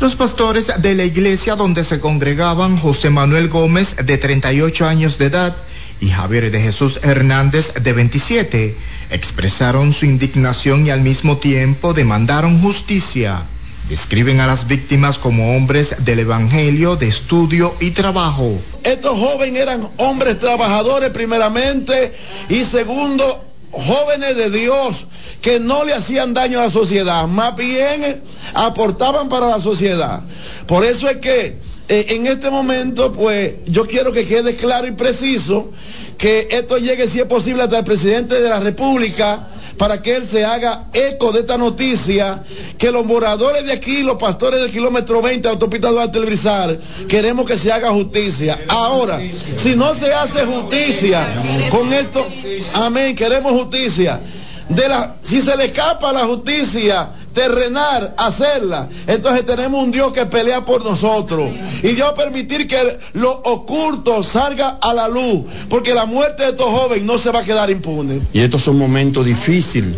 Los 0.00 0.16
pastores 0.16 0.72
de 0.78 0.94
la 0.94 1.04
iglesia 1.04 1.56
donde 1.56 1.84
se 1.84 2.00
congregaban 2.00 2.76
José 2.76 3.10
Manuel 3.10 3.48
Gómez, 3.48 3.96
de 4.04 4.18
38 4.18 4.86
años 4.86 5.18
de 5.18 5.26
edad, 5.26 5.56
y 6.00 6.10
Javier 6.10 6.50
de 6.50 6.60
Jesús 6.60 7.00
Hernández, 7.02 7.74
de 7.74 7.92
27, 7.92 8.76
expresaron 9.10 9.92
su 9.92 10.06
indignación 10.06 10.86
y 10.86 10.90
al 10.90 11.00
mismo 11.00 11.38
tiempo 11.38 11.94
demandaron 11.94 12.60
justicia. 12.60 13.44
Describen 13.88 14.40
a 14.40 14.46
las 14.46 14.66
víctimas 14.66 15.18
como 15.18 15.56
hombres 15.56 15.96
del 15.98 16.20
Evangelio, 16.20 16.96
de 16.96 17.08
estudio 17.08 17.74
y 17.80 17.90
trabajo. 17.90 18.58
Estos 18.82 19.18
jóvenes 19.18 19.60
eran 19.60 19.88
hombres 19.98 20.38
trabajadores 20.38 21.10
primeramente 21.10 22.14
y 22.48 22.64
segundo, 22.64 23.44
jóvenes 23.74 24.36
de 24.36 24.50
Dios 24.50 25.06
que 25.42 25.60
no 25.60 25.84
le 25.84 25.92
hacían 25.92 26.32
daño 26.32 26.60
a 26.60 26.64
la 26.66 26.70
sociedad, 26.70 27.26
más 27.26 27.54
bien 27.56 28.22
aportaban 28.54 29.28
para 29.28 29.48
la 29.48 29.60
sociedad. 29.60 30.22
Por 30.66 30.84
eso 30.84 31.08
es 31.08 31.18
que 31.18 31.58
eh, 31.88 32.06
en 32.10 32.26
este 32.26 32.50
momento, 32.50 33.12
pues 33.12 33.56
yo 33.66 33.86
quiero 33.86 34.12
que 34.12 34.26
quede 34.26 34.54
claro 34.54 34.86
y 34.86 34.92
preciso 34.92 35.70
que 36.18 36.48
esto 36.50 36.78
llegue, 36.78 37.08
si 37.08 37.20
es 37.20 37.26
posible, 37.26 37.62
hasta 37.62 37.78
el 37.78 37.84
presidente 37.84 38.40
de 38.40 38.48
la 38.48 38.60
República 38.60 39.48
para 39.76 40.00
que 40.00 40.14
él 40.14 40.26
se 40.26 40.44
haga 40.44 40.84
eco 40.92 41.32
de 41.32 41.40
esta 41.40 41.58
noticia, 41.58 42.42
que 42.78 42.92
los 42.92 43.04
moradores 43.04 43.64
de 43.64 43.72
aquí, 43.72 44.02
los 44.02 44.16
pastores 44.16 44.60
del 44.60 44.70
kilómetro 44.70 45.20
20, 45.20 45.48
autopista 45.48 45.90
Duarte 45.90 46.18
del 46.18 46.26
Brizar, 46.26 46.78
queremos 47.08 47.46
que 47.46 47.58
se 47.58 47.72
haga 47.72 47.90
justicia. 47.90 48.58
Ahora, 48.68 49.20
si 49.56 49.74
no 49.74 49.94
se 49.94 50.12
hace 50.12 50.44
justicia 50.46 51.42
con 51.70 51.92
esto, 51.92 52.26
amén, 52.74 53.16
queremos 53.16 53.52
justicia 53.52 54.20
de 54.68 54.88
la, 54.88 55.16
si 55.22 55.42
se 55.42 55.56
le 55.56 55.66
escapa 55.66 56.12
la 56.12 56.26
justicia 56.26 57.10
terrenal 57.34 58.14
hacerla, 58.16 58.88
entonces 59.06 59.44
tenemos 59.44 59.84
un 59.84 59.90
Dios 59.90 60.12
que 60.12 60.24
pelea 60.26 60.64
por 60.64 60.84
nosotros. 60.84 61.50
Y 61.82 61.88
Dios 61.88 62.12
permitir 62.12 62.66
que 62.66 62.98
lo 63.14 63.30
oculto 63.30 64.22
salga 64.22 64.78
a 64.80 64.94
la 64.94 65.08
luz, 65.08 65.44
porque 65.68 65.94
la 65.94 66.06
muerte 66.06 66.44
de 66.44 66.50
estos 66.50 66.66
jóvenes 66.66 67.04
no 67.04 67.18
se 67.18 67.30
va 67.30 67.40
a 67.40 67.44
quedar 67.44 67.70
impune. 67.70 68.20
Y 68.32 68.40
estos 68.40 68.62
son 68.62 68.78
momentos 68.78 69.26
difíciles, 69.26 69.96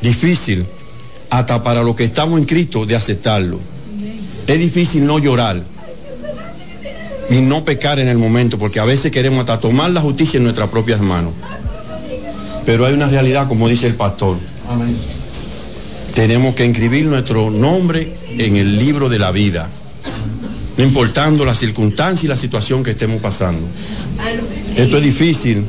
difícil, 0.00 0.66
hasta 1.30 1.62
para 1.62 1.82
los 1.82 1.94
que 1.94 2.04
estamos 2.04 2.38
en 2.38 2.46
Cristo 2.46 2.86
de 2.86 2.96
aceptarlo. 2.96 3.60
Es 4.46 4.58
difícil 4.58 5.06
no 5.06 5.18
llorar 5.18 5.62
y 7.30 7.40
no 7.42 7.64
pecar 7.64 7.98
en 7.98 8.08
el 8.08 8.16
momento, 8.16 8.58
porque 8.58 8.80
a 8.80 8.84
veces 8.84 9.12
queremos 9.12 9.40
hasta 9.40 9.60
tomar 9.60 9.90
la 9.90 10.00
justicia 10.00 10.38
en 10.38 10.44
nuestras 10.44 10.70
propias 10.70 11.00
manos. 11.00 11.34
Pero 12.68 12.84
hay 12.84 12.92
una 12.92 13.08
realidad, 13.08 13.48
como 13.48 13.66
dice 13.66 13.86
el 13.86 13.94
pastor. 13.94 14.36
Tenemos 16.14 16.54
que 16.54 16.66
inscribir 16.66 17.06
nuestro 17.06 17.50
nombre 17.50 18.12
en 18.36 18.56
el 18.56 18.78
libro 18.78 19.08
de 19.08 19.18
la 19.18 19.30
vida, 19.30 19.70
no 20.76 20.84
importando 20.84 21.46
la 21.46 21.54
circunstancia 21.54 22.26
y 22.26 22.28
la 22.28 22.36
situación 22.36 22.84
que 22.84 22.90
estemos 22.90 23.22
pasando. 23.22 23.66
Esto 24.76 24.98
es 24.98 25.02
difícil, 25.02 25.66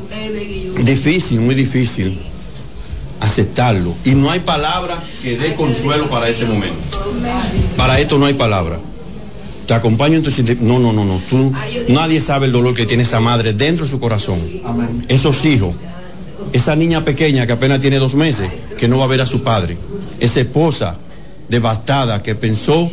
difícil, 0.84 1.40
muy 1.40 1.54
difícil 1.54 2.20
aceptarlo. 3.20 3.94
Y 4.04 4.10
no 4.10 4.30
hay 4.30 4.40
palabra 4.40 5.02
que 5.22 5.38
dé 5.38 5.54
consuelo 5.54 6.10
para 6.10 6.28
este 6.28 6.44
momento. 6.44 6.76
Para 7.78 7.98
esto 7.98 8.18
no 8.18 8.26
hay 8.26 8.34
palabra. 8.34 8.78
Te 9.66 9.72
acompaño 9.72 10.16
en 10.16 10.22
tu 10.22 10.30
No, 10.60 10.78
no, 10.78 10.92
no, 10.92 11.06
no. 11.06 11.18
Tú, 11.30 11.50
nadie 11.88 12.20
sabe 12.20 12.44
el 12.44 12.52
dolor 12.52 12.74
que 12.74 12.84
tiene 12.84 13.04
esa 13.04 13.20
madre 13.20 13.54
dentro 13.54 13.86
de 13.86 13.90
su 13.90 13.98
corazón. 13.98 14.38
Esos 15.08 15.46
hijos 15.46 15.74
esa 16.52 16.76
niña 16.76 17.04
pequeña 17.04 17.46
que 17.46 17.52
apenas 17.52 17.80
tiene 17.80 17.98
dos 17.98 18.14
meses, 18.14 18.50
que 18.78 18.88
no 18.88 18.98
va 18.98 19.04
a 19.04 19.08
ver 19.08 19.20
a 19.20 19.26
su 19.26 19.42
padre, 19.42 19.76
esa 20.18 20.40
esposa 20.40 20.96
devastada 21.48 22.22
que 22.22 22.34
pensó, 22.34 22.90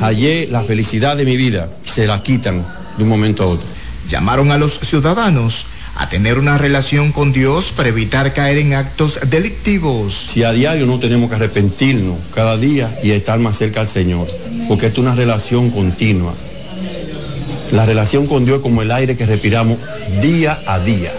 hallé 0.00 0.48
la 0.50 0.62
felicidad 0.62 1.16
de 1.16 1.24
mi 1.24 1.36
vida, 1.36 1.68
se 1.82 2.06
la 2.06 2.22
quitan 2.22 2.64
de 2.96 3.02
un 3.02 3.08
momento 3.08 3.42
a 3.42 3.46
otro. 3.46 3.66
Llamaron 4.08 4.50
a 4.50 4.58
los 4.58 4.78
ciudadanos 4.78 5.66
a 5.96 6.08
tener 6.08 6.38
una 6.38 6.56
relación 6.56 7.12
con 7.12 7.32
Dios 7.32 7.72
para 7.76 7.88
evitar 7.88 8.32
caer 8.32 8.58
en 8.58 8.74
actos 8.74 9.18
delictivos. 9.28 10.26
Si 10.28 10.44
a 10.44 10.52
diario 10.52 10.86
no 10.86 11.00
tenemos 11.00 11.28
que 11.28 11.34
arrepentirnos 11.34 12.18
cada 12.32 12.56
día 12.56 12.98
y 13.02 13.10
estar 13.10 13.38
más 13.40 13.58
cerca 13.58 13.80
al 13.80 13.88
Señor, 13.88 14.28
porque 14.68 14.86
es 14.86 14.98
una 14.98 15.14
relación 15.14 15.70
continua. 15.70 16.32
La 17.72 17.84
relación 17.84 18.26
con 18.26 18.44
Dios 18.44 18.58
es 18.58 18.62
como 18.62 18.80
el 18.80 18.92
aire 18.92 19.16
que 19.16 19.26
respiramos 19.26 19.76
día 20.22 20.62
a 20.66 20.78
día. 20.78 21.12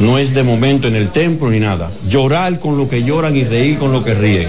No 0.00 0.16
es 0.16 0.32
de 0.34 0.42
momento 0.42 0.88
en 0.88 0.96
el 0.96 1.10
templo 1.10 1.50
ni 1.50 1.60
nada. 1.60 1.92
Llorar 2.08 2.58
con 2.58 2.78
lo 2.78 2.88
que 2.88 3.04
lloran 3.04 3.36
y 3.36 3.44
reír 3.44 3.78
con 3.78 3.92
lo 3.92 4.02
que 4.02 4.14
ríen. 4.14 4.48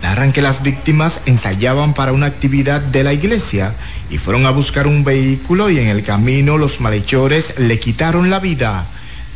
Narran 0.00 0.32
que 0.32 0.42
las 0.42 0.62
víctimas 0.62 1.22
ensayaban 1.26 1.92
para 1.92 2.12
una 2.12 2.26
actividad 2.26 2.80
de 2.80 3.02
la 3.02 3.12
iglesia 3.12 3.74
y 4.10 4.18
fueron 4.18 4.46
a 4.46 4.50
buscar 4.50 4.86
un 4.86 5.02
vehículo 5.02 5.70
y 5.70 5.78
en 5.78 5.88
el 5.88 6.04
camino 6.04 6.56
los 6.56 6.80
malhechores 6.80 7.58
le 7.58 7.80
quitaron 7.80 8.30
la 8.30 8.38
vida. 8.38 8.86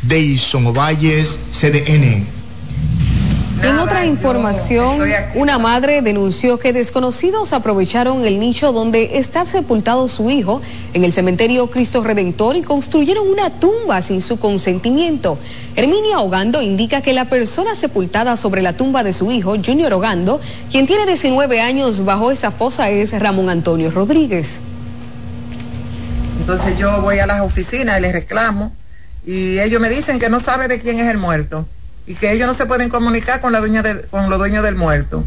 Deison 0.03 0.67
Ovalles, 0.67 1.37
CDN. 1.51 2.36
En 3.63 3.79
otra 3.79 4.05
información, 4.05 4.99
una 5.33 5.57
madre 5.57 6.01
denunció 6.01 6.59
que 6.59 6.73
desconocidos 6.73 7.53
aprovecharon 7.53 8.23
el 8.23 8.39
nicho 8.39 8.71
donde 8.71 9.17
está 9.17 9.45
sepultado 9.45 10.07
su 10.09 10.29
hijo 10.29 10.61
en 10.93 11.03
el 11.03 11.11
cementerio 11.11 11.67
Cristo 11.67 12.03
Redentor 12.03 12.55
y 12.55 12.61
construyeron 12.61 13.27
una 13.27 13.49
tumba 13.49 14.01
sin 14.01 14.21
su 14.21 14.39
consentimiento. 14.39 15.39
Herminia 15.75 16.19
Ogando 16.19 16.61
indica 16.61 17.01
que 17.01 17.13
la 17.13 17.25
persona 17.25 17.73
sepultada 17.73 18.35
sobre 18.35 18.61
la 18.61 18.73
tumba 18.73 19.03
de 19.03 19.13
su 19.13 19.31
hijo, 19.31 19.55
Junior 19.63 19.91
Ogando, 19.93 20.39
quien 20.69 20.85
tiene 20.85 21.05
19 21.07 21.59
años 21.59 22.05
bajo 22.05 22.31
esa 22.31 22.51
fosa, 22.51 22.89
es 22.89 23.17
Ramón 23.19 23.49
Antonio 23.49 23.89
Rodríguez. 23.89 24.59
Entonces 26.39 26.77
yo 26.77 27.01
voy 27.01 27.19
a 27.19 27.25
las 27.25 27.41
oficinas 27.41 27.97
y 27.97 28.01
les 28.01 28.13
reclamo 28.13 28.71
y 29.25 29.59
ellos 29.59 29.81
me 29.81 29.89
dicen 29.89 30.19
que 30.19 30.29
no 30.29 30.39
sabe 30.39 30.67
de 30.67 30.79
quién 30.79 30.99
es 30.99 31.07
el 31.09 31.17
muerto 31.17 31.67
y 32.07 32.15
que 32.15 32.31
ellos 32.31 32.47
no 32.47 32.53
se 32.53 32.65
pueden 32.65 32.89
comunicar 32.89 33.41
con, 33.41 33.51
la 33.51 33.59
dueña 33.59 33.83
con 34.09 34.29
los 34.29 34.39
dueños 34.39 34.63
del 34.63 34.75
muerto. 34.75 35.25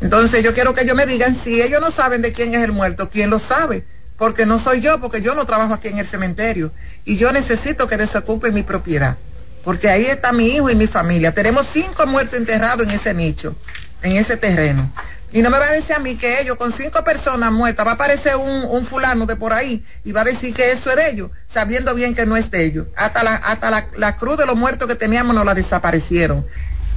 Entonces 0.00 0.42
yo 0.42 0.52
quiero 0.52 0.74
que 0.74 0.80
ellos 0.80 0.96
me 0.96 1.06
digan 1.06 1.36
si 1.36 1.62
ellos 1.62 1.80
no 1.80 1.90
saben 1.90 2.22
de 2.22 2.32
quién 2.32 2.54
es 2.54 2.62
el 2.62 2.72
muerto, 2.72 3.10
quién 3.10 3.30
lo 3.30 3.38
sabe, 3.38 3.84
porque 4.16 4.46
no 4.46 4.58
soy 4.58 4.80
yo, 4.80 4.98
porque 4.98 5.20
yo 5.20 5.34
no 5.34 5.44
trabajo 5.44 5.74
aquí 5.74 5.88
en 5.88 5.98
el 5.98 6.06
cementerio 6.06 6.72
y 7.04 7.16
yo 7.16 7.30
necesito 7.32 7.86
que 7.86 7.98
desocupen 7.98 8.54
mi 8.54 8.62
propiedad, 8.62 9.16
porque 9.62 9.90
ahí 9.90 10.06
está 10.06 10.32
mi 10.32 10.46
hijo 10.46 10.70
y 10.70 10.74
mi 10.74 10.86
familia. 10.86 11.32
Tenemos 11.32 11.66
cinco 11.70 12.06
muertos 12.06 12.38
enterrados 12.38 12.86
en 12.86 12.92
ese 12.92 13.14
nicho, 13.14 13.54
en 14.02 14.16
ese 14.16 14.36
terreno. 14.36 14.90
Y 15.32 15.40
no 15.40 15.48
me 15.48 15.58
va 15.58 15.66
a 15.66 15.72
decir 15.72 15.94
a 15.94 15.98
mí 15.98 16.14
que 16.14 16.40
ellos 16.40 16.56
con 16.56 16.72
cinco 16.72 17.02
personas 17.04 17.50
muertas 17.52 17.86
va 17.86 17.92
a 17.92 17.94
aparecer 17.94 18.36
un, 18.36 18.64
un 18.70 18.84
fulano 18.84 19.24
de 19.24 19.36
por 19.36 19.52
ahí 19.52 19.82
y 20.04 20.12
va 20.12 20.20
a 20.20 20.24
decir 20.24 20.52
que 20.52 20.72
eso 20.72 20.90
es 20.90 20.96
de 20.96 21.10
ellos, 21.10 21.30
sabiendo 21.48 21.94
bien 21.94 22.14
que 22.14 22.26
no 22.26 22.36
es 22.36 22.50
de 22.50 22.64
ellos. 22.64 22.86
Hasta 22.96 23.22
la, 23.22 23.36
hasta 23.36 23.70
la, 23.70 23.86
la 23.96 24.16
cruz 24.16 24.36
de 24.36 24.44
los 24.44 24.56
muertos 24.56 24.86
que 24.88 24.94
teníamos 24.94 25.34
nos 25.34 25.46
la 25.46 25.54
desaparecieron. 25.54 26.44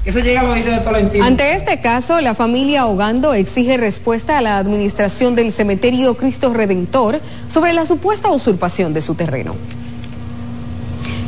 Eso 0.06 0.20
llega 0.20 0.42
a 0.42 0.54
de 0.54 0.80
Tolentino. 0.82 1.26
Ante 1.26 1.54
este 1.54 1.82
caso, 1.82 2.22
la 2.22 2.36
familia 2.36 2.86
Hogando 2.86 3.34
exige 3.34 3.78
respuesta 3.78 4.38
a 4.38 4.42
la 4.42 4.60
administración 4.60 5.34
del 5.34 5.52
cementerio 5.52 6.16
Cristo 6.16 6.54
Redentor 6.54 7.22
sobre 7.48 7.74
la 7.74 7.88
supuesta 7.88 8.30
usurpación 8.30 8.94
de 8.94 9.02
su 9.02 9.16
terreno. 9.16 9.56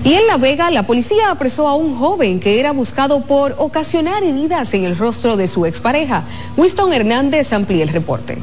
Y 0.07 0.13
en 0.13 0.25
La 0.25 0.37
Vega, 0.37 0.71
la 0.71 0.83
policía 0.83 1.31
apresó 1.31 1.67
a 1.67 1.75
un 1.75 1.97
joven 1.97 2.39
que 2.39 2.61
era 2.61 2.71
buscado 2.71 3.25
por 3.25 3.55
ocasionar 3.57 4.23
heridas 4.23 4.73
en 4.73 4.85
el 4.85 4.97
rostro 4.97 5.35
de 5.35 5.49
su 5.49 5.65
expareja. 5.65 6.23
Winston 6.55 6.93
Hernández 6.93 7.51
amplía 7.51 7.83
el 7.83 7.89
reporte. 7.89 8.37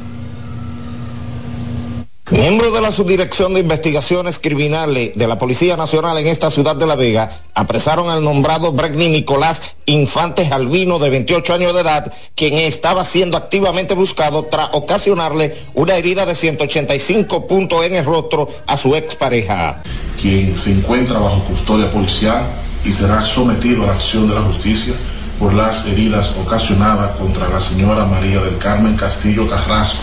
Miembros 2.31 2.73
de 2.73 2.81
la 2.81 2.91
Subdirección 2.91 3.53
de 3.53 3.59
Investigaciones 3.59 4.39
Criminales 4.39 5.11
de 5.15 5.27
la 5.27 5.37
Policía 5.37 5.77
Nacional 5.77 6.17
en 6.17 6.25
esta 6.25 6.49
ciudad 6.49 6.75
de 6.75 6.87
La 6.87 6.95
Vega 6.95 7.29
apresaron 7.53 8.09
al 8.09 8.23
nombrado 8.23 8.71
Bregni 8.71 9.09
Nicolás 9.09 9.75
Infante 9.85 10.49
Albino 10.51 10.97
de 10.97 11.11
28 11.11 11.53
años 11.53 11.75
de 11.75 11.81
edad, 11.81 12.11
quien 12.33 12.55
estaba 12.55 13.05
siendo 13.05 13.37
activamente 13.37 13.93
buscado 13.93 14.45
tras 14.45 14.69
ocasionarle 14.71 15.55
una 15.75 15.97
herida 15.97 16.25
de 16.25 16.33
185 16.33 17.45
puntos 17.45 17.85
en 17.85 17.93
el 17.93 18.03
rostro 18.03 18.47
a 18.65 18.75
su 18.75 18.95
expareja. 18.95 19.83
Quien 20.19 20.57
se 20.57 20.71
encuentra 20.71 21.19
bajo 21.19 21.43
custodia 21.43 21.91
policial 21.91 22.47
y 22.83 22.91
será 22.91 23.21
sometido 23.23 23.83
a 23.83 23.85
la 23.85 23.93
acción 23.93 24.27
de 24.27 24.33
la 24.33 24.41
justicia 24.41 24.95
por 25.37 25.53
las 25.53 25.85
heridas 25.85 26.33
ocasionadas 26.43 27.17
contra 27.17 27.47
la 27.49 27.61
señora 27.61 28.03
María 28.05 28.41
del 28.41 28.57
Carmen 28.57 28.95
Castillo 28.95 29.47
Carrasco 29.47 30.01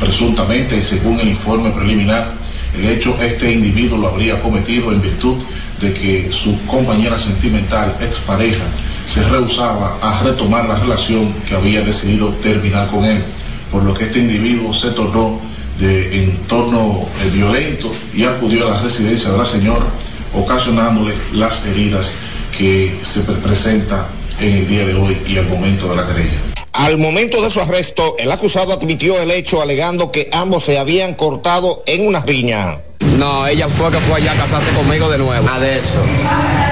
presuntamente 0.00 0.80
según 0.82 1.20
el 1.20 1.28
informe 1.28 1.70
preliminar, 1.70 2.34
el 2.76 2.86
hecho 2.86 3.16
este 3.20 3.52
individuo 3.52 3.98
lo 3.98 4.08
habría 4.08 4.40
cometido 4.40 4.92
en 4.92 5.00
virtud 5.00 5.36
de 5.80 5.92
que 5.94 6.30
su 6.32 6.58
compañera 6.66 7.18
sentimental, 7.18 7.96
expareja, 8.00 8.64
se 9.06 9.22
rehusaba 9.28 9.98
a 10.02 10.22
retomar 10.22 10.68
la 10.68 10.78
relación 10.78 11.32
que 11.48 11.54
había 11.54 11.80
decidido 11.80 12.28
terminar 12.34 12.90
con 12.90 13.04
él, 13.04 13.22
por 13.70 13.82
lo 13.82 13.94
que 13.94 14.04
este 14.04 14.20
individuo 14.20 14.72
se 14.72 14.90
tornó 14.90 15.40
de 15.78 16.24
entorno 16.24 17.06
eh, 17.24 17.30
violento 17.32 17.92
y 18.12 18.24
acudió 18.24 18.66
a 18.66 18.74
la 18.74 18.82
residencia 18.82 19.30
de 19.30 19.38
la 19.38 19.44
señora, 19.44 19.86
ocasionándole 20.34 21.14
las 21.32 21.64
heridas 21.66 22.12
que 22.56 22.98
se 23.02 23.20
presenta 23.20 24.08
en 24.40 24.52
el 24.54 24.68
día 24.68 24.86
de 24.86 24.94
hoy 24.94 25.16
y 25.26 25.38
al 25.38 25.48
momento 25.48 25.88
de 25.88 25.96
la 25.96 26.06
querella. 26.06 26.57
Al 26.72 26.98
momento 26.98 27.42
de 27.42 27.50
su 27.50 27.60
arresto, 27.60 28.16
el 28.18 28.30
acusado 28.30 28.72
admitió 28.72 29.20
el 29.20 29.30
hecho 29.30 29.62
alegando 29.62 30.12
que 30.12 30.28
ambos 30.32 30.64
se 30.64 30.78
habían 30.78 31.14
cortado 31.14 31.82
en 31.86 32.06
una 32.06 32.20
riña. 32.20 32.80
No, 33.18 33.46
ella 33.46 33.68
fue 33.68 33.90
que 33.90 33.98
fue 33.98 34.16
allá 34.16 34.32
a 34.32 34.36
casarse 34.36 34.70
conmigo 34.72 35.08
de 35.08 35.18
nuevo. 35.18 35.44
Nada 35.44 35.60
de 35.60 35.78
eso. 35.78 36.04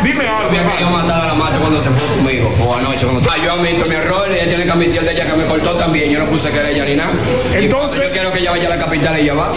Dime 0.05 0.29
algo. 0.29 0.49
Había 0.49 0.71
querido 0.71 0.91
matar 0.91 1.23
a 1.23 1.27
la 1.29 1.35
madre 1.35 1.59
cuando 1.59 1.81
se 1.81 1.89
fue 1.91 2.17
conmigo, 2.17 2.51
o 2.65 2.75
anoche 2.75 3.07
cuando... 3.07 3.31
Ah, 3.31 3.37
yo 3.43 3.53
admito 3.53 3.87
mi 3.87 3.95
error, 3.95 4.29
ella 4.29 4.47
tiene 4.47 4.65
que 4.65 4.71
admitir 4.71 5.01
de 5.01 5.13
ella 5.13 5.27
que 5.27 5.37
me 5.37 5.45
cortó 5.45 5.73
también, 5.75 6.11
yo 6.11 6.19
no 6.19 6.27
puse 6.27 6.51
que 6.51 6.59
era 6.59 6.71
ella 6.71 6.85
ni 6.85 6.95
nada. 6.95 7.13
Entonces... 7.55 8.03
yo 8.03 8.11
quiero 8.11 8.33
que 8.33 8.41
ella 8.41 8.51
vaya 8.51 8.67
a 8.67 8.77
la 8.77 8.85
capital, 8.85 9.17
ella 9.19 9.35
va. 9.35 9.53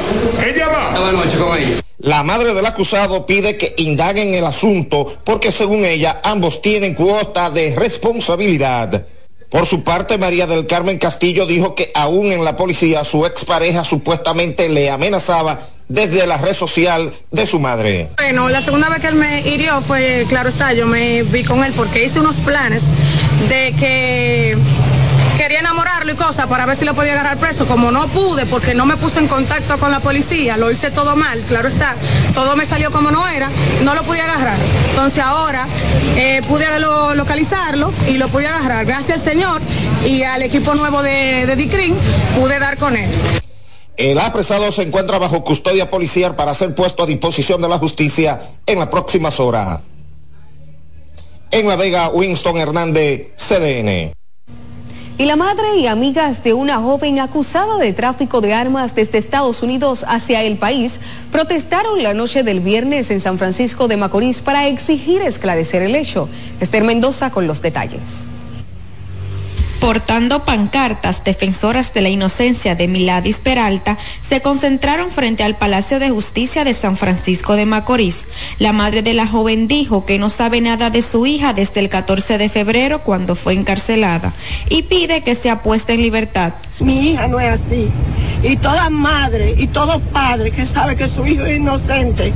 ¿Ella 0.45 0.67
va? 0.67 0.87
Estaba 0.87 1.09
anoche 1.09 1.37
con 1.37 1.57
ella. 1.57 1.81
La 1.99 2.23
madre 2.23 2.53
del 2.53 2.65
acusado 2.65 3.25
pide 3.25 3.57
que 3.57 3.73
indaguen 3.77 4.33
el 4.33 4.45
asunto 4.45 5.17
porque 5.25 5.51
según 5.51 5.83
ella 5.83 6.21
ambos 6.23 6.61
tienen 6.61 6.93
cuota 6.93 7.49
de 7.49 7.75
responsabilidad. 7.75 9.05
Por 9.49 9.65
su 9.65 9.83
parte, 9.83 10.19
María 10.19 10.45
del 10.45 10.67
Carmen 10.67 10.99
Castillo 10.99 11.47
dijo 11.47 11.73
que 11.73 11.91
aún 11.95 12.31
en 12.31 12.43
la 12.45 12.55
policía 12.55 13.03
su 13.03 13.25
expareja 13.25 13.83
supuestamente 13.83 14.69
le 14.69 14.91
amenazaba 14.91 15.59
desde 15.87 16.27
la 16.27 16.37
red 16.37 16.53
social 16.53 17.11
de 17.31 17.45
su 17.47 17.59
madre. 17.59 18.11
Bueno, 18.17 18.47
la 18.47 18.61
segunda 18.61 18.89
vez 18.89 19.01
que 19.01 19.07
él 19.07 19.15
me 19.15 19.41
hirió 19.41 19.81
fue, 19.81 20.25
claro 20.29 20.49
está, 20.49 20.73
yo 20.73 20.85
me 20.85 21.23
vi 21.23 21.43
con 21.43 21.63
él 21.63 21.73
porque 21.75 22.05
hice 22.05 22.19
unos 22.19 22.35
planes 22.35 22.83
de 23.49 23.73
que 23.79 24.55
quería 25.39 25.61
enamorarlo 25.61 26.11
y 26.11 26.15
cosas 26.15 26.47
para 26.47 26.65
ver 26.65 26.75
si 26.75 26.83
lo 26.83 26.93
podía 26.93 27.13
agarrar 27.13 27.37
preso. 27.37 27.65
Como 27.65 27.91
no 27.91 28.07
pude 28.07 28.45
porque 28.45 28.73
no 28.75 28.85
me 28.85 28.97
puse 28.97 29.19
en 29.19 29.27
contacto 29.29 29.77
con 29.79 29.89
la 29.89 30.01
policía, 30.01 30.57
lo 30.57 30.69
hice 30.69 30.91
todo 30.91 31.15
mal, 31.15 31.39
claro 31.47 31.69
está, 31.69 31.95
todo 32.33 32.57
me 32.57 32.65
salió 32.65 32.91
como 32.91 33.09
no 33.09 33.25
era, 33.25 33.49
no 33.81 33.95
lo 33.95 34.03
pude 34.03 34.19
agarrar. 34.19 34.57
Entonces 34.89 35.23
ahora 35.23 35.65
eh, 36.17 36.41
pude 36.45 36.65
lo, 36.81 37.15
localizarlo 37.15 37.93
y 38.09 38.17
lo 38.17 38.27
pude 38.27 38.47
agarrar. 38.47 38.85
Gracias 38.85 39.19
al 39.19 39.23
Señor 39.23 39.61
y 40.05 40.23
al 40.23 40.43
equipo 40.43 40.75
nuevo 40.75 41.01
de, 41.01 41.45
de 41.45 41.55
DICRIN 41.55 41.95
pude 42.37 42.59
dar 42.59 42.77
con 42.77 42.97
él. 42.97 43.09
El 43.95 44.19
apresado 44.19 44.69
se 44.73 44.81
encuentra 44.83 45.19
bajo 45.19 45.45
custodia 45.45 45.89
policial 45.89 46.35
para 46.35 46.53
ser 46.53 46.75
puesto 46.75 47.03
a 47.03 47.05
disposición 47.05 47.61
de 47.61 47.69
la 47.69 47.77
justicia 47.77 48.41
en 48.65 48.79
las 48.79 48.89
próximas 48.89 49.39
horas. 49.39 49.79
En 51.51 51.65
La 51.65 51.77
Vega, 51.77 52.09
Winston 52.09 52.57
Hernández, 52.57 53.31
CDN. 53.37 54.18
Y 55.19 55.25
la 55.25 55.35
madre 55.35 55.75
y 55.75 55.85
amigas 55.85 56.45
de 56.45 56.53
una 56.53 56.77
joven 56.77 57.19
acusada 57.19 57.77
de 57.77 57.91
tráfico 57.91 58.39
de 58.39 58.53
armas 58.53 58.95
desde 58.95 59.17
Estados 59.17 59.61
Unidos 59.61 60.05
hacia 60.07 60.43
el 60.43 60.57
país 60.57 60.97
protestaron 61.29 62.01
la 62.01 62.13
noche 62.13 62.43
del 62.43 62.61
viernes 62.61 63.11
en 63.11 63.19
San 63.19 63.37
Francisco 63.37 63.89
de 63.89 63.97
Macorís 63.97 64.39
para 64.39 64.69
exigir 64.69 65.21
esclarecer 65.21 65.81
el 65.81 65.95
hecho. 65.95 66.29
Esther 66.61 66.85
Mendoza 66.85 67.31
con 67.31 67.47
los 67.47 67.61
detalles. 67.61 68.27
Portando 69.79 70.43
pancartas 70.43 71.23
defensoras 71.23 71.93
de 71.93 72.01
la 72.01 72.09
inocencia 72.09 72.75
de 72.75 72.89
Miladis 72.89 73.39
Peralta, 73.39 73.97
se 74.21 74.41
concentraron 74.41 75.09
frente 75.09 75.43
al 75.43 75.55
Palacio 75.55 75.99
de 75.99 76.09
Justicia 76.09 76.65
de 76.65 76.73
San 76.73 76.97
Francisco 76.97 77.55
de 77.55 77.65
Macorís. 77.65 78.27
La 78.59 78.73
madre 78.73 79.03
de 79.03 79.13
la 79.13 79.25
joven 79.25 79.67
dijo 79.69 80.05
que 80.05 80.19
no 80.19 80.29
sabe 80.29 80.59
nada 80.59 80.89
de 80.89 81.01
su 81.01 81.25
hija 81.25 81.53
desde 81.53 81.79
el 81.79 81.87
14 81.87 82.37
de 82.37 82.49
febrero 82.49 83.03
cuando 83.03 83.35
fue 83.35 83.53
encarcelada 83.53 84.33
y 84.69 84.83
pide 84.83 85.23
que 85.23 85.33
sea 85.33 85.63
puesta 85.63 85.93
en 85.93 86.01
libertad. 86.01 86.53
Mi 86.79 87.11
hija 87.11 87.27
no 87.27 87.39
es 87.39 87.59
así. 87.59 87.89
Y 88.43 88.55
toda 88.57 88.89
madre 88.89 89.55
y 89.57 89.67
todo 89.67 89.99
padre 89.99 90.51
que 90.51 90.65
sabe 90.65 90.95
que 90.95 91.07
su 91.07 91.25
hijo 91.25 91.45
es 91.45 91.57
inocente 91.57 92.33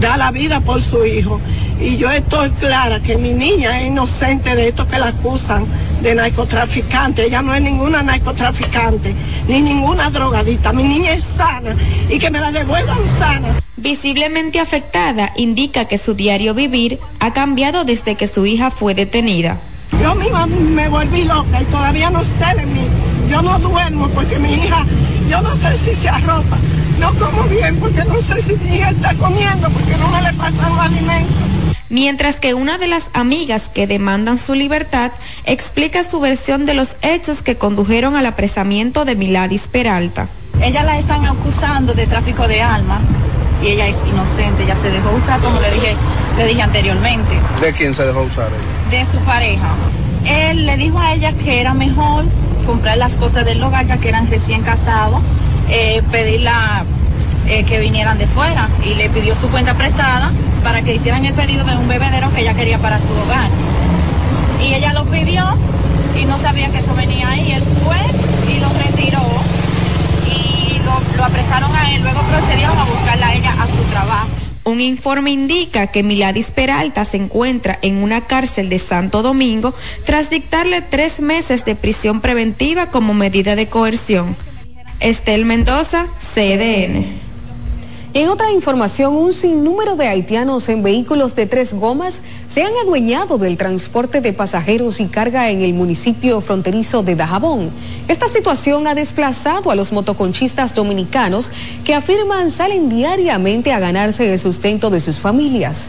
da 0.00 0.16
la 0.16 0.30
vida 0.30 0.60
por 0.60 0.80
su 0.80 1.04
hijo. 1.04 1.40
Y 1.80 1.96
yo 1.96 2.10
estoy 2.10 2.50
clara 2.50 3.00
que 3.00 3.16
mi 3.16 3.32
niña 3.32 3.80
es 3.80 3.86
inocente 3.86 4.54
de 4.54 4.68
esto 4.68 4.86
que 4.86 4.98
la 4.98 5.08
acusan 5.08 5.66
de 6.02 6.14
narcotraficante. 6.14 7.24
Ella 7.24 7.42
no 7.42 7.54
es 7.54 7.62
ninguna 7.62 8.02
narcotraficante, 8.02 9.14
ni 9.48 9.60
ninguna 9.60 10.10
drogadita. 10.10 10.72
Mi 10.72 10.84
niña 10.84 11.12
es 11.14 11.24
sana 11.24 11.74
y 12.08 12.18
que 12.18 12.30
me 12.30 12.40
la 12.40 12.50
devuelvan 12.52 12.98
sana. 13.18 13.48
Visiblemente 13.76 14.60
afectada, 14.60 15.32
indica 15.36 15.86
que 15.86 15.98
su 15.98 16.14
diario 16.14 16.54
vivir 16.54 17.00
ha 17.20 17.32
cambiado 17.32 17.84
desde 17.84 18.14
que 18.14 18.26
su 18.26 18.46
hija 18.46 18.70
fue 18.70 18.94
detenida. 18.94 19.60
Yo 20.02 20.14
misma 20.14 20.46
me 20.46 20.88
volví 20.88 21.24
loca 21.24 21.60
y 21.60 21.64
todavía 21.66 22.10
no 22.10 22.20
sé 22.20 22.54
de 22.56 22.66
mí. 22.66 22.86
Yo 23.34 23.42
no 23.42 23.58
duermo 23.58 24.06
porque 24.10 24.38
mi 24.38 24.54
hija, 24.54 24.86
yo 25.28 25.42
no 25.42 25.56
sé 25.56 25.76
si 25.78 25.92
se 25.96 26.08
arropa, 26.08 26.56
no 27.00 27.12
como 27.14 27.42
bien 27.48 27.74
porque 27.80 28.04
no 28.04 28.14
sé 28.22 28.40
si 28.40 28.54
mi 28.54 28.76
hija 28.76 28.90
está 28.90 29.12
comiendo 29.14 29.68
porque 29.70 29.96
no 29.98 30.06
me 30.06 30.22
le 30.22 30.32
pasan 30.34 30.70
los 30.70 30.78
alimentos. 30.78 31.34
Mientras 31.88 32.38
que 32.38 32.54
una 32.54 32.78
de 32.78 32.86
las 32.86 33.10
amigas 33.12 33.68
que 33.68 33.88
demandan 33.88 34.38
su 34.38 34.54
libertad 34.54 35.10
explica 35.46 36.04
su 36.04 36.20
versión 36.20 36.64
de 36.64 36.74
los 36.74 36.96
hechos 37.02 37.42
que 37.42 37.58
condujeron 37.58 38.14
al 38.14 38.26
apresamiento 38.26 39.04
de 39.04 39.16
Miladis 39.16 39.66
Peralta. 39.66 40.28
Ella 40.62 40.84
la 40.84 40.96
están 40.96 41.26
acusando 41.26 41.92
de 41.92 42.06
tráfico 42.06 42.46
de 42.46 42.62
alma 42.62 43.00
y 43.64 43.66
ella 43.66 43.88
es 43.88 43.96
inocente, 44.08 44.62
ella 44.62 44.76
se 44.76 44.92
dejó 44.92 45.10
usar 45.10 45.40
como 45.40 45.58
le 45.60 45.72
dije, 45.72 45.96
le 46.36 46.46
dije 46.46 46.62
anteriormente. 46.62 47.32
¿De 47.60 47.72
quién 47.72 47.96
se 47.96 48.04
dejó 48.04 48.22
usar 48.22 48.48
De 48.92 49.04
su 49.06 49.18
pareja. 49.24 49.74
Él 50.24 50.66
le 50.66 50.76
dijo 50.76 51.00
a 51.00 51.14
ella 51.14 51.32
que 51.32 51.60
era 51.60 51.74
mejor 51.74 52.26
comprar 52.64 52.98
las 52.98 53.16
cosas 53.16 53.44
del 53.44 53.62
hogar 53.62 53.86
ya 53.86 53.98
que 53.98 54.08
eran 54.08 54.28
recién 54.28 54.62
casados, 54.62 55.20
eh, 55.70 56.02
pedirla 56.10 56.84
eh, 57.46 57.64
que 57.64 57.78
vinieran 57.78 58.18
de 58.18 58.26
fuera 58.26 58.68
y 58.84 58.94
le 58.94 59.08
pidió 59.10 59.34
su 59.34 59.48
cuenta 59.48 59.74
prestada 59.74 60.32
para 60.62 60.82
que 60.82 60.94
hicieran 60.94 61.24
el 61.24 61.34
pedido 61.34 61.64
de 61.64 61.76
un 61.76 61.88
bebedero 61.88 62.32
que 62.32 62.40
ella 62.40 62.54
quería 62.54 62.78
para 62.78 62.98
su 62.98 63.12
hogar. 63.12 63.48
Y 64.62 64.74
ella 64.74 64.92
lo 64.92 65.04
pidió 65.04 65.44
y 66.20 66.24
no 66.24 66.38
sabía 66.38 66.70
que 66.70 66.78
eso 66.78 66.94
venía 66.94 67.28
ahí. 67.28 67.52
Él 67.52 67.62
fue 67.84 67.98
y 68.52 68.60
lo 68.60 68.68
retiró 68.70 69.22
y 70.26 70.78
lo, 70.84 71.16
lo 71.16 71.24
apresaron 71.24 71.74
a 71.74 71.94
él. 71.94 72.02
Luego 72.02 72.20
procedieron 72.22 72.78
a 72.78 72.84
buscarla 72.84 73.28
a 73.28 73.34
ella 73.34 73.52
a 73.52 73.66
su 73.66 73.82
trabajo. 73.90 74.43
Un 74.64 74.80
informe 74.80 75.30
indica 75.30 75.88
que 75.88 76.02
Miladis 76.02 76.50
Peralta 76.50 77.04
se 77.04 77.18
encuentra 77.18 77.78
en 77.82 78.02
una 78.02 78.26
cárcel 78.26 78.70
de 78.70 78.78
Santo 78.78 79.22
Domingo 79.22 79.74
tras 80.04 80.30
dictarle 80.30 80.80
tres 80.80 81.20
meses 81.20 81.66
de 81.66 81.74
prisión 81.74 82.22
preventiva 82.22 82.90
como 82.90 83.12
medida 83.12 83.56
de 83.56 83.68
coerción. 83.68 84.36
Estel 85.00 85.44
Mendoza, 85.44 86.08
CDN. 86.18 87.23
En 88.14 88.28
otra 88.28 88.52
información, 88.52 89.16
un 89.16 89.32
sinnúmero 89.32 89.96
de 89.96 90.06
haitianos 90.06 90.68
en 90.68 90.84
vehículos 90.84 91.34
de 91.34 91.46
tres 91.46 91.74
gomas 91.74 92.20
se 92.48 92.62
han 92.62 92.70
adueñado 92.80 93.38
del 93.38 93.56
transporte 93.56 94.20
de 94.20 94.32
pasajeros 94.32 95.00
y 95.00 95.06
carga 95.06 95.50
en 95.50 95.62
el 95.62 95.74
municipio 95.74 96.40
fronterizo 96.40 97.02
de 97.02 97.16
Dajabón. 97.16 97.70
Esta 98.06 98.28
situación 98.28 98.86
ha 98.86 98.94
desplazado 98.94 99.72
a 99.72 99.74
los 99.74 99.90
motoconchistas 99.90 100.76
dominicanos 100.76 101.50
que 101.84 101.96
afirman 101.96 102.52
salen 102.52 102.88
diariamente 102.88 103.72
a 103.72 103.80
ganarse 103.80 104.32
el 104.32 104.38
sustento 104.38 104.90
de 104.90 105.00
sus 105.00 105.18
familias. 105.18 105.88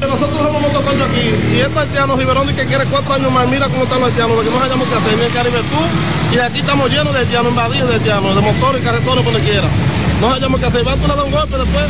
Nosotros 0.00 0.30
somos 0.38 0.62
motoconchos 0.62 1.10
aquí 1.10 1.56
y 1.56 1.58
estos 1.58 1.76
haitianos, 1.76 2.18
Riverón, 2.20 2.46
que 2.54 2.66
quiere 2.66 2.84
cuatro 2.84 3.14
años 3.14 3.32
más, 3.32 3.48
mira 3.48 3.66
cómo 3.66 3.82
están 3.82 3.98
los 3.98 4.10
haitianos, 4.10 4.36
lo 4.36 4.42
que 4.44 4.50
no 4.50 4.62
hayamos 4.62 4.86
que 4.86 4.94
hacer, 4.94 5.12
en 5.12 5.24
el 5.24 5.32
Caribe 5.32 5.58
tú, 5.58 6.36
y 6.36 6.38
aquí 6.38 6.60
estamos 6.60 6.88
llenos 6.88 7.12
de 7.12 7.18
haitianos, 7.18 7.50
invadidos 7.50 7.88
de 7.88 7.94
haitianos, 7.96 8.36
de 8.36 8.42
motores 8.42 8.80
y 8.80 8.84
carretones, 8.84 9.24
donde 9.24 9.40
quiera. 9.40 9.68
No 10.20 10.32
hayamos 10.32 10.60
que 10.60 10.66
hacer, 10.66 10.86
va 10.86 10.96
tú 10.96 11.06
le 11.06 11.14
da 11.14 11.24
un 11.24 11.30
golpe, 11.30 11.58
después 11.58 11.84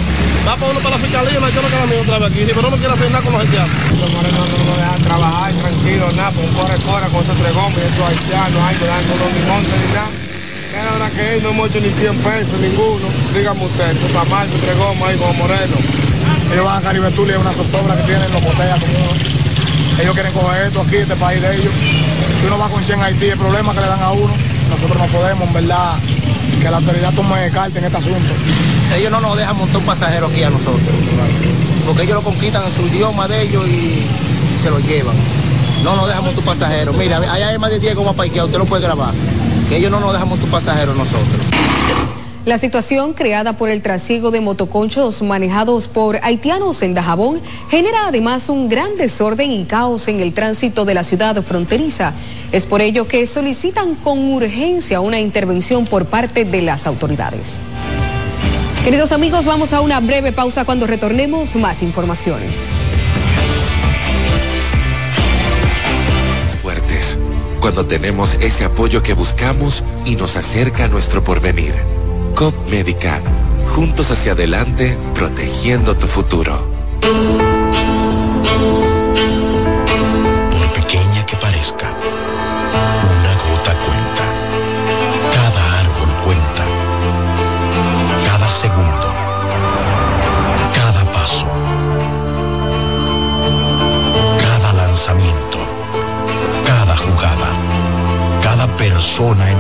va 0.47 0.57
para 0.57 0.71
uno 0.73 0.81
para 0.81 0.97
la 0.97 1.03
fiscalía 1.03 1.31
y 1.31 1.35
los 1.35 1.45
haitianos 1.45 1.71
quedan 1.71 1.89
míos 1.89 2.03
otra 2.03 2.19
vez 2.19 2.31
aquí. 2.31 2.45
Riverón 2.45 2.71
no 2.71 2.77
quiere 2.77 2.95
hacer 2.95 3.11
nada 3.11 3.23
con 3.23 3.33
los 3.33 3.41
haitianos. 3.43 3.71
Los 4.01 4.11
morenos 4.11 4.47
no 4.51 4.65
nos 4.67 4.77
dejan 4.77 5.03
trabajar 5.03 5.53
tranquilo, 5.55 6.05
nada, 6.13 6.31
pues 6.35 6.51
corre, 6.59 6.77
corre 6.83 7.07
con 7.07 7.21
esos 7.23 7.37
tres 7.39 7.55
gomas 7.55 7.79
y 7.79 7.87
estos 7.87 8.05
haitianos, 8.07 8.61
ahí 8.67 8.77
no 8.81 8.87
dan 8.87 9.05
con 9.07 9.17
los 9.23 9.31
ni 9.31 9.43
montes 9.47 9.79
ni 9.79 9.89
nada. 9.95 10.11
Que 10.67 10.79
ahora 10.83 11.09
que 11.15 11.27
no 11.41 11.49
hemos 11.55 11.65
hecho 11.71 11.81
ni 11.81 11.91
100 11.95 12.19
pesos, 12.19 12.57
ninguno. 12.59 13.07
Dígame 13.31 13.63
usted, 13.63 13.89
esto 13.95 14.07
está 14.11 14.25
mal, 14.27 14.45
esos 14.49 14.61
tres 14.61 14.77
gomas 14.77 15.07
ahí 15.07 15.17
como 15.17 15.33
moreno. 15.35 15.77
Ellos 16.51 16.65
van 16.67 16.77
a 16.79 16.83
Caribe 16.83 17.11
Tulia, 17.15 17.35
es 17.35 17.41
una 17.41 17.55
zozobra 17.55 17.95
que 17.95 18.03
tienen 18.11 18.27
los 18.35 18.43
botellas 18.43 18.79
como 18.83 18.97
uno. 19.07 19.15
Ellos 20.03 20.15
quieren 20.15 20.33
coger 20.35 20.67
esto 20.67 20.83
aquí, 20.83 20.97
este 20.97 21.17
país 21.17 21.41
de 21.41 21.57
ellos. 21.57 21.73
Si 22.39 22.47
uno 22.47 22.59
va 22.59 22.69
con 22.69 22.85
100 22.85 23.01
a 23.01 23.05
Haití, 23.07 23.31
el 23.31 23.39
problema 23.39 23.73
que 23.73 23.81
le 23.81 23.87
dan 23.87 24.03
a 24.03 24.11
uno, 24.13 24.35
nosotros 24.69 24.99
no 24.99 25.07
podemos, 25.07 25.47
en 25.47 25.55
verdad, 25.55 25.97
que 26.67 26.71
la 26.73 26.79
autoridad 26.79 27.15
tome 27.15 27.49
carta 27.53 27.79
en 27.79 27.85
este 27.85 27.99
asunto. 27.99 28.35
Ellos 28.97 29.13
no 29.13 29.21
nos 29.21 29.37
dejan 29.37 29.57
montar 29.57 29.77
un 29.77 29.85
pasajero 29.85 30.27
aquí 30.27 30.43
a 30.43 30.51
nosotros, 30.51 30.83
porque 31.87 32.03
ellos 32.03 32.17
lo 32.17 32.23
conquistan 32.23 32.65
en 32.67 32.75
su 32.75 32.89
idioma 32.89 33.29
de 33.29 33.43
ellos 33.43 33.65
y, 33.69 34.05
se 34.61 34.71
lo 34.71 34.81
llevan. 34.81 35.15
No 35.85 35.95
nos 35.95 36.09
dejan 36.09 36.25
montar 36.25 36.41
un 36.41 36.45
pasajero. 36.45 36.93
Mira, 36.93 37.19
allá 37.19 37.49
hay 37.49 37.59
más 37.59 37.71
de 37.71 37.79
10 37.79 37.95
gomas 37.95 38.17
parqueadas, 38.17 38.47
usted 38.47 38.59
lo 38.59 38.65
puede 38.65 38.83
grabar. 38.83 39.15
Que 39.69 39.77
ellos 39.77 39.93
no 39.93 40.01
nos 40.01 40.13
dejan 40.13 40.29
montar 40.29 40.47
un 40.47 40.51
pasajero 40.51 40.93
nosotros. 40.95 41.76
La 42.47 42.61
situación 42.61 43.13
creada 43.13 43.55
por 43.55 43.69
el 43.71 43.83
trasiego 43.83 44.31
de 44.31 44.41
motoconchos 44.41 45.21
manejados 45.21 45.89
por 45.89 46.21
haitianos 46.23 46.81
en 46.83 46.95
Dajabón 46.95 47.41
genera 47.71 48.07
además 48.07 48.49
un 48.49 48.69
gran 48.69 48.97
desorden 48.97 49.51
y 49.51 49.65
caos 49.65 50.07
en 50.07 50.21
el 50.21 50.33
tránsito 50.33 50.85
de 50.85 50.95
la 50.95 51.03
ciudad 51.03 51.43
fronteriza. 51.43 52.13
Es 52.53 52.65
por 52.65 52.83
ello 52.83 53.09
que 53.09 53.27
solicitan 53.27 53.97
con 53.97 54.33
urgencia 54.33 55.01
una 55.01 55.19
intervención 55.19 55.87
por 55.87 56.07
parte 56.07 56.45
de 56.45 56.63
las 56.63 56.87
autoridades. 56.87 57.63
Queridos 58.85 59.11
amigos, 59.11 59.45
vamos 59.45 59.73
a 59.73 59.81
una 59.81 59.99
breve 59.99 60.31
pausa 60.31 60.65
cuando 60.65 60.87
retornemos 60.87 61.57
más 61.57 61.83
informaciones. 61.83 62.57
Fuertes, 66.63 67.19
cuando 67.59 67.87
tenemos 67.87 68.35
ese 68.35 68.65
apoyo 68.65 69.03
que 69.03 69.15
buscamos 69.15 69.83
y 70.05 70.15
nos 70.15 70.37
acerca 70.37 70.85
a 70.85 70.89
nuestro 70.89 71.25
porvenir. 71.25 71.75
COP 72.37 72.55
Médica, 72.69 73.23
juntos 73.75 74.11
hacia 74.11 74.33
adelante, 74.33 74.99
protegiendo 75.15 75.97
tu 75.97 76.07
futuro. 76.07 76.53
Por 80.51 80.73
pequeña 80.75 81.25
que 81.25 81.35
parezca, 81.37 81.87
una 83.09 83.33
gota 83.43 83.75
cuenta. 83.87 84.25
Cada 85.33 85.81
árbol 85.81 86.11
cuenta. 86.25 86.65
Cada 88.27 88.51
segundo. 88.51 89.15
Cada 90.75 91.11
paso. 91.13 91.49
Cada 94.39 94.73
lanzamiento. 94.75 95.59
Cada 96.67 96.97
jugada. 96.99 97.49
Cada 98.43 98.67
persona 98.77 99.51
en 99.53 99.56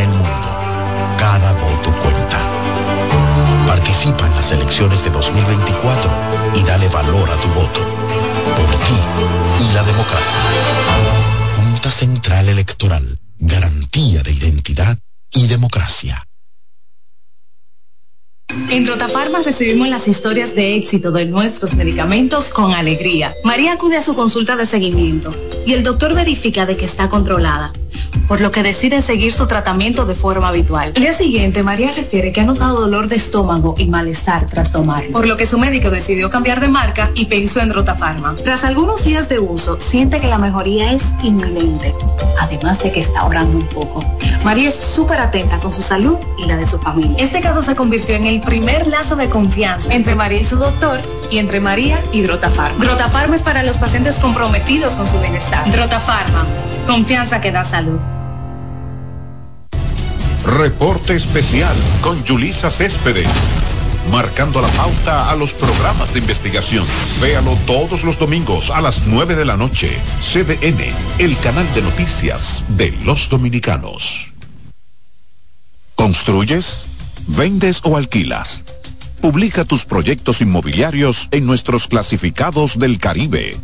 elecciones 4.52 5.02
de 5.04 5.10
2024 5.10 6.10
y 6.54 6.62
dale 6.62 6.88
valor 6.88 7.28
a 7.30 7.40
tu 7.40 7.48
voto. 7.48 7.80
Por 8.56 8.70
ti 8.86 9.64
y 9.64 9.72
la 9.72 9.82
democracia. 9.82 10.40
Junta 11.56 11.90
Central 11.90 12.48
Electoral. 12.48 13.18
Garantía 13.38 14.22
de 14.22 14.32
identidad 14.32 14.98
y 15.30 15.46
democracia. 15.46 16.26
En 18.70 18.86
Rotafarma 18.86 19.40
recibimos 19.42 19.88
las 19.88 20.08
historias 20.08 20.54
de 20.54 20.76
éxito 20.76 21.10
de 21.10 21.26
nuestros 21.26 21.74
medicamentos 21.74 22.52
con 22.54 22.72
alegría. 22.72 23.34
María 23.44 23.74
acude 23.74 23.96
a 23.96 24.02
su 24.02 24.14
consulta 24.14 24.56
de 24.56 24.66
seguimiento 24.66 25.34
y 25.66 25.74
el 25.74 25.82
doctor 25.82 26.14
verifica 26.14 26.64
de 26.64 26.76
que 26.76 26.84
está 26.84 27.08
controlada, 27.08 27.72
por 28.28 28.40
lo 28.40 28.50
que 28.50 28.62
decide 28.62 29.02
seguir 29.02 29.32
su 29.32 29.46
tratamiento 29.46 30.04
de 30.04 30.14
forma 30.14 30.48
habitual. 30.48 30.92
El 30.94 31.02
día 31.02 31.12
siguiente, 31.12 31.62
María 31.62 31.92
refiere 31.94 32.32
que 32.32 32.40
ha 32.40 32.44
notado 32.44 32.80
dolor 32.80 33.08
de 33.08 33.16
estómago 33.16 33.74
y 33.78 33.86
malestar 33.86 34.46
tras 34.46 34.72
tomar, 34.72 35.04
por 35.12 35.26
lo 35.26 35.36
que 35.36 35.46
su 35.46 35.58
médico 35.58 35.90
decidió 35.90 36.30
cambiar 36.30 36.60
de 36.60 36.68
marca 36.68 37.10
y 37.14 37.26
pensó 37.26 37.60
en 37.60 37.72
Rotafarma. 37.72 38.34
Tras 38.44 38.64
algunos 38.64 39.04
días 39.04 39.28
de 39.28 39.38
uso, 39.38 39.80
siente 39.80 40.20
que 40.20 40.26
la 40.26 40.38
mejoría 40.38 40.92
es 40.92 41.04
inminente, 41.22 41.94
además 42.38 42.82
de 42.82 42.92
que 42.92 43.00
está 43.00 43.20
ahorrando 43.20 43.58
un 43.58 43.66
poco. 43.66 44.04
María 44.44 44.68
es 44.68 44.74
súper 44.74 45.20
atenta 45.20 45.58
con 45.60 45.72
su 45.72 45.82
salud 45.82 46.16
y 46.38 46.46
la 46.46 46.56
de 46.56 46.66
su 46.66 46.78
familia. 46.78 47.16
Este 47.18 47.40
caso 47.40 47.62
se 47.62 47.74
convirtió 47.74 48.14
en 48.14 48.26
el 48.26 48.40
primer 48.40 48.86
lazo 48.86 49.16
de 49.16 49.28
confianza 49.28 49.92
entre 49.92 50.14
María 50.14 50.40
y 50.40 50.44
su 50.44 50.56
doctor 50.56 51.00
y 51.30 51.38
entre 51.38 51.60
María 51.60 52.02
y 52.12 52.22
Drotafarma. 52.22 52.84
Drotafarma 52.84 53.36
es 53.36 53.42
para 53.42 53.62
los 53.62 53.78
pacientes 53.78 54.16
comprometidos 54.16 54.94
con 54.94 55.06
su 55.06 55.18
bienestar. 55.20 55.70
Drotafarma, 55.70 56.44
confianza 56.86 57.40
que 57.40 57.52
da 57.52 57.64
salud. 57.64 57.98
Reporte 60.44 61.16
especial 61.16 61.74
con 62.00 62.22
Yulisa 62.24 62.70
Céspedes. 62.70 63.28
Marcando 64.12 64.62
la 64.62 64.68
pauta 64.68 65.28
a 65.28 65.34
los 65.34 65.52
programas 65.52 66.12
de 66.12 66.20
investigación. 66.20 66.84
Véalo 67.20 67.56
todos 67.66 68.04
los 68.04 68.16
domingos 68.16 68.70
a 68.70 68.80
las 68.80 69.08
9 69.08 69.34
de 69.34 69.44
la 69.44 69.56
noche. 69.56 69.90
CDN, 70.20 70.94
el 71.18 71.36
canal 71.38 71.66
de 71.74 71.82
noticias 71.82 72.64
de 72.68 72.92
los 73.04 73.28
dominicanos. 73.28 74.30
¿Construyes? 75.96 76.86
¿Vendes 77.26 77.80
o 77.82 77.96
alquilas? 77.96 78.62
Publica 79.20 79.64
tus 79.64 79.84
proyectos 79.84 80.40
inmobiliarios 80.40 81.28
en 81.30 81.46
nuestros 81.46 81.86
clasificados 81.88 82.78
del 82.78 82.98
Caribe. 82.98 83.56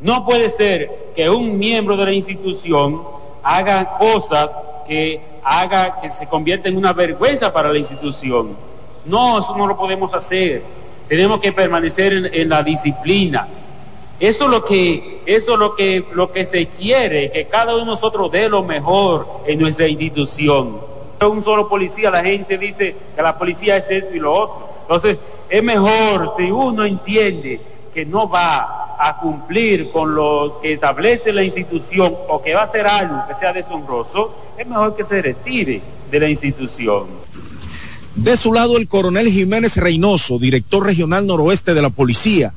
No 0.00 0.24
puede 0.24 0.50
ser 0.50 1.12
que 1.14 1.30
un 1.30 1.58
miembro 1.58 1.96
de 1.96 2.04
la 2.04 2.12
institución 2.12 3.02
haga 3.42 3.96
cosas 3.98 4.58
que 4.86 5.20
haga 5.44 6.00
que 6.00 6.10
se 6.10 6.26
convierta 6.26 6.68
en 6.68 6.76
una 6.76 6.92
vergüenza 6.92 7.52
para 7.52 7.72
la 7.72 7.78
institución. 7.78 8.56
No, 9.06 9.40
eso 9.40 9.56
no 9.56 9.66
lo 9.66 9.76
podemos 9.76 10.12
hacer. 10.12 10.62
Tenemos 11.08 11.40
que 11.40 11.52
permanecer 11.52 12.30
en 12.32 12.48
la 12.48 12.62
disciplina. 12.62 13.48
Eso 14.20 14.44
es 14.44 14.50
lo 14.50 14.64
que 14.64 15.20
eso 15.26 15.52
es 15.52 15.58
lo 15.58 15.74
que, 15.76 16.04
lo 16.12 16.32
que 16.32 16.46
se 16.46 16.66
quiere, 16.66 17.30
que 17.30 17.46
cada 17.46 17.74
uno 17.74 17.84
de 17.84 17.90
nosotros 17.90 18.32
dé 18.32 18.48
lo 18.48 18.64
mejor 18.64 19.26
en 19.46 19.60
nuestra 19.60 19.86
institución. 19.86 20.80
Un 21.20 21.42
solo 21.42 21.68
policía, 21.68 22.10
la 22.10 22.22
gente 22.22 22.56
dice 22.58 22.96
que 23.14 23.22
la 23.22 23.36
policía 23.36 23.76
es 23.76 23.90
esto 23.90 24.14
y 24.14 24.18
lo 24.18 24.32
otro. 24.32 24.68
Entonces, 24.82 25.18
es 25.50 25.62
mejor 25.62 26.32
si 26.36 26.50
uno 26.50 26.84
entiende 26.84 27.60
que 27.92 28.06
no 28.06 28.28
va 28.28 28.96
a 28.98 29.18
cumplir 29.20 29.90
con 29.92 30.14
lo 30.14 30.58
que 30.62 30.72
establece 30.72 31.32
la 31.32 31.44
institución 31.44 32.14
o 32.28 32.40
que 32.42 32.54
va 32.54 32.62
a 32.62 32.64
hacer 32.64 32.86
algo 32.86 33.24
que 33.28 33.34
sea 33.34 33.52
deshonroso, 33.52 34.34
es 34.56 34.66
mejor 34.66 34.96
que 34.96 35.04
se 35.04 35.22
retire 35.22 35.82
de 36.10 36.20
la 36.20 36.28
institución. 36.28 37.06
De 38.16 38.36
su 38.36 38.52
lado, 38.52 38.76
el 38.76 38.88
coronel 38.88 39.28
Jiménez 39.28 39.76
Reynoso, 39.76 40.38
director 40.38 40.84
regional 40.84 41.26
noroeste 41.26 41.74
de 41.74 41.82
la 41.82 41.90
policía, 41.90 42.52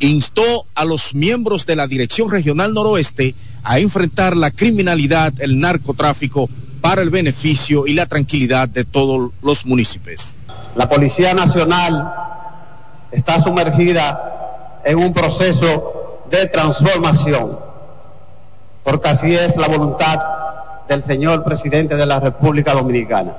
instó 0.00 0.66
a 0.74 0.84
los 0.84 1.14
miembros 1.14 1.66
de 1.66 1.76
la 1.76 1.86
Dirección 1.86 2.30
Regional 2.30 2.74
Noroeste 2.74 3.34
a 3.64 3.78
enfrentar 3.78 4.36
la 4.36 4.50
criminalidad, 4.50 5.32
el 5.38 5.58
narcotráfico, 5.58 6.48
para 6.80 7.02
el 7.02 7.10
beneficio 7.10 7.86
y 7.86 7.94
la 7.94 8.06
tranquilidad 8.06 8.68
de 8.68 8.84
todos 8.84 9.32
los 9.42 9.66
municipios. 9.66 10.36
La 10.76 10.88
Policía 10.88 11.34
Nacional 11.34 12.12
está 13.10 13.42
sumergida 13.42 14.82
en 14.84 14.98
un 14.98 15.12
proceso 15.12 16.22
de 16.30 16.46
transformación, 16.46 17.58
porque 18.84 19.08
así 19.08 19.34
es 19.34 19.56
la 19.56 19.68
voluntad 19.68 20.20
del 20.88 21.02
señor 21.02 21.42
presidente 21.42 21.96
de 21.96 22.06
la 22.06 22.20
República 22.20 22.72
Dominicana. 22.74 23.32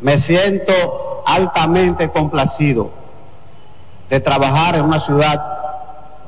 Me 0.00 0.16
siento 0.16 1.22
altamente 1.26 2.10
complacido 2.10 3.01
de 4.12 4.20
trabajar 4.20 4.76
en 4.76 4.84
una 4.84 5.00
ciudad 5.00 5.42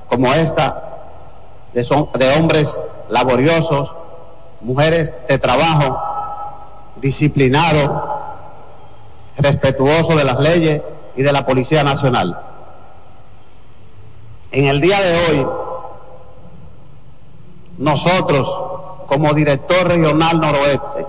como 0.08 0.32
esta, 0.32 0.82
de, 1.74 2.34
hombres 2.38 2.80
laboriosos, 3.10 3.94
mujeres 4.62 5.12
de 5.28 5.38
trabajo, 5.38 6.00
disciplinados, 6.96 7.90
respetuosos 9.36 10.16
de 10.16 10.24
las 10.24 10.40
leyes 10.40 10.80
y 11.14 11.22
de 11.22 11.30
la 11.30 11.44
Policía 11.44 11.84
Nacional. 11.84 12.38
En 14.50 14.64
el 14.64 14.80
día 14.80 14.98
de 15.02 15.18
hoy, 15.18 15.46
nosotros, 17.76 18.62
como 19.08 19.34
director 19.34 19.88
regional 19.88 20.40
noroeste, 20.40 21.06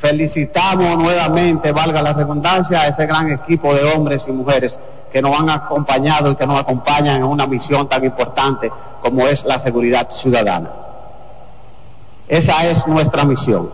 felicitamos 0.00 0.96
nuevamente, 0.96 1.70
valga 1.72 2.00
la 2.00 2.14
redundancia, 2.14 2.80
a 2.80 2.86
ese 2.88 3.04
gran 3.04 3.30
equipo 3.30 3.74
de 3.74 3.84
hombres 3.84 4.24
y 4.26 4.32
mujeres 4.32 4.78
que 5.16 5.22
nos 5.22 5.40
han 5.40 5.48
acompañado 5.48 6.30
y 6.30 6.36
que 6.36 6.46
nos 6.46 6.60
acompañan 6.60 7.16
en 7.16 7.24
una 7.24 7.46
misión 7.46 7.88
tan 7.88 8.04
importante 8.04 8.70
como 9.00 9.26
es 9.26 9.46
la 9.46 9.58
seguridad 9.58 10.10
ciudadana. 10.10 10.70
Esa 12.28 12.68
es 12.68 12.86
nuestra 12.86 13.24
misión, 13.24 13.70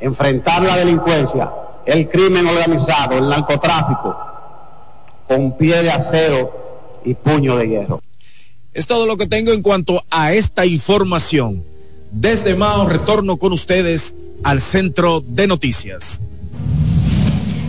enfrentar 0.00 0.62
la 0.62 0.78
delincuencia, 0.78 1.52
el 1.84 2.08
crimen 2.08 2.46
organizado, 2.46 3.18
el 3.18 3.28
narcotráfico, 3.28 4.16
con 5.28 5.58
pie 5.58 5.82
de 5.82 5.90
acero 5.90 7.00
y 7.04 7.12
puño 7.12 7.58
de 7.58 7.68
hierro. 7.68 8.00
Es 8.72 8.86
todo 8.86 9.04
lo 9.04 9.18
que 9.18 9.26
tengo 9.26 9.52
en 9.52 9.60
cuanto 9.60 10.02
a 10.08 10.32
esta 10.32 10.64
información. 10.64 11.66
Desde 12.12 12.56
Mao 12.56 12.88
retorno 12.88 13.36
con 13.36 13.52
ustedes 13.52 14.14
al 14.42 14.62
centro 14.62 15.20
de 15.20 15.48
noticias. 15.48 16.22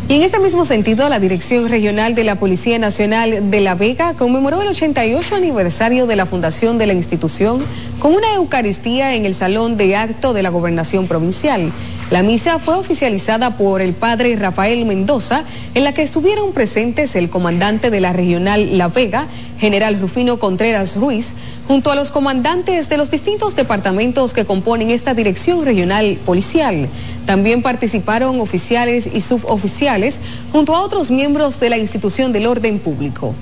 Y 0.10 0.16
en 0.16 0.24
ese 0.24 0.40
mismo 0.40 0.66
sentido, 0.66 1.08
la 1.08 1.20
Dirección 1.20 1.70
Regional 1.70 2.16
de 2.16 2.24
la 2.24 2.34
Policía 2.34 2.80
Nacional 2.80 3.52
de 3.52 3.62
La 3.62 3.76
Vega 3.76 4.16
conmemoró 4.16 4.60
el 4.60 4.70
88 4.70 5.36
aniversario 5.36 6.08
de 6.08 6.16
la 6.16 6.26
fundación 6.26 6.80
de 6.80 6.88
la 6.88 6.94
institución 6.94 7.64
con 8.00 8.16
una 8.16 8.34
Eucaristía 8.34 9.14
en 9.14 9.28
el 9.28 9.36
Salón 9.36 9.78
de 9.78 9.96
Acto 9.96 10.34
de 10.34 10.42
la 10.42 10.50
Gobernación 10.50 11.06
Provincial. 11.06 11.72
La 12.10 12.24
misa 12.24 12.58
fue 12.58 12.76
oficializada 12.76 13.56
por 13.56 13.82
el 13.82 13.94
padre 13.94 14.36
Rafael 14.36 14.84
Mendoza, 14.84 15.44
en 15.76 15.84
la 15.84 15.94
que 15.94 16.02
estuvieron 16.02 16.54
presentes 16.54 17.16
el 17.16 17.30
comandante 17.30 17.92
de 17.92 18.02
la 18.02 18.12
Regional 18.12 18.80
La 18.80 18.88
Vega, 18.88 19.28
general 19.60 20.00
Rufino 20.00 20.40
Contreras 20.40 20.96
Ruiz, 20.96 21.34
junto 21.70 21.92
a 21.92 21.96
los 21.96 22.10
comandantes 22.10 22.90
de 22.90 22.98
los 22.98 23.12
distintos 23.12 23.56
departamentos 23.56 24.34
que 24.34 24.44
componen 24.44 24.90
esta 24.90 25.14
Dirección 25.14 25.64
Regional 25.64 26.18
Policial. 26.26 26.90
También 27.28 27.62
participaron 27.62 28.42
oficiales 28.42 29.06
y 29.06 29.22
suboficiales 29.22 30.18
junto 30.52 30.76
a 30.76 30.82
otros 30.82 31.12
miembros 31.12 31.60
de 31.60 31.70
la 31.70 31.78
institución 31.78 32.34
del 32.34 32.48
orden 32.48 32.80
público. 32.80 33.36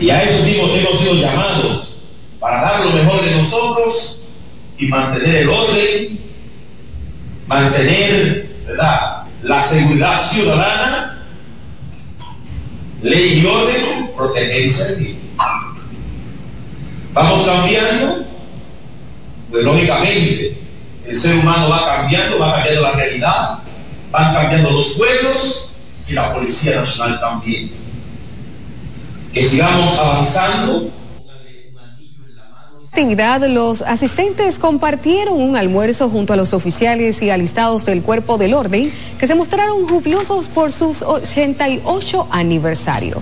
Y 0.00 0.08
a 0.08 0.22
eso 0.22 0.42
mismo 0.42 0.68
hemos 0.74 0.98
sido 0.98 1.14
llamados 1.16 1.98
para 2.40 2.62
dar 2.62 2.86
lo 2.86 2.92
mejor 2.92 3.22
de 3.22 3.36
nosotros 3.36 4.22
y 4.78 4.86
mantener 4.86 5.34
el 5.34 5.48
orden, 5.50 6.20
mantener 7.46 8.56
la 9.42 9.60
seguridad 9.60 10.18
ciudadana, 10.30 11.26
ley 13.02 13.42
y 13.42 13.44
orden, 13.44 14.12
proteger 14.16 14.64
y 14.64 14.70
servir. 14.70 15.17
Vamos 17.18 17.40
cambiando, 17.44 18.24
pues 19.50 19.64
lógicamente 19.64 20.56
el 21.04 21.16
ser 21.16 21.34
humano 21.34 21.68
va 21.68 21.96
cambiando, 21.96 22.38
va 22.38 22.54
cambiando 22.54 22.80
la 22.80 22.92
realidad, 22.92 23.58
van 24.12 24.32
cambiando 24.32 24.70
los 24.70 24.90
pueblos 24.90 25.72
y 26.06 26.12
la 26.12 26.32
Policía 26.32 26.76
Nacional 26.76 27.18
también. 27.18 27.72
Que 29.34 29.42
sigamos 29.42 29.98
avanzando 29.98 30.92
actividad, 32.84 33.44
los 33.48 33.82
asistentes 33.82 34.60
compartieron 34.60 35.42
un 35.42 35.56
almuerzo 35.56 36.08
junto 36.08 36.34
a 36.34 36.36
los 36.36 36.54
oficiales 36.54 37.20
y 37.20 37.30
alistados 37.30 37.84
del 37.84 38.00
Cuerpo 38.00 38.38
del 38.38 38.54
Orden 38.54 38.92
que 39.18 39.26
se 39.26 39.34
mostraron 39.34 39.88
jubilosos 39.88 40.46
por 40.46 40.70
sus 40.70 41.02
88 41.02 42.28
aniversario. 42.30 43.20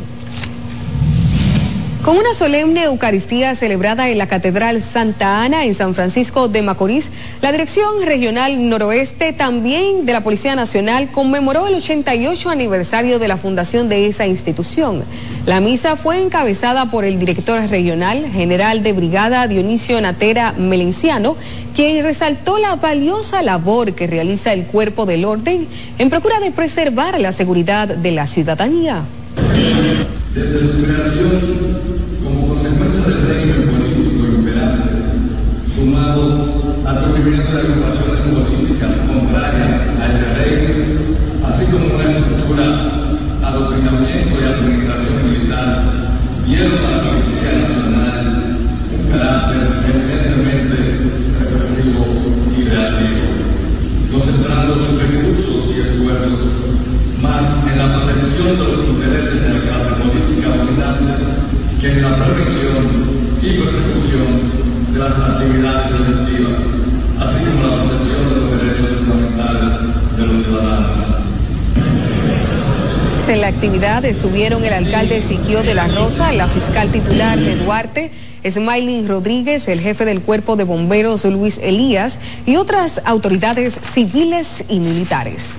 Con 2.06 2.18
una 2.18 2.34
solemne 2.34 2.84
Eucaristía 2.84 3.56
celebrada 3.56 4.08
en 4.08 4.18
la 4.18 4.28
Catedral 4.28 4.80
Santa 4.80 5.42
Ana 5.42 5.64
en 5.64 5.74
San 5.74 5.92
Francisco 5.92 6.46
de 6.46 6.62
Macorís, 6.62 7.10
la 7.42 7.50
Dirección 7.50 8.00
Regional 8.04 8.68
Noroeste 8.68 9.32
también 9.32 10.06
de 10.06 10.12
la 10.12 10.22
Policía 10.22 10.54
Nacional 10.54 11.10
conmemoró 11.10 11.66
el 11.66 11.74
88 11.74 12.48
aniversario 12.48 13.18
de 13.18 13.26
la 13.26 13.38
fundación 13.38 13.88
de 13.88 14.06
esa 14.06 14.24
institución. 14.24 15.02
La 15.46 15.60
misa 15.60 15.96
fue 15.96 16.22
encabezada 16.22 16.92
por 16.92 17.04
el 17.04 17.18
director 17.18 17.60
regional, 17.68 18.24
general 18.30 18.84
de 18.84 18.92
brigada 18.92 19.48
Dionisio 19.48 20.00
Natera 20.00 20.52
Melenciano, 20.52 21.36
quien 21.74 22.04
resaltó 22.04 22.58
la 22.58 22.76
valiosa 22.76 23.42
labor 23.42 23.94
que 23.94 24.06
realiza 24.06 24.52
el 24.52 24.66
cuerpo 24.66 25.06
del 25.06 25.24
orden 25.24 25.66
en 25.98 26.08
procura 26.08 26.38
de 26.38 26.52
preservar 26.52 27.18
la 27.18 27.32
seguridad 27.32 27.88
de 27.88 28.12
la 28.12 28.28
ciudadanía. 28.28 29.02
Desde 30.36 30.68
su 30.70 30.84
creación, 30.84 31.32
como 32.22 32.48
consecuencia 32.48 33.08
del 33.08 33.26
régimen 33.26 33.70
político 33.72 34.36
imperante, 34.36 34.84
sumado 35.66 36.84
al 36.84 36.98
surgimiento 36.98 37.52
de 37.52 37.60
agrupaciones 37.60 38.20
políticas 38.20 38.96
contrarias 39.08 39.96
a 39.96 40.12
ese 40.12 40.34
régimen, 40.36 41.16
así 41.42 41.72
como 41.72 41.86
una 41.86 42.18
estructura, 42.18 42.66
adoctrinamiento 43.48 44.36
y 44.38 44.44
administración 44.44 45.24
militar, 45.24 45.84
dieron 46.46 46.84
a 46.84 46.90
la 46.90 47.02
Policía 47.08 47.56
Nacional 47.56 48.58
un 48.92 49.08
carácter 49.08 49.72
evidentemente 49.88 50.76
represivo 51.40 52.04
y 52.52 52.62
reactivo, 52.62 53.24
concentrando 54.12 54.74
sus 54.74 55.00
recursos 55.00 55.72
y 55.74 55.80
esfuerzos 55.80 56.75
más 57.22 57.66
en 57.72 57.78
la 57.78 58.02
protección 58.02 58.58
de 58.58 58.64
los 58.64 58.88
intereses 58.88 59.42
de 59.42 59.54
la 59.54 59.60
clase 59.60 59.94
política 60.02 60.48
dominante 60.56 61.12
que 61.80 61.92
en 61.92 62.02
la 62.02 62.16
prevención 62.16 63.36
y 63.42 63.58
persecución 63.58 64.92
de 64.92 64.98
las 64.98 65.18
actividades 65.18 65.92
delictivas, 65.92 66.60
así 67.20 67.44
como 67.44 67.62
la 67.68 67.84
protección 67.84 68.28
de 68.28 68.36
los 68.36 68.60
derechos 68.60 68.88
fundamentales 68.98 70.16
de 70.16 70.26
los 70.26 70.44
ciudadanos. 70.44 70.96
En 73.28 73.40
la 73.40 73.48
actividad 73.48 74.04
estuvieron 74.04 74.64
el 74.64 74.72
alcalde 74.72 75.20
Siquio 75.20 75.62
de 75.62 75.74
la 75.74 75.88
Rosa, 75.88 76.32
la 76.32 76.48
fiscal 76.48 76.90
titular 76.90 77.38
de 77.38 77.56
Duarte, 77.56 78.10
Smiling 78.48 79.08
Rodríguez, 79.08 79.66
el 79.68 79.80
jefe 79.80 80.04
del 80.04 80.22
cuerpo 80.22 80.54
de 80.56 80.64
bomberos 80.64 81.24
Luis 81.24 81.58
Elías 81.58 82.20
y 82.46 82.56
otras 82.56 83.00
autoridades 83.04 83.80
civiles 83.82 84.64
y 84.68 84.78
militares. 84.78 85.58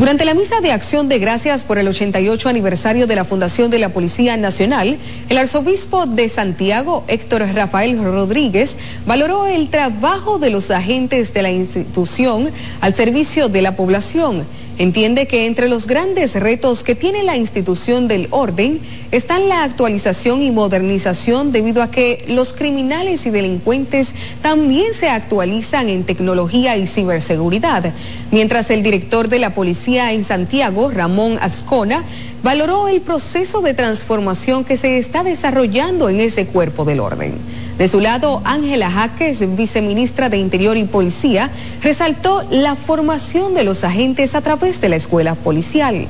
Durante 0.00 0.24
la 0.24 0.32
misa 0.32 0.62
de 0.62 0.72
acción 0.72 1.10
de 1.10 1.18
gracias 1.18 1.62
por 1.62 1.76
el 1.76 1.86
88 1.86 2.48
aniversario 2.48 3.06
de 3.06 3.16
la 3.16 3.26
fundación 3.26 3.70
de 3.70 3.78
la 3.78 3.90
Policía 3.90 4.38
Nacional, 4.38 4.96
el 5.28 5.36
arzobispo 5.36 6.06
de 6.06 6.30
Santiago, 6.30 7.04
Héctor 7.06 7.42
Rafael 7.52 8.02
Rodríguez, 8.02 8.78
valoró 9.04 9.46
el 9.46 9.68
trabajo 9.68 10.38
de 10.38 10.48
los 10.48 10.70
agentes 10.70 11.34
de 11.34 11.42
la 11.42 11.50
institución 11.50 12.50
al 12.80 12.94
servicio 12.94 13.50
de 13.50 13.60
la 13.60 13.76
población. 13.76 14.46
Entiende 14.80 15.26
que 15.26 15.44
entre 15.44 15.68
los 15.68 15.86
grandes 15.86 16.34
retos 16.34 16.82
que 16.82 16.94
tiene 16.94 17.22
la 17.22 17.36
institución 17.36 18.08
del 18.08 18.28
orden 18.30 18.80
están 19.12 19.50
la 19.50 19.62
actualización 19.62 20.40
y 20.40 20.50
modernización 20.50 21.52
debido 21.52 21.82
a 21.82 21.90
que 21.90 22.24
los 22.28 22.54
criminales 22.54 23.26
y 23.26 23.30
delincuentes 23.30 24.14
también 24.40 24.94
se 24.94 25.10
actualizan 25.10 25.90
en 25.90 26.04
tecnología 26.04 26.78
y 26.78 26.86
ciberseguridad, 26.86 27.92
mientras 28.30 28.70
el 28.70 28.82
director 28.82 29.28
de 29.28 29.38
la 29.38 29.54
policía 29.54 30.14
en 30.14 30.24
Santiago, 30.24 30.90
Ramón 30.90 31.36
Azcona, 31.42 32.02
valoró 32.42 32.88
el 32.88 33.02
proceso 33.02 33.60
de 33.60 33.74
transformación 33.74 34.64
que 34.64 34.78
se 34.78 34.96
está 34.96 35.22
desarrollando 35.22 36.08
en 36.08 36.20
ese 36.20 36.46
cuerpo 36.46 36.86
del 36.86 37.00
orden. 37.00 37.34
De 37.80 37.88
su 37.88 37.98
lado, 37.98 38.42
Ángela 38.44 38.90
Jaques, 38.90 39.56
viceministra 39.56 40.28
de 40.28 40.36
Interior 40.36 40.76
y 40.76 40.84
Policía, 40.84 41.50
resaltó 41.80 42.42
la 42.50 42.76
formación 42.76 43.54
de 43.54 43.64
los 43.64 43.84
agentes 43.84 44.34
a 44.34 44.42
través 44.42 44.82
de 44.82 44.90
la 44.90 44.96
escuela 44.96 45.34
policial. 45.34 46.06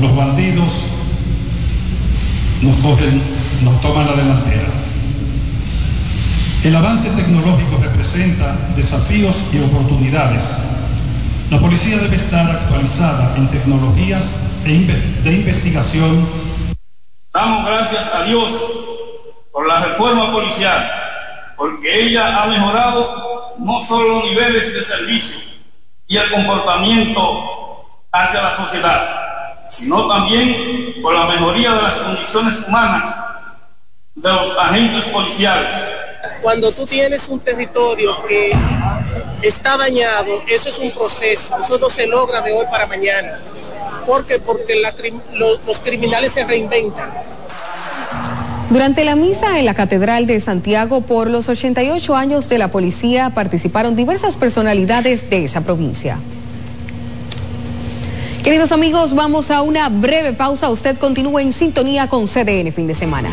Los 0.00 0.16
bandidos 0.16 0.72
nos 2.62 2.74
cogen, 2.78 3.22
nos 3.62 3.80
toman 3.80 4.04
la 4.04 4.16
delantera. 4.16 4.66
El 6.64 6.74
avance 6.74 7.10
tecnológico 7.10 7.78
representa 7.80 8.56
desafíos 8.74 9.50
y 9.52 9.58
oportunidades. 9.58 10.46
La 11.52 11.60
policía 11.60 11.96
debe 11.96 12.16
estar 12.16 12.50
actualizada 12.50 13.36
en 13.36 13.46
tecnologías 13.50 14.64
de 14.64 15.32
investigación. 15.32 16.26
Damos 17.32 17.66
gracias 17.66 18.12
a 18.12 18.24
Dios 18.24 18.50
por 19.52 19.66
la 19.66 19.80
reforma 19.80 20.32
policial, 20.32 20.90
porque 21.56 22.06
ella 22.06 22.42
ha 22.42 22.46
mejorado 22.46 23.54
no 23.58 23.82
solo 23.84 24.16
los 24.16 24.24
niveles 24.24 24.74
de 24.74 24.82
servicio 24.82 25.58
y 26.06 26.16
el 26.16 26.30
comportamiento 26.30 27.86
hacia 28.12 28.42
la 28.42 28.56
sociedad, 28.56 29.68
sino 29.70 30.08
también 30.08 31.00
por 31.02 31.14
la 31.14 31.26
mejoría 31.26 31.74
de 31.74 31.82
las 31.82 31.96
condiciones 31.96 32.64
humanas 32.66 33.14
de 34.14 34.32
los 34.32 34.58
agentes 34.58 35.04
policiales. 35.04 35.70
Cuando 36.42 36.72
tú 36.72 36.86
tienes 36.86 37.28
un 37.28 37.40
territorio 37.40 38.22
que 38.24 38.50
está 39.42 39.76
dañado, 39.76 40.42
eso 40.48 40.68
es 40.68 40.78
un 40.78 40.90
proceso, 40.90 41.56
eso 41.58 41.78
no 41.78 41.88
se 41.88 42.06
logra 42.06 42.40
de 42.40 42.52
hoy 42.52 42.66
para 42.70 42.86
mañana. 42.86 43.40
¿Por 44.06 44.26
qué? 44.26 44.38
Porque 44.38 44.82
los 45.34 45.78
criminales 45.80 46.32
se 46.32 46.44
reinventan. 46.44 47.12
Durante 48.70 49.04
la 49.04 49.16
misa 49.16 49.58
en 49.58 49.64
la 49.64 49.74
Catedral 49.74 50.28
de 50.28 50.38
Santiago 50.38 51.00
por 51.00 51.28
los 51.28 51.48
88 51.48 52.14
años 52.14 52.48
de 52.48 52.56
la 52.56 52.68
policía 52.68 53.30
participaron 53.30 53.96
diversas 53.96 54.36
personalidades 54.36 55.28
de 55.28 55.44
esa 55.44 55.62
provincia. 55.62 56.18
Queridos 58.44 58.70
amigos, 58.70 59.14
vamos 59.16 59.50
a 59.50 59.62
una 59.62 59.88
breve 59.88 60.32
pausa. 60.32 60.70
Usted 60.70 60.96
continúa 60.98 61.42
en 61.42 61.52
sintonía 61.52 62.06
con 62.08 62.26
CDN 62.26 62.72
fin 62.72 62.86
de 62.86 62.94
semana. 62.94 63.30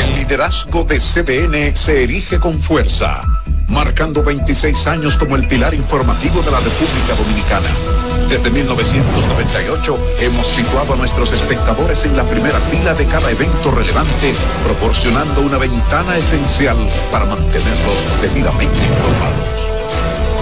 El 0.00 0.14
liderazgo 0.14 0.84
de 0.84 0.98
CDN 0.98 1.76
se 1.76 2.02
erige 2.02 2.40
con 2.40 2.58
fuerza 2.58 3.20
marcando 3.68 4.22
26 4.22 4.86
años 4.86 5.18
como 5.18 5.36
el 5.36 5.46
pilar 5.48 5.74
informativo 5.74 6.42
de 6.42 6.50
la 6.50 6.60
República 6.60 7.14
Dominicana. 7.18 8.03
Desde 8.28 8.50
1998 8.50 9.98
hemos 10.20 10.46
situado 10.46 10.94
a 10.94 10.96
nuestros 10.96 11.32
espectadores 11.32 12.04
en 12.04 12.16
la 12.16 12.24
primera 12.24 12.58
fila 12.70 12.94
de 12.94 13.06
cada 13.06 13.30
evento 13.30 13.70
relevante, 13.70 14.34
proporcionando 14.64 15.40
una 15.40 15.58
ventana 15.58 16.16
esencial 16.16 16.76
para 17.10 17.26
mantenerlos 17.26 17.98
debidamente 18.22 18.78
informados. 18.78 19.53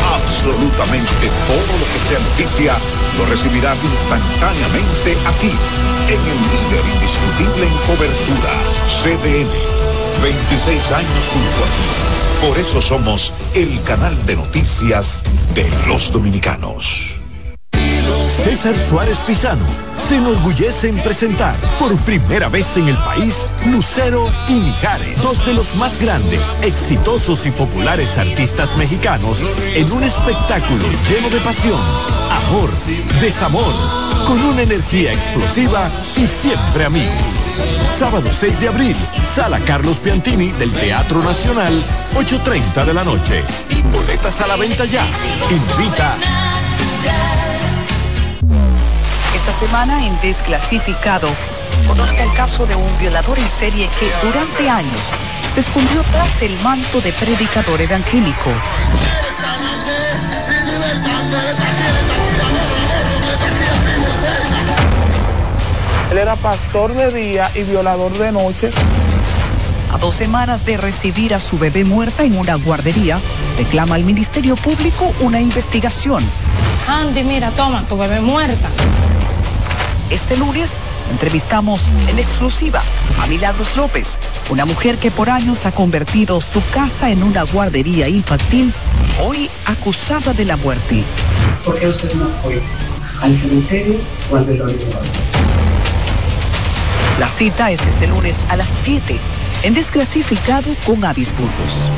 absolutamente 0.00 1.30
todo 1.46 1.72
lo 1.78 1.86
que 1.92 2.00
sea 2.08 2.20
noticia, 2.20 2.76
lo 3.18 3.26
recibirás 3.26 3.84
instantáneamente 3.84 5.16
aquí, 5.26 5.52
en 6.08 6.20
el 6.20 6.38
líder 6.50 6.84
indiscutible 6.94 7.66
en 7.66 7.76
cobertura 7.86 8.52
CDN. 9.02 9.52
26 10.22 10.92
años 10.92 11.24
junto 11.32 11.64
a 11.64 11.68
ti. 11.76 12.46
Por 12.46 12.58
eso 12.58 12.82
somos 12.82 13.32
el 13.54 13.82
canal 13.84 14.14
de 14.26 14.36
noticias 14.36 15.22
de 15.54 15.68
los 15.86 16.12
dominicanos. 16.12 17.21
César 18.44 18.76
Suárez 18.76 19.18
Pisano 19.18 19.64
se 20.08 20.16
enorgullece 20.16 20.88
en 20.88 20.98
presentar 20.98 21.54
por 21.78 21.96
primera 21.98 22.48
vez 22.48 22.76
en 22.76 22.88
el 22.88 22.96
país 22.96 23.46
Lucero 23.66 24.24
y 24.48 24.54
Mijares, 24.54 25.22
dos 25.22 25.44
de 25.46 25.54
los 25.54 25.74
más 25.76 26.00
grandes, 26.00 26.40
exitosos 26.62 27.46
y 27.46 27.50
populares 27.52 28.18
artistas 28.18 28.76
mexicanos 28.76 29.44
en 29.74 29.92
un 29.92 30.02
espectáculo 30.02 30.84
lleno 31.08 31.30
de 31.30 31.40
pasión, 31.40 31.78
amor, 32.30 32.70
desamor, 33.20 33.72
con 34.26 34.40
una 34.42 34.62
energía 34.62 35.12
explosiva 35.12 35.88
y 36.16 36.26
siempre 36.26 36.84
amigos. 36.84 37.12
Sábado 37.98 38.28
6 38.32 38.60
de 38.60 38.68
abril, 38.68 38.96
Sala 39.34 39.60
Carlos 39.60 39.98
Piantini 39.98 40.50
del 40.52 40.72
Teatro 40.72 41.22
Nacional, 41.22 41.72
8.30 42.14 42.84
de 42.84 42.94
la 42.94 43.04
noche. 43.04 43.44
Boletas 43.92 44.40
a 44.40 44.46
la 44.46 44.56
venta 44.56 44.84
ya. 44.84 45.04
Invita 45.50 46.16
esta 49.44 49.66
semana 49.66 50.06
en 50.06 50.20
Desclasificado. 50.20 51.28
Conozca 51.88 52.22
el 52.22 52.32
caso 52.32 52.64
de 52.64 52.76
un 52.76 52.98
violador 52.98 53.36
en 53.36 53.48
serie 53.48 53.88
que 53.98 54.08
durante 54.24 54.70
años 54.70 55.10
se 55.52 55.58
escondió 55.58 56.00
tras 56.12 56.42
el 56.42 56.56
manto 56.60 57.00
de 57.00 57.12
predicador 57.12 57.80
evangélico. 57.80 58.50
Él 66.12 66.18
era 66.18 66.36
pastor 66.36 66.94
de 66.94 67.10
día 67.10 67.50
y 67.56 67.64
violador 67.64 68.16
de 68.16 68.30
noche. 68.30 68.70
A 69.92 69.98
dos 69.98 70.14
semanas 70.14 70.64
de 70.64 70.76
recibir 70.76 71.34
a 71.34 71.40
su 71.40 71.58
bebé 71.58 71.84
muerta 71.84 72.22
en 72.22 72.38
una 72.38 72.54
guardería, 72.54 73.20
reclama 73.56 73.94
al 73.94 74.04
Ministerio 74.04 74.56
Público 74.56 75.14
una 75.20 75.40
investigación. 75.40 76.24
Andy, 76.88 77.22
mira, 77.24 77.50
toma, 77.50 77.86
tu 77.88 77.96
bebé 77.96 78.20
muerta. 78.20 78.68
Este 80.10 80.36
lunes 80.36 80.78
entrevistamos 81.10 81.88
en 82.08 82.18
exclusiva 82.18 82.82
a 83.20 83.26
Milagros 83.26 83.76
López, 83.76 84.18
una 84.50 84.64
mujer 84.64 84.98
que 84.98 85.10
por 85.10 85.30
años 85.30 85.64
ha 85.66 85.72
convertido 85.72 86.40
su 86.40 86.62
casa 86.70 87.10
en 87.10 87.22
una 87.22 87.42
guardería 87.44 88.08
infantil, 88.08 88.72
hoy 89.20 89.48
acusada 89.66 90.32
de 90.34 90.44
la 90.44 90.56
muerte. 90.56 91.04
¿Por 91.64 91.78
qué 91.78 91.88
usted 91.88 92.12
no 92.14 92.28
fue 92.42 92.62
al 93.22 93.34
cementerio 93.34 93.96
o 94.30 94.36
al 94.36 94.44
velorio 94.44 94.76
La 97.18 97.28
cita 97.28 97.70
es 97.70 97.86
este 97.86 98.06
lunes 98.08 98.40
a 98.48 98.56
las 98.56 98.68
7 98.82 99.18
en 99.62 99.74
Desclasificado 99.74 100.74
con 100.84 101.04
Avis 101.04 101.34
Burgos. 101.36 101.92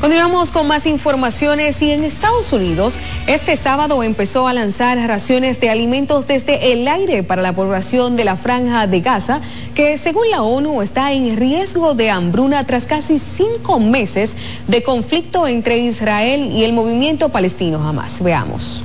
Continuamos 0.00 0.50
con 0.50 0.66
más 0.66 0.86
informaciones 0.86 1.82
y 1.82 1.90
en 1.90 2.04
Estados 2.04 2.54
Unidos 2.54 2.94
este 3.26 3.58
sábado 3.58 4.02
empezó 4.02 4.48
a 4.48 4.54
lanzar 4.54 4.96
raciones 5.06 5.60
de 5.60 5.68
alimentos 5.68 6.26
desde 6.26 6.72
el 6.72 6.88
aire 6.88 7.22
para 7.22 7.42
la 7.42 7.52
población 7.52 8.16
de 8.16 8.24
la 8.24 8.36
franja 8.36 8.86
de 8.86 9.02
Gaza, 9.02 9.42
que 9.74 9.98
según 9.98 10.30
la 10.30 10.40
ONU 10.40 10.80
está 10.80 11.12
en 11.12 11.36
riesgo 11.36 11.94
de 11.94 12.08
hambruna 12.08 12.64
tras 12.64 12.86
casi 12.86 13.18
cinco 13.18 13.78
meses 13.78 14.32
de 14.68 14.82
conflicto 14.82 15.46
entre 15.46 15.76
Israel 15.80 16.50
y 16.50 16.64
el 16.64 16.72
movimiento 16.72 17.28
palestino 17.28 17.86
Hamas. 17.86 18.22
Veamos. 18.22 18.82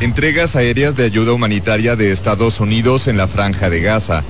Entregas 0.00 0.56
aéreas 0.56 0.96
de 0.96 1.04
ayuda 1.04 1.32
humanitaria 1.32 1.94
de 1.94 2.10
Estados 2.10 2.58
Unidos 2.58 3.06
en 3.06 3.16
la 3.16 3.28
franja 3.28 3.70
de 3.70 3.80
Gaza. 3.80 4.24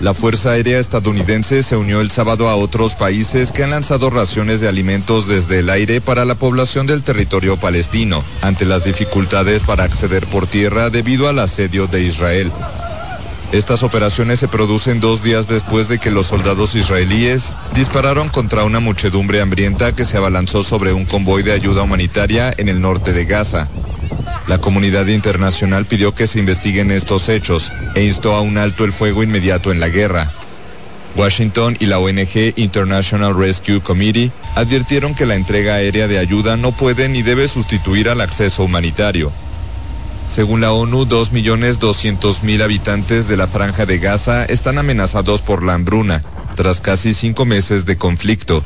La 0.00 0.12
Fuerza 0.12 0.50
Aérea 0.50 0.78
estadounidense 0.78 1.62
se 1.62 1.74
unió 1.74 2.02
el 2.02 2.10
sábado 2.10 2.50
a 2.50 2.56
otros 2.56 2.94
países 2.94 3.50
que 3.50 3.64
han 3.64 3.70
lanzado 3.70 4.10
raciones 4.10 4.60
de 4.60 4.68
alimentos 4.68 5.26
desde 5.26 5.60
el 5.60 5.70
aire 5.70 6.02
para 6.02 6.26
la 6.26 6.34
población 6.34 6.86
del 6.86 7.02
territorio 7.02 7.56
palestino, 7.56 8.22
ante 8.42 8.66
las 8.66 8.84
dificultades 8.84 9.62
para 9.62 9.84
acceder 9.84 10.26
por 10.26 10.46
tierra 10.46 10.90
debido 10.90 11.30
al 11.30 11.38
asedio 11.38 11.86
de 11.86 12.02
Israel. 12.02 12.52
Estas 13.52 13.82
operaciones 13.82 14.38
se 14.38 14.48
producen 14.48 15.00
dos 15.00 15.22
días 15.22 15.48
después 15.48 15.88
de 15.88 15.98
que 15.98 16.10
los 16.10 16.26
soldados 16.26 16.74
israelíes 16.74 17.54
dispararon 17.74 18.28
contra 18.28 18.64
una 18.64 18.80
muchedumbre 18.80 19.40
hambrienta 19.40 19.94
que 19.94 20.04
se 20.04 20.18
abalanzó 20.18 20.62
sobre 20.62 20.92
un 20.92 21.06
convoy 21.06 21.42
de 21.42 21.52
ayuda 21.52 21.82
humanitaria 21.82 22.52
en 22.54 22.68
el 22.68 22.82
norte 22.82 23.14
de 23.14 23.24
Gaza. 23.24 23.68
La 24.46 24.58
comunidad 24.58 25.06
internacional 25.06 25.86
pidió 25.86 26.14
que 26.14 26.26
se 26.26 26.38
investiguen 26.38 26.90
estos 26.90 27.28
hechos 27.28 27.72
e 27.94 28.04
instó 28.04 28.34
a 28.34 28.40
un 28.40 28.58
alto 28.58 28.84
el 28.84 28.92
fuego 28.92 29.22
inmediato 29.22 29.72
en 29.72 29.80
la 29.80 29.88
guerra. 29.88 30.30
Washington 31.16 31.76
y 31.80 31.86
la 31.86 31.98
ONG 31.98 32.52
International 32.56 33.34
Rescue 33.34 33.80
Committee 33.80 34.30
advirtieron 34.54 35.14
que 35.14 35.26
la 35.26 35.34
entrega 35.34 35.74
aérea 35.74 36.06
de 36.06 36.18
ayuda 36.18 36.56
no 36.56 36.72
puede 36.72 37.08
ni 37.08 37.22
debe 37.22 37.48
sustituir 37.48 38.08
al 38.08 38.20
acceso 38.20 38.62
humanitario. 38.64 39.32
Según 40.30 40.60
la 40.60 40.72
ONU, 40.72 41.06
2.200.000 41.06 42.62
habitantes 42.62 43.28
de 43.28 43.36
la 43.36 43.46
franja 43.46 43.86
de 43.86 43.98
Gaza 43.98 44.44
están 44.44 44.78
amenazados 44.78 45.40
por 45.40 45.62
la 45.62 45.74
hambruna, 45.74 46.22
tras 46.56 46.80
casi 46.80 47.14
cinco 47.14 47.46
meses 47.46 47.86
de 47.86 47.96
conflicto. 47.96 48.62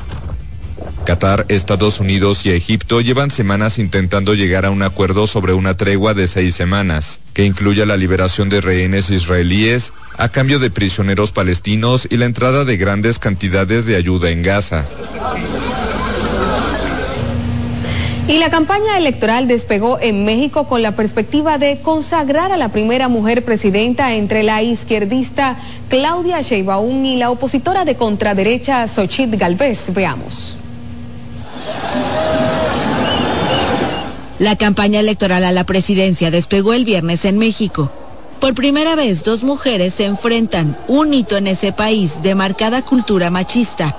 Qatar, 1.05 1.47
Estados 1.49 1.99
Unidos 1.99 2.47
y 2.47 2.51
Egipto 2.51 3.01
llevan 3.01 3.31
semanas 3.31 3.79
intentando 3.79 4.35
llegar 4.35 4.67
a 4.67 4.71
un 4.71 4.83
acuerdo 4.83 5.27
sobre 5.27 5.55
una 5.55 5.77
tregua 5.77 6.15
de 6.15 6.29
seis 6.29 6.55
semanas, 6.55 7.19
que 7.33 7.45
incluya 7.45 7.87
la 7.87 7.97
liberación 7.97 8.49
de 8.49 8.61
rehenes 8.61 9.11
israelíes 9.11 9.93
a 10.17 10.29
cambio 10.29 10.59
de 10.59 10.71
prisioneros 10.71 11.33
palestinos 11.33 12.07
y 12.11 12.17
la 12.17 12.27
entrada 12.27 12.65
de 12.65 12.77
grandes 12.77 13.19
cantidades 13.19 13.87
de 13.87 13.97
ayuda 13.97 14.31
en 14.31 14.43
Gaza. 14.43 14.85
Y 18.29 18.39
la 18.39 18.49
campaña 18.49 18.97
electoral 18.97 19.49
despegó 19.49 19.99
en 20.01 20.25
México 20.25 20.69
con 20.69 20.83
la 20.83 20.95
perspectiva 20.95 21.59
de 21.59 21.81
consagrar 21.83 22.53
a 22.53 22.57
la 22.57 22.69
primera 22.69 23.09
mujer 23.09 23.45
presidenta 23.45 24.15
entre 24.15 24.45
la 24.45 24.63
izquierdista 24.63 25.57
Claudia 25.89 26.41
Sheinbaum 26.41 27.05
y 27.05 27.17
la 27.17 27.31
opositora 27.31 27.85
de 27.85 27.97
contraderecha 27.97 28.87
Xochitl 28.87 29.37
Galvez. 29.37 29.93
Veamos. 29.93 30.60
La 34.39 34.57
campaña 34.57 35.01
electoral 35.01 35.45
a 35.45 35.53
la 35.53 35.65
presidencia 35.65 36.31
despegó 36.31 36.73
el 36.73 36.87
viernes 36.87 37.27
en 37.27 37.37
México. 37.37 37.93
Por 38.41 38.55
primera 38.55 38.97
vez, 38.97 39.23
dos 39.23 39.43
mujeres 39.43 39.93
se 39.93 40.07
enfrentan, 40.07 40.79
un 40.89 41.13
hito 41.13 41.37
en 41.37 41.47
ese 41.47 41.73
país 41.73 42.23
de 42.23 42.35
marcada 42.35 42.81
cultura 42.81 43.29
machista. 43.29 43.95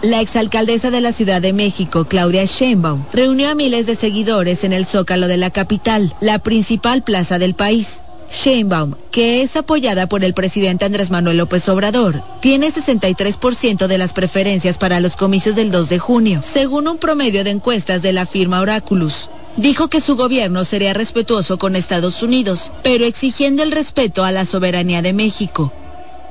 La 0.00 0.22
exalcaldesa 0.22 0.90
de 0.90 1.02
la 1.02 1.12
Ciudad 1.12 1.42
de 1.42 1.52
México, 1.52 2.06
Claudia 2.06 2.44
Sheinbaum, 2.46 3.04
reunió 3.12 3.50
a 3.50 3.54
miles 3.54 3.84
de 3.86 3.94
seguidores 3.94 4.64
en 4.64 4.72
el 4.72 4.86
Zócalo 4.86 5.28
de 5.28 5.36
la 5.36 5.50
capital, 5.50 6.14
la 6.20 6.38
principal 6.38 7.02
plaza 7.02 7.38
del 7.38 7.54
país. 7.54 8.03
Sheinbaum, 8.34 8.94
que 9.10 9.42
es 9.42 9.56
apoyada 9.56 10.08
por 10.08 10.24
el 10.24 10.34
presidente 10.34 10.84
Andrés 10.84 11.10
Manuel 11.10 11.38
López 11.38 11.68
Obrador, 11.68 12.22
tiene 12.40 12.72
63% 12.72 13.86
de 13.86 13.98
las 13.98 14.12
preferencias 14.12 14.76
para 14.76 15.00
los 15.00 15.16
comicios 15.16 15.56
del 15.56 15.70
2 15.70 15.88
de 15.88 15.98
junio, 15.98 16.40
según 16.42 16.88
un 16.88 16.98
promedio 16.98 17.44
de 17.44 17.50
encuestas 17.50 18.02
de 18.02 18.12
la 18.12 18.26
firma 18.26 18.60
Oráculos. 18.60 19.30
Dijo 19.56 19.88
que 19.88 20.00
su 20.00 20.16
gobierno 20.16 20.64
sería 20.64 20.92
respetuoso 20.94 21.58
con 21.58 21.76
Estados 21.76 22.22
Unidos, 22.22 22.72
pero 22.82 23.04
exigiendo 23.04 23.62
el 23.62 23.70
respeto 23.70 24.24
a 24.24 24.32
la 24.32 24.44
soberanía 24.44 25.00
de 25.00 25.12
México. 25.12 25.72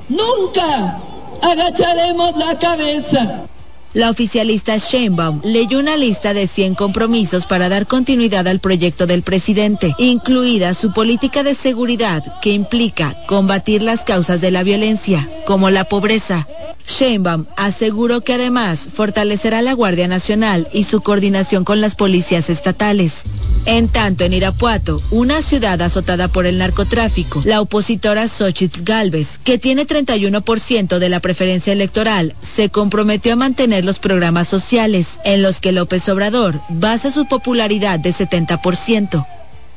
Nunca 0.08 0.98
agacharemos 1.40 2.36
la 2.36 2.58
cabeza. 2.58 3.46
La 3.94 4.10
oficialista 4.10 4.76
Sheinbaum 4.76 5.40
leyó 5.44 5.78
una 5.78 5.96
lista 5.96 6.34
de 6.34 6.48
100 6.48 6.74
compromisos 6.74 7.46
para 7.46 7.68
dar 7.68 7.86
continuidad 7.86 8.48
al 8.48 8.58
proyecto 8.58 9.06
del 9.06 9.22
presidente, 9.22 9.94
incluida 9.98 10.74
su 10.74 10.92
política 10.92 11.44
de 11.44 11.54
seguridad 11.54 12.24
que 12.42 12.50
implica 12.50 13.16
combatir 13.28 13.82
las 13.82 14.04
causas 14.04 14.40
de 14.40 14.50
la 14.50 14.64
violencia, 14.64 15.28
como 15.46 15.70
la 15.70 15.84
pobreza. 15.84 16.48
Sheinbaum 16.86 17.46
aseguró 17.56 18.20
que 18.20 18.34
además 18.34 18.88
fortalecerá 18.92 19.62
la 19.62 19.72
Guardia 19.72 20.08
Nacional 20.08 20.68
y 20.72 20.84
su 20.84 21.00
coordinación 21.00 21.64
con 21.64 21.80
las 21.80 21.94
policías 21.94 22.50
estatales. 22.50 23.22
En 23.64 23.88
tanto, 23.88 24.24
en 24.24 24.34
Irapuato, 24.34 25.02
una 25.10 25.40
ciudad 25.40 25.80
azotada 25.80 26.28
por 26.28 26.44
el 26.46 26.58
narcotráfico, 26.58 27.42
la 27.46 27.62
opositora 27.62 28.28
Xochitl 28.28 28.82
Galvez, 28.82 29.38
que 29.42 29.56
tiene 29.56 29.86
31% 29.86 30.98
de 30.98 31.08
la 31.08 31.20
preferencia 31.20 31.72
electoral, 31.72 32.34
se 32.42 32.68
comprometió 32.68 33.32
a 33.32 33.36
mantener 33.36 33.83
los 33.84 33.98
programas 33.98 34.48
sociales, 34.48 35.20
en 35.24 35.42
los 35.42 35.60
que 35.60 35.72
López 35.72 36.08
Obrador 36.08 36.60
basa 36.68 37.10
su 37.10 37.26
popularidad 37.26 37.98
de 37.98 38.10
70%. 38.10 39.26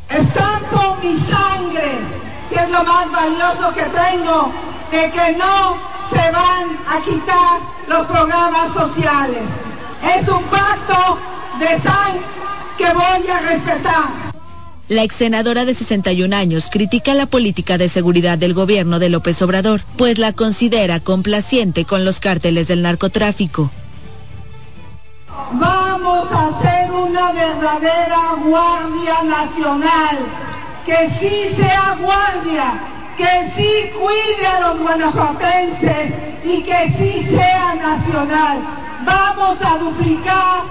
Estampo 0.10 0.98
mi 1.04 1.18
sangre, 1.20 1.92
que 2.50 2.56
es 2.56 2.70
lo 2.70 2.84
más 2.84 3.12
valioso 3.12 3.74
que 3.74 3.84
tengo, 3.84 4.52
de 4.92 5.12
que 5.12 5.38
no 5.38 5.78
se 6.10 6.32
van 6.32 6.78
a 6.88 7.04
quitar 7.04 7.60
los 7.88 8.08
programas 8.08 8.74
sociales. 8.74 9.44
Es 10.18 10.28
un 10.28 10.44
pacto 10.44 11.20
de 11.60 11.68
sangre 11.82 12.26
que 12.78 12.86
voy 12.86 13.28
a 13.28 13.40
respetar. 13.42 14.28
La 14.90 15.04
ex 15.04 15.16
senadora 15.16 15.66
de 15.66 15.74
61 15.74 16.34
años 16.34 16.70
critica 16.72 17.14
la 17.14 17.26
política 17.26 17.78
de 17.78 17.90
seguridad 17.90 18.38
del 18.38 18.54
gobierno 18.54 19.00
de 19.00 19.10
López 19.10 19.42
Obrador, 19.42 19.82
pues 19.98 20.18
la 20.18 20.32
considera 20.32 21.02
complaciente 21.02 21.84
con 21.84 22.06
los 22.06 22.22
cárteles 22.22 22.70
del 22.70 22.84
narcotráfico. 22.84 23.70
Vamos 25.52 26.30
a 26.32 26.48
hacer 26.48 26.92
una 26.92 27.32
verdadera 27.32 28.18
Guardia 28.44 29.24
Nacional, 29.24 30.18
que 30.86 31.10
sí 31.10 31.56
sea 31.56 31.96
guardia, 32.02 32.80
que 33.16 33.50
sí 33.56 33.92
cuide 33.98 34.48
a 34.48 34.60
los 34.68 34.80
guanajuatenses 34.80 36.14
y 36.44 36.62
que 36.64 36.94
sí 36.98 37.28
sea 37.30 37.76
nacional. 37.76 38.62
Vamos 39.06 39.58
a 39.62 39.78
duplicar 39.78 40.64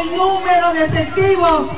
el 0.00 0.16
número 0.16 0.72
de 0.72 0.84
efectivos 0.86 1.68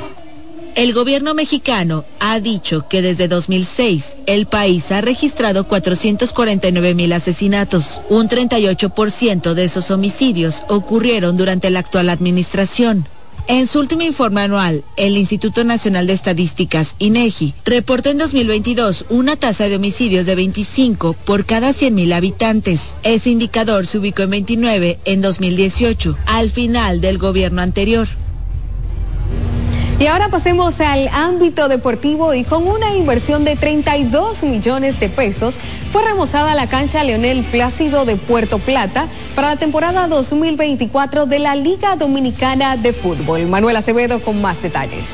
el 0.75 0.93
gobierno 0.93 1.33
mexicano 1.33 2.05
ha 2.19 2.39
dicho 2.39 2.87
que 2.87 3.01
desde 3.01 3.27
2006 3.27 4.17
el 4.25 4.45
país 4.45 4.91
ha 4.91 5.01
registrado 5.01 5.67
449 5.67 6.93
mil 6.93 7.13
asesinatos. 7.13 8.01
Un 8.09 8.27
38% 8.27 9.53
de 9.53 9.63
esos 9.63 9.89
homicidios 9.89 10.63
ocurrieron 10.67 11.37
durante 11.37 11.69
la 11.69 11.79
actual 11.79 12.09
administración. 12.09 13.07
En 13.47 13.67
su 13.67 13.79
último 13.79 14.01
informe 14.01 14.41
anual, 14.41 14.83
el 14.97 15.17
Instituto 15.17 15.63
Nacional 15.63 16.07
de 16.07 16.13
Estadísticas, 16.13 16.95
INEGI, 16.97 17.53
reportó 17.63 18.09
en 18.09 18.17
2022 18.17 19.05
una 19.09 19.35
tasa 19.35 19.69
de 19.69 19.75
homicidios 19.75 20.25
de 20.25 20.35
25 20.35 21.13
por 21.13 21.45
cada 21.45 21.69
100.000 21.69 22.11
habitantes. 22.13 22.97
Ese 23.03 23.29
indicador 23.29 23.85
se 23.85 23.99
ubicó 23.99 24.23
en 24.23 24.31
29 24.31 24.99
en 25.05 25.21
2018, 25.21 26.17
al 26.25 26.49
final 26.49 27.01
del 27.01 27.19
gobierno 27.19 27.61
anterior. 27.61 28.07
Y 29.97 30.07
ahora 30.07 30.27
pasemos 30.27 30.81
al 30.81 31.07
ámbito 31.07 31.69
deportivo 31.69 32.33
y 32.33 32.43
con 32.43 32.67
una 32.67 32.93
inversión 32.93 33.45
de 33.45 33.55
32 33.55 34.43
millones 34.43 34.99
de 34.99 35.07
pesos 35.07 35.55
fue 35.93 36.03
remozada 36.03 36.53
la 36.53 36.67
cancha 36.67 37.01
Leonel 37.05 37.45
Plácido 37.45 38.03
de 38.03 38.17
Puerto 38.17 38.59
Plata 38.59 39.07
para 39.35 39.47
la 39.51 39.55
temporada 39.55 40.09
2024 40.09 41.27
de 41.27 41.39
la 41.39 41.55
Liga 41.55 41.95
Dominicana 41.95 42.75
de 42.75 42.91
Fútbol. 42.91 43.45
Manuel 43.47 43.77
Acevedo 43.77 44.19
con 44.19 44.41
más 44.41 44.61
detalles. 44.61 45.07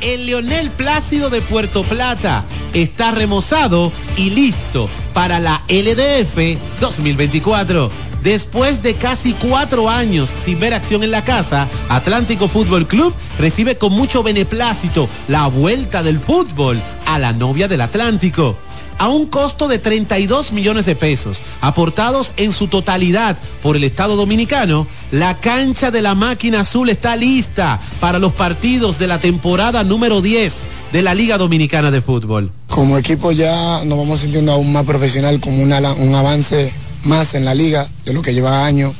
El 0.00 0.26
Leonel 0.26 0.70
Plácido 0.70 1.30
de 1.30 1.40
Puerto 1.40 1.84
Plata 1.84 2.44
está 2.74 3.12
remozado 3.12 3.92
y 4.16 4.30
listo 4.30 4.90
para 5.14 5.38
la 5.38 5.62
LDF 5.68 6.58
2024 6.80 7.90
Después 8.26 8.82
de 8.82 8.94
casi 8.94 9.34
cuatro 9.34 9.88
años 9.88 10.34
sin 10.36 10.58
ver 10.58 10.74
acción 10.74 11.04
en 11.04 11.12
la 11.12 11.22
casa, 11.22 11.68
Atlántico 11.88 12.48
Fútbol 12.48 12.88
Club 12.88 13.14
recibe 13.38 13.78
con 13.78 13.92
mucho 13.92 14.24
beneplácito 14.24 15.08
la 15.28 15.46
vuelta 15.46 16.02
del 16.02 16.18
fútbol 16.18 16.82
a 17.06 17.20
la 17.20 17.32
novia 17.32 17.68
del 17.68 17.82
Atlántico 17.82 18.56
a 18.98 19.08
un 19.08 19.26
costo 19.26 19.68
de 19.68 19.78
32 19.78 20.50
millones 20.50 20.86
de 20.86 20.96
pesos, 20.96 21.40
aportados 21.60 22.32
en 22.36 22.52
su 22.52 22.66
totalidad 22.66 23.36
por 23.62 23.76
el 23.76 23.84
Estado 23.84 24.16
Dominicano, 24.16 24.88
la 25.12 25.38
cancha 25.38 25.92
de 25.92 26.02
la 26.02 26.16
máquina 26.16 26.62
azul 26.62 26.88
está 26.88 27.14
lista 27.14 27.78
para 28.00 28.18
los 28.18 28.32
partidos 28.32 28.98
de 28.98 29.06
la 29.06 29.20
temporada 29.20 29.84
número 29.84 30.20
10 30.20 30.66
de 30.92 31.02
la 31.02 31.14
Liga 31.14 31.38
Dominicana 31.38 31.92
de 31.92 32.02
Fútbol. 32.02 32.50
Como 32.68 32.98
equipo 32.98 33.30
ya 33.30 33.84
nos 33.84 33.98
vamos 33.98 34.18
sintiendo 34.18 34.50
aún 34.50 34.72
más 34.72 34.82
profesional, 34.82 35.38
como 35.38 35.62
un 35.62 36.14
avance 36.14 36.72
más 37.06 37.34
en 37.34 37.44
la 37.44 37.54
liga 37.54 37.86
de 38.04 38.12
lo 38.12 38.22
que 38.22 38.34
lleva 38.34 38.66
años, 38.66 38.94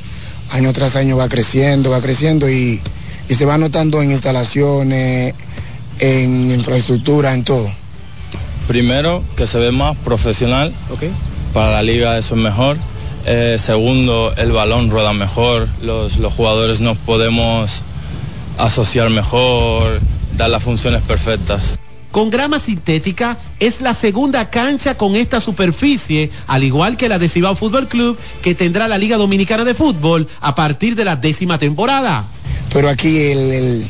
año 0.51 0.73
tras 0.73 0.95
año 0.95 1.17
va 1.17 1.29
creciendo, 1.29 1.91
va 1.91 2.01
creciendo 2.01 2.49
y, 2.49 2.81
se 3.29 3.45
va 3.45 3.57
notando 3.57 4.01
en 4.01 4.11
instalaciones, 4.11 5.33
en 5.99 6.51
infraestructura, 6.51 7.33
en 7.33 7.43
todo. 7.43 7.67
Primero, 8.67 9.23
que 9.35 9.45
se 9.45 9.57
ve 9.59 9.71
más 9.71 9.97
profesional. 9.97 10.73
Para 11.53 11.71
la 11.71 11.83
liga 11.83 12.17
eso 12.17 12.35
es 12.35 12.41
mejor. 12.41 12.77
Eh, 13.25 13.57
segundo, 13.59 14.33
el 14.37 14.53
balón 14.53 14.89
rueda 14.89 15.11
mejor, 15.11 15.67
los, 15.81 16.17
los 16.17 16.33
jugadores 16.33 16.79
nos 16.79 16.97
podemos 16.97 17.81
asociar 18.57 19.09
mejor, 19.09 19.99
dar 20.37 20.49
las 20.49 20.63
funciones 20.63 21.01
perfectas. 21.03 21.77
Con 22.11 22.29
grama 22.29 22.59
sintética, 22.59 23.37
es 23.59 23.81
la 23.81 23.93
segunda 23.93 24.49
cancha 24.49 24.95
con 24.97 25.15
esta 25.15 25.41
superficie, 25.41 26.31
al 26.47 26.63
igual 26.63 26.97
que 26.97 27.09
la 27.09 27.19
de 27.19 27.29
Cibao 27.29 27.55
Fútbol 27.55 27.87
Club, 27.87 28.17
que 28.41 28.55
tendrá 28.55 28.87
la 28.87 28.97
Liga 28.97 29.17
Dominicana 29.17 29.63
de 29.65 29.73
Fútbol 29.73 30.27
a 30.41 30.55
partir 30.55 30.95
de 30.95 31.05
la 31.05 31.15
décima 31.15 31.59
temporada. 31.59 32.25
Pero 32.73 32.89
aquí 32.89 33.17
el, 33.17 33.51
el, 33.51 33.87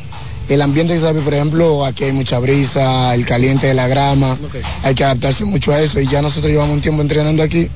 el 0.49 0.61
ambiente, 0.61 0.99
¿sabe? 0.99 1.22
por 1.22 1.34
ejemplo, 1.34 1.85
aquí 1.85 2.06
hay 2.06 2.11
mucha 2.11 2.39
brisa, 2.39 3.14
el 3.14 3.26
caliente 3.26 3.68
de 3.68 3.73
la 3.73 3.88
grama, 3.88 4.38
hay 4.84 4.95
que 4.95 5.03
adaptarse 5.03 5.45
mucho 5.45 5.72
a 5.72 5.80
eso 5.80 5.99
y 5.99 6.07
ya 6.07 6.22
nosotros 6.22 6.52
llevamos 6.52 6.76
un 6.76 6.81
tiempo 6.81 7.02
entrenando 7.02 7.44
aquí 7.44 7.69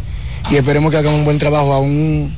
y 0.50 0.56
esperemos 0.56 0.92
que 0.92 0.98
hagan 0.98 1.14
un 1.14 1.26
buen 1.26 1.38
trabajo, 1.38 1.74
aún 1.74 2.34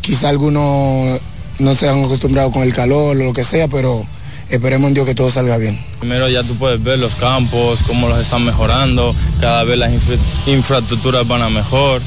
quizá 0.00 0.28
algunos 0.28 1.20
no 1.58 1.74
se 1.74 1.88
han 1.88 2.04
acostumbrado 2.04 2.50
con 2.50 2.62
el 2.62 2.72
calor 2.72 3.16
o 3.16 3.24
lo 3.24 3.32
que 3.32 3.44
sea, 3.44 3.68
pero 3.68 4.06
esperemos 4.48 4.88
en 4.88 4.94
Dios 4.94 5.06
que 5.06 5.14
todo 5.14 5.30
salga 5.30 5.56
bien. 5.56 5.78
Primero 5.98 6.28
ya 6.28 6.42
tú 6.42 6.54
puedes 6.56 6.82
ver 6.82 6.98
los 6.98 7.16
campos, 7.16 7.82
cómo 7.86 8.08
los 8.08 8.18
están 8.18 8.44
mejorando, 8.44 9.14
cada 9.40 9.64
vez 9.64 9.78
las 9.78 9.92
infra 9.92 10.16
infraestructuras 10.46 11.26
van 11.26 11.42
a 11.42 11.50
mejor. 11.50 12.00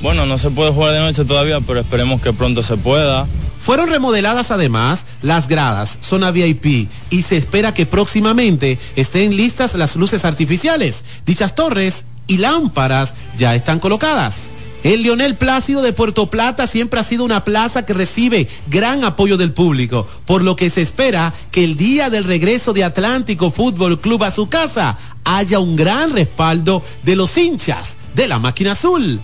Bueno, 0.00 0.26
no 0.26 0.36
se 0.36 0.50
puede 0.50 0.72
jugar 0.72 0.94
de 0.94 1.00
noche 1.00 1.24
todavía, 1.24 1.60
pero 1.60 1.80
esperemos 1.80 2.20
que 2.20 2.32
pronto 2.32 2.62
se 2.62 2.76
pueda. 2.76 3.26
Fueron 3.60 3.88
remodeladas 3.88 4.50
además 4.50 5.06
las 5.22 5.46
gradas, 5.46 5.98
zona 6.00 6.32
VIP, 6.32 6.88
y 7.10 7.22
se 7.22 7.36
espera 7.36 7.72
que 7.72 7.86
próximamente 7.86 8.80
estén 8.96 9.36
listas 9.36 9.76
las 9.76 9.94
luces 9.94 10.24
artificiales. 10.24 11.04
Dichas 11.24 11.54
torres 11.54 12.04
y 12.26 12.38
lámparas 12.38 13.14
ya 13.38 13.54
están 13.54 13.78
colocadas. 13.78 14.50
El 14.82 15.02
Leonel 15.02 15.36
Plácido 15.36 15.80
de 15.80 15.92
Puerto 15.92 16.28
Plata 16.28 16.66
siempre 16.66 16.98
ha 16.98 17.04
sido 17.04 17.24
una 17.24 17.44
plaza 17.44 17.86
que 17.86 17.94
recibe 17.94 18.48
gran 18.66 19.04
apoyo 19.04 19.36
del 19.36 19.52
público, 19.52 20.08
por 20.26 20.42
lo 20.42 20.56
que 20.56 20.70
se 20.70 20.82
espera 20.82 21.32
que 21.52 21.62
el 21.62 21.76
día 21.76 22.10
del 22.10 22.24
regreso 22.24 22.72
de 22.72 22.82
Atlántico 22.82 23.52
Fútbol 23.52 24.00
Club 24.00 24.24
a 24.24 24.32
su 24.32 24.48
casa 24.48 24.98
haya 25.24 25.60
un 25.60 25.76
gran 25.76 26.12
respaldo 26.12 26.82
de 27.04 27.14
los 27.14 27.36
hinchas 27.38 27.96
de 28.16 28.26
la 28.26 28.40
máquina 28.40 28.72
azul. 28.72 29.20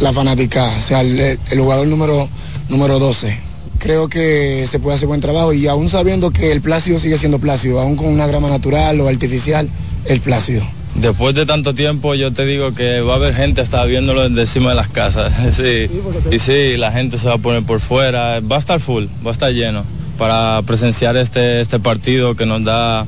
La 0.00 0.12
fanática, 0.12 0.64
o 0.64 0.80
sea, 0.82 1.00
el, 1.00 1.18
el 1.18 1.60
jugador 1.60 1.86
número, 1.86 2.28
número 2.68 2.98
12 2.98 3.46
creo 3.78 4.08
que 4.08 4.66
se 4.68 4.78
puede 4.78 4.96
hacer 4.96 5.06
buen 5.06 5.20
trabajo 5.20 5.52
y 5.52 5.68
aún 5.68 5.88
sabiendo 5.88 6.30
que 6.30 6.50
el 6.50 6.60
plácido 6.60 6.98
sigue 6.98 7.18
siendo 7.18 7.38
plácido, 7.38 7.80
aún 7.80 7.96
con 7.96 8.06
una 8.06 8.26
grama 8.26 8.48
natural 8.48 9.00
o 9.00 9.08
artificial, 9.08 9.68
el 10.06 10.20
plácido. 10.20 10.64
Después 11.00 11.34
de 11.34 11.44
tanto 11.44 11.74
tiempo 11.74 12.14
yo 12.14 12.32
te 12.32 12.46
digo 12.46 12.74
que 12.74 13.00
va 13.00 13.14
a 13.14 13.16
haber 13.16 13.34
gente 13.34 13.60
hasta 13.60 13.84
viéndolo 13.84 14.24
encima 14.24 14.70
de 14.70 14.76
las 14.76 14.88
casas. 14.88 15.34
sí. 15.56 15.88
Y 16.30 16.38
sí, 16.38 16.76
la 16.76 16.92
gente 16.92 17.18
se 17.18 17.28
va 17.28 17.34
a 17.34 17.38
poner 17.38 17.64
por 17.64 17.80
fuera. 17.80 18.40
Va 18.40 18.56
a 18.56 18.58
estar 18.58 18.80
full, 18.80 19.04
va 19.24 19.30
a 19.30 19.32
estar 19.32 19.52
lleno 19.52 19.84
para 20.18 20.62
presenciar 20.62 21.16
este, 21.16 21.60
este 21.60 21.78
partido 21.78 22.34
que 22.34 22.46
nos 22.46 22.64
da 22.64 23.06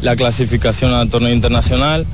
la 0.00 0.16
clasificación 0.16 0.92
al 0.92 1.08
torneo 1.08 1.32
internacional 1.32 2.06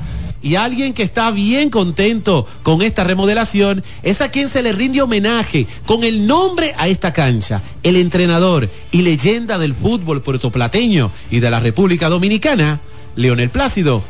y 0.43 0.55
alguien 0.55 0.93
que 0.93 1.03
está 1.03 1.31
bien 1.31 1.69
contento 1.69 2.45
con 2.61 2.81
esta 2.81 3.05
remodelación 3.05 3.83
es 4.03 4.19
a 4.21 4.29
quien 4.29 4.49
se 4.49 4.61
le 4.61 4.73
rinde 4.73 5.01
homenaje 5.01 5.65
con 5.85 6.03
el 6.03 6.27
nombre 6.27 6.75
a 6.77 6.89
esta 6.89 7.13
cancha, 7.13 7.63
el 7.81 7.95
entrenador 7.95 8.69
y 8.91 9.01
leyenda 9.01 9.57
del 9.57 9.73
fútbol 9.73 10.21
puertoplateño 10.21 11.11
y 11.31 11.39
de 11.39 11.49
la 11.49 11.61
República 11.61 12.09
Dominicana, 12.09 12.81
Leonel 13.15 13.49
Plácido. 13.49 14.03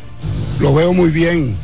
Lo 0.60 0.74
veo 0.74 0.94
muy 0.94 1.10
bien, 1.10 1.56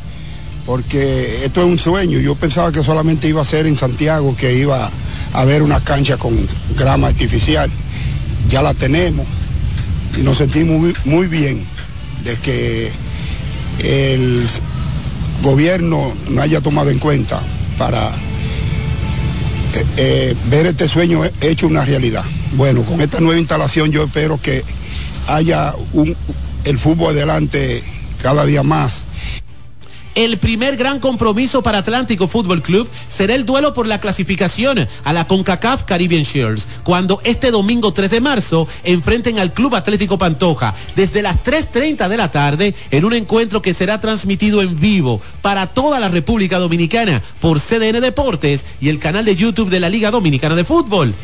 porque 0.66 1.44
esto 1.44 1.60
es 1.60 1.66
un 1.66 1.78
sueño. 1.78 2.18
Yo 2.18 2.34
pensaba 2.34 2.72
que 2.72 2.82
solamente 2.82 3.28
iba 3.28 3.40
a 3.40 3.44
ser 3.44 3.66
en 3.66 3.76
Santiago, 3.76 4.36
que 4.36 4.54
iba 4.54 4.90
a 5.32 5.40
haber 5.40 5.62
una 5.62 5.82
cancha 5.82 6.16
con 6.16 6.36
grama 6.76 7.08
artificial. 7.08 7.70
Ya 8.48 8.62
la 8.62 8.74
tenemos 8.74 9.26
y 10.18 10.22
nos 10.22 10.38
sentimos 10.38 10.92
muy, 11.04 11.26
bien 11.28 11.64
de 12.24 12.36
que 12.36 12.90
el 13.78 14.46
gobierno 15.42 16.12
no 16.30 16.42
haya 16.42 16.60
tomado 16.60 16.90
en 16.90 16.98
cuenta 16.98 17.40
para 17.78 18.08
eh, 19.74 19.84
eh, 19.96 20.36
ver 20.50 20.66
este 20.66 20.88
sueño 20.88 21.22
hecho 21.40 21.66
una 21.66 21.84
realidad. 21.84 22.24
Bueno, 22.52 22.82
con 22.82 23.00
esta 23.00 23.20
nueva 23.20 23.40
instalación 23.40 23.92
yo 23.92 24.04
espero 24.04 24.40
que 24.40 24.64
haya 25.28 25.72
un, 25.92 26.16
el 26.64 26.78
fútbol 26.78 27.14
adelante 27.14 27.82
cada 28.22 28.44
día 28.44 28.62
más 28.62 29.06
el 30.14 30.38
primer 30.38 30.76
gran 30.76 30.98
compromiso 30.98 31.62
para 31.62 31.78
Atlántico 31.78 32.26
Fútbol 32.26 32.62
Club 32.62 32.88
será 33.08 33.34
el 33.34 33.46
duelo 33.46 33.72
por 33.72 33.86
la 33.86 34.00
clasificación 34.00 34.88
a 35.04 35.12
la 35.12 35.26
CONCACAF 35.26 35.84
Caribbean 35.84 36.24
Shields, 36.24 36.66
cuando 36.82 37.20
este 37.24 37.50
domingo 37.50 37.92
3 37.92 38.10
de 38.10 38.20
marzo 38.20 38.66
enfrenten 38.82 39.38
al 39.38 39.52
Club 39.52 39.76
Atlético 39.76 40.18
Pantoja 40.18 40.74
desde 40.96 41.22
las 41.22 41.42
3.30 41.44 42.08
de 42.08 42.16
la 42.16 42.30
tarde 42.30 42.74
en 42.90 43.04
un 43.04 43.12
encuentro 43.12 43.62
que 43.62 43.72
será 43.74 44.00
transmitido 44.00 44.62
en 44.62 44.80
vivo 44.80 45.20
para 45.42 45.68
toda 45.68 46.00
la 46.00 46.08
República 46.08 46.58
Dominicana 46.58 47.22
por 47.40 47.60
CDN 47.60 48.00
Deportes 48.00 48.64
y 48.80 48.88
el 48.88 48.98
canal 48.98 49.24
de 49.24 49.36
YouTube 49.36 49.70
de 49.70 49.80
la 49.80 49.88
Liga 49.88 50.10
Dominicana 50.10 50.56
de 50.56 50.64
Fútbol. 50.64 51.14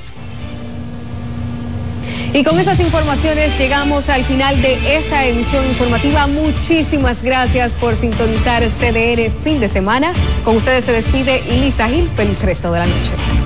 Y 2.32 2.44
con 2.44 2.58
esas 2.58 2.78
informaciones 2.80 3.58
llegamos 3.58 4.08
al 4.08 4.24
final 4.24 4.60
de 4.60 4.96
esta 4.96 5.24
emisión 5.24 5.64
informativa. 5.64 6.26
Muchísimas 6.26 7.22
gracias 7.22 7.72
por 7.72 7.96
sintonizar 7.96 8.62
CDN 8.62 9.32
fin 9.42 9.60
de 9.60 9.68
semana. 9.68 10.12
Con 10.44 10.56
ustedes 10.56 10.84
se 10.84 10.92
despide 10.92 11.42
Lisa 11.60 11.88
Gil. 11.88 12.08
Feliz 12.16 12.42
resto 12.42 12.70
de 12.72 12.80
la 12.80 12.86
noche. 12.86 13.45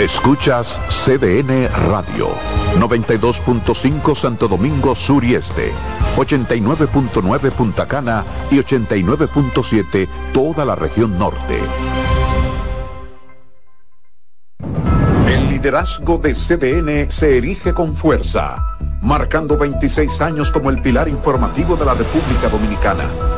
Escuchas 0.00 0.80
CDN 0.88 1.68
Radio, 1.88 2.28
92.5 2.76 4.14
Santo 4.14 4.46
Domingo 4.46 4.94
Sur 4.94 5.24
y 5.24 5.34
Este, 5.34 5.72
89.9 6.16 7.50
Punta 7.50 7.88
Cana 7.88 8.22
y 8.48 8.58
89.7 8.58 10.08
toda 10.32 10.64
la 10.64 10.76
región 10.76 11.18
norte. 11.18 11.58
El 15.26 15.48
liderazgo 15.48 16.18
de 16.18 16.32
CDN 16.32 17.10
se 17.10 17.36
erige 17.36 17.74
con 17.74 17.96
fuerza, 17.96 18.78
marcando 19.02 19.58
26 19.58 20.20
años 20.20 20.52
como 20.52 20.70
el 20.70 20.80
pilar 20.80 21.08
informativo 21.08 21.74
de 21.74 21.86
la 21.86 21.94
República 21.94 22.48
Dominicana 22.48 23.37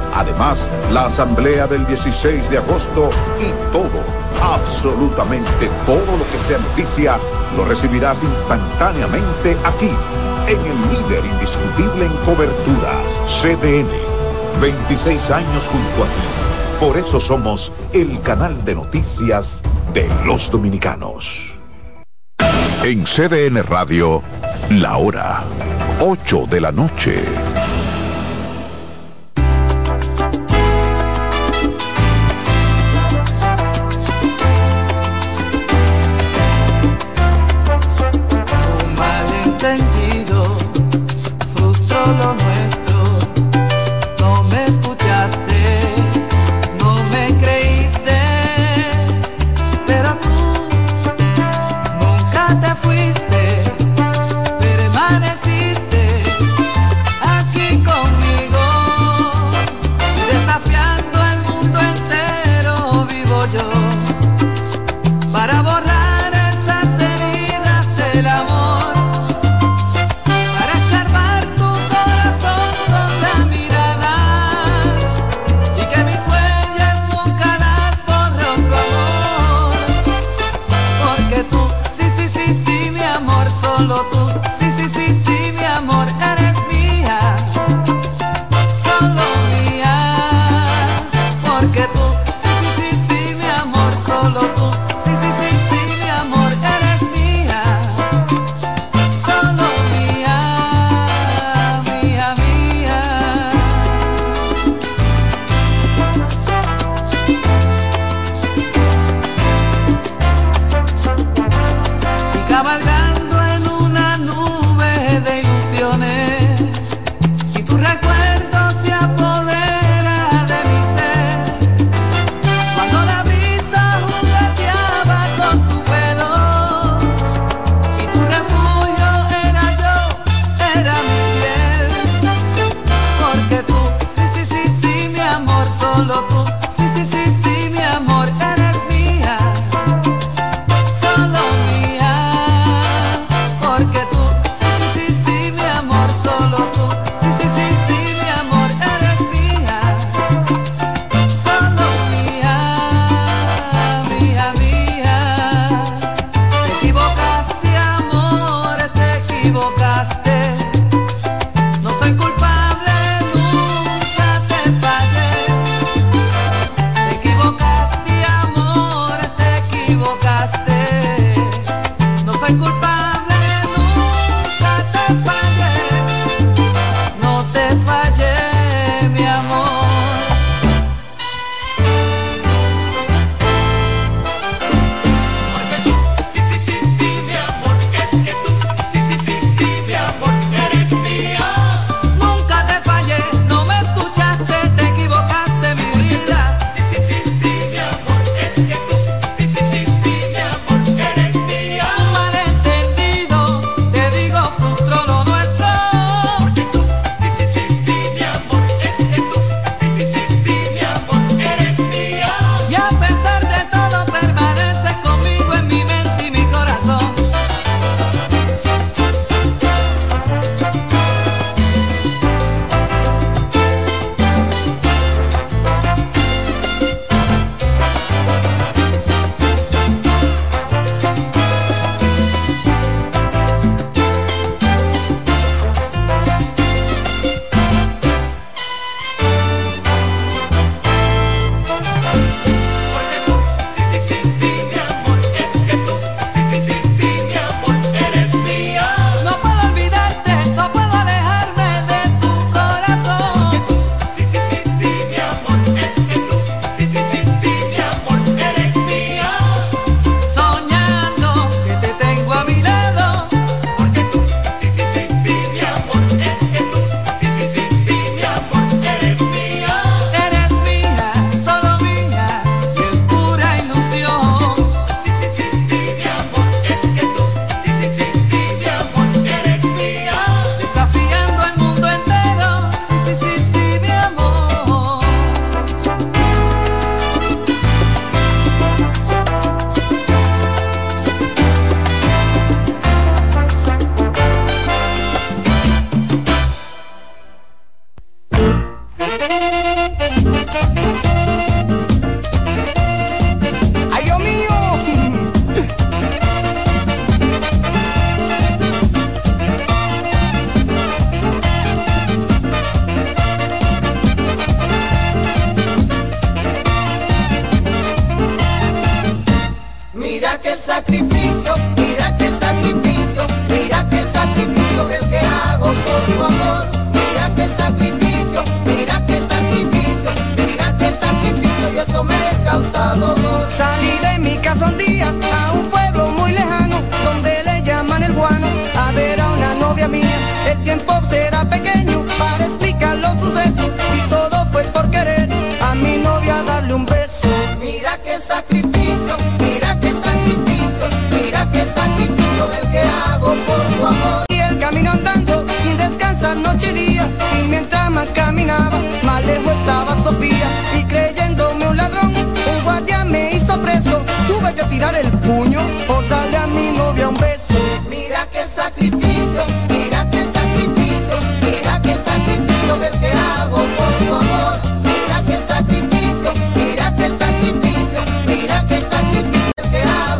además 0.13 0.67
la 0.91 1.07
Asamblea 1.07 1.67
del 1.67 1.85
16 1.87 2.49
de 2.49 2.57
agosto 2.57 3.09
y 3.39 3.71
todo, 3.71 4.03
absolutamente 4.41 5.69
todo 5.85 6.17
lo 6.17 6.25
que 6.31 6.47
sea 6.47 6.57
noticia, 6.57 7.17
lo 7.55 7.65
recibirás 7.65 8.23
instantáneamente 8.23 9.57
aquí 9.63 9.89
en 10.47 10.59
el 10.59 10.81
líder 10.89 11.25
indiscutible 11.25 12.05
en 12.05 12.17
coberturas, 12.25 13.41
CDN. 13.41 13.89
26 14.59 15.31
años 15.31 15.63
junto 15.71 16.03
a 16.03 16.07
ti. 16.07 16.85
Por 16.85 16.97
eso 16.97 17.19
somos 17.19 17.71
el 17.93 18.21
canal 18.21 18.63
de 18.65 18.75
noticias 18.75 19.61
de 19.93 20.09
los 20.25 20.51
dominicanos. 20.51 21.51
En 22.83 23.03
CDN 23.03 23.63
Radio, 23.63 24.21
la 24.69 24.97
hora 24.97 25.43
8 25.99 26.47
de 26.49 26.61
la 26.61 26.71
noche. 26.71 27.23